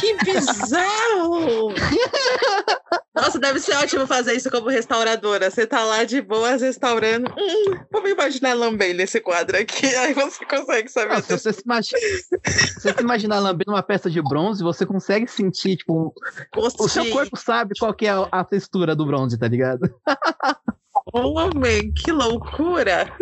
[0.00, 1.72] Que bizarro!
[3.20, 5.50] Nossa, deve ser ótimo fazer isso como restauradora.
[5.50, 7.28] Você tá lá de boas restaurando.
[7.36, 9.86] Hum, vamos imaginar lambendo esse quadro aqui.
[9.96, 11.14] Aí você consegue saber.
[11.14, 12.00] Não, se você se, imagina,
[12.44, 16.14] você se imaginar lambendo uma peça de bronze, você consegue sentir, tipo.
[16.56, 19.92] O seu corpo sabe qual que é a, a textura do bronze, tá ligado?
[21.12, 23.12] Homem, que loucura!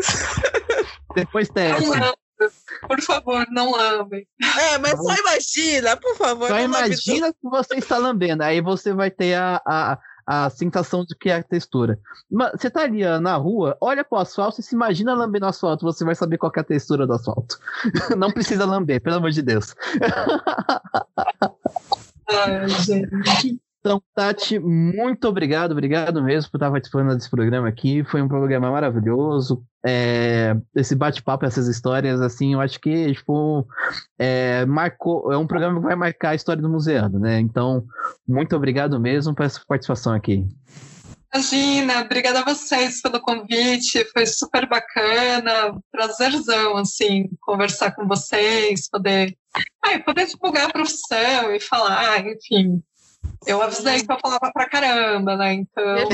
[1.15, 1.89] Depois teste.
[2.87, 4.27] Por favor, não lambem.
[4.41, 6.49] É, mas só imagina, por favor.
[6.49, 8.43] Só imagina que você está lambendo.
[8.43, 11.99] Aí você vai ter a, a, a sensação de que é a textura.
[12.31, 16.05] Você tá ali na rua, olha pro asfalto e se imagina lambendo o asfalto, você
[16.05, 17.59] vai saber qual é a textura do asfalto.
[18.17, 19.75] Não precisa lamber, pelo amor de Deus.
[22.29, 23.61] Ai, gente.
[23.87, 28.03] Então, Tati, muito obrigado, obrigado mesmo por estar participando desse programa aqui.
[28.03, 29.63] Foi um programa maravilhoso.
[29.87, 33.65] É, esse bate-papo, essas histórias, assim, eu acho que tipo,
[34.19, 37.39] é, marcou, é um programa que vai marcar a história do museano, né?
[37.39, 37.85] Então,
[38.27, 40.45] muito obrigado mesmo por essa participação aqui.
[41.33, 49.33] Imagina, obrigada a vocês pelo convite, foi super bacana, prazerzão, assim, conversar com vocês, poder,
[49.85, 52.83] ai, poder divulgar a profissão e falar, enfim,
[53.47, 55.55] eu avisei que eu falava pra caramba, né?
[55.55, 56.09] Então.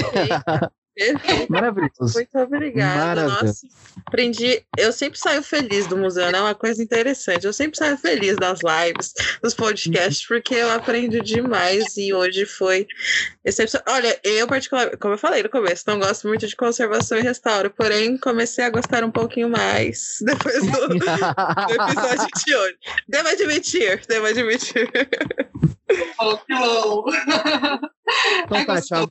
[0.95, 1.51] Perfeito.
[1.51, 2.15] Maravilhoso.
[2.15, 3.27] Muito obrigada.
[3.27, 3.67] Nossa,
[4.07, 4.63] aprendi.
[4.77, 6.39] Eu sempre saio feliz do museu, né?
[6.39, 7.47] É uma coisa interessante.
[7.47, 9.13] Eu sempre saio feliz das lives,
[9.43, 12.87] dos podcasts, porque eu aprendo demais e hoje foi
[13.45, 13.95] excepcional.
[13.97, 17.71] Olha, eu, particularmente, como eu falei no começo, não gosto muito de conservação e restauro,
[17.71, 22.77] porém comecei a gostar um pouquinho mais depois do, do episódio de hoje.
[23.09, 24.91] Devo admitir, devo admitir.
[28.45, 29.07] Então, é tá.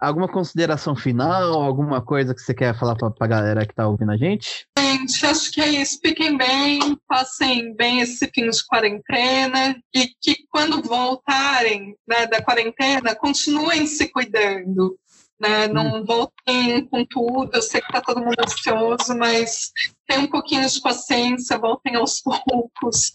[0.00, 1.62] Alguma consideração final?
[1.62, 4.66] Alguma coisa que você quer falar para a galera que está ouvindo a gente?
[4.78, 5.98] Gente, acho que é isso.
[6.02, 13.14] Fiquem bem, passem bem esse fim de quarentena e que quando voltarem né, da quarentena,
[13.14, 14.98] continuem se cuidando.
[15.42, 15.66] Né?
[15.66, 16.04] Não hum.
[16.04, 17.50] voltem com tudo.
[17.52, 19.72] Eu sei que está todo mundo ansioso, mas
[20.06, 23.10] tenham um pouquinho de paciência, voltem aos poucos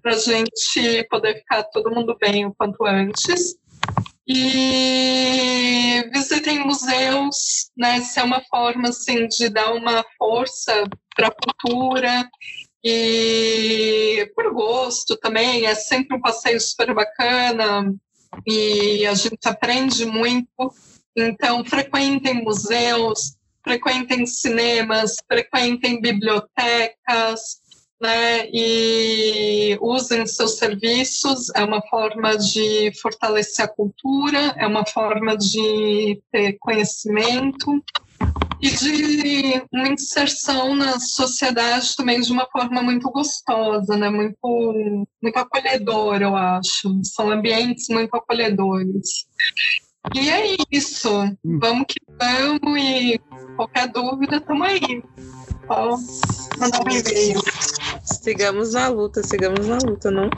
[0.00, 3.56] para a gente poder ficar todo mundo bem o quanto antes.
[4.28, 7.98] E visitem museus, né?
[7.98, 10.84] Isso é uma forma assim de dar uma força
[11.16, 12.30] para a cultura
[12.84, 15.66] e por gosto também.
[15.66, 17.92] É sempre um passeio super bacana.
[18.46, 20.72] e a gente aprende muito.
[21.16, 27.62] Então, frequentem museus, frequentem cinemas, frequentem bibliotecas,
[28.00, 31.50] né, e usem seus serviços.
[31.54, 37.82] É uma forma de fortalecer a cultura, é uma forma de ter conhecimento
[38.60, 44.08] e de uma inserção na sociedade também de uma forma muito gostosa, né?
[44.08, 44.38] Muito,
[45.20, 47.00] muito acolhedora, eu acho.
[47.02, 49.26] São ambientes muito acolhedores.
[50.14, 51.10] E é isso.
[51.44, 53.20] Vamos que vamos e
[53.56, 55.02] qualquer dúvida, estamos aí.
[55.66, 55.96] Só
[56.58, 57.40] mandar um e-mail.
[58.04, 60.28] Sigamos na luta, sigamos na luta, não?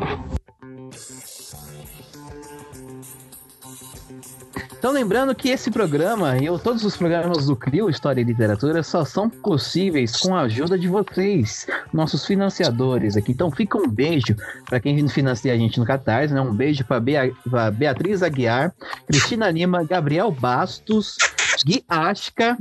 [4.84, 9.02] Então, lembrando que esse programa e todos os programas do CRIO História e Literatura só
[9.02, 13.32] são possíveis com a ajuda de vocês, nossos financiadores aqui.
[13.32, 14.36] Então, fica um beijo
[14.66, 16.40] para quem financia a gente no Catarse, né?
[16.42, 17.32] Um beijo para Bea
[17.72, 18.74] Beatriz Aguiar,
[19.06, 21.16] Cristina Lima, Gabriel Bastos,
[21.64, 22.58] Gui Ashka,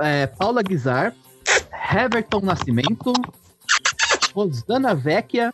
[0.00, 1.14] é, Paula Guizar,
[1.94, 3.12] Heverton Nascimento,
[4.34, 5.52] Rosana Vecchia,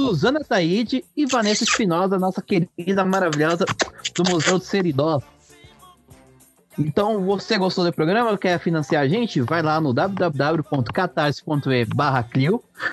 [0.00, 3.66] Suzana Taide e Vanessa Espinosa, nossa querida, maravilhosa
[4.14, 5.20] do Museu de Seridó.
[6.78, 8.38] Então, você gostou do programa?
[8.38, 9.42] Quer financiar a gente?
[9.42, 12.26] Vai lá no www.catarse.e barra.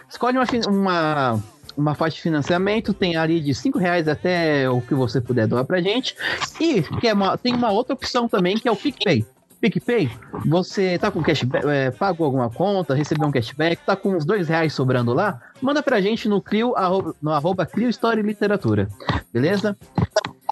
[0.09, 1.41] Escolhe uma, uma,
[1.77, 5.63] uma faixa de financiamento, tem ali de 5 reais até o que você puder doar
[5.63, 6.13] pra gente.
[6.59, 9.25] E uma, tem uma outra opção também, que é o PicPay.
[9.59, 10.09] PicPay,
[10.45, 14.47] você tá com cashback, é, pagou alguma conta, recebeu um cashback, tá com uns dois
[14.47, 18.87] reais sobrando lá, manda pra gente no Clio, arroba, no arroba Clio História e Literatura,
[19.33, 19.77] beleza?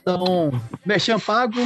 [0.02, 0.52] Então,
[0.86, 1.60] Merchan pago.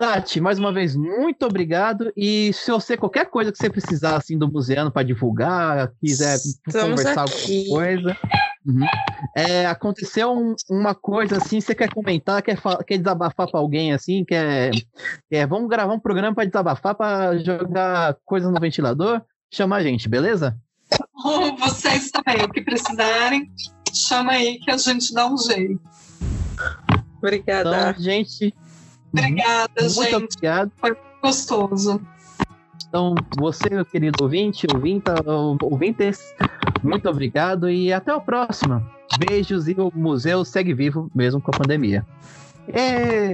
[0.00, 2.10] Tati, mais uma vez, muito obrigado.
[2.16, 7.02] E se você, qualquer coisa que você precisar assim, do Museano para divulgar, quiser Estamos
[7.02, 7.58] conversar aqui.
[7.58, 8.16] alguma coisa.
[8.66, 8.84] Uhum.
[9.34, 14.24] É, aconteceu um- uma coisa assim, você quer comentar, quer, quer desabafar para alguém assim,
[14.24, 14.70] quer,
[15.30, 15.46] quer.
[15.46, 19.22] Vamos gravar um programa para desabafar, para jogar coisa no ventilador?
[19.52, 20.56] Chama a gente, beleza?
[21.24, 23.50] Ou vocês também, o que precisarem,
[23.94, 25.80] chama aí que a gente dá um jeito.
[27.18, 27.90] Obrigada.
[27.90, 28.54] Então, gente.
[29.12, 30.14] Obrigada, Muito gente.
[30.14, 30.72] obrigado.
[31.22, 32.00] Gostoso.
[32.90, 36.34] Então, você, meu querido ouvinte, ouvinta, ou- ouvintes,
[36.82, 38.84] muito obrigado e até a próxima.
[39.16, 42.04] Beijos e o museu segue vivo mesmo com a pandemia.
[42.66, 43.32] É.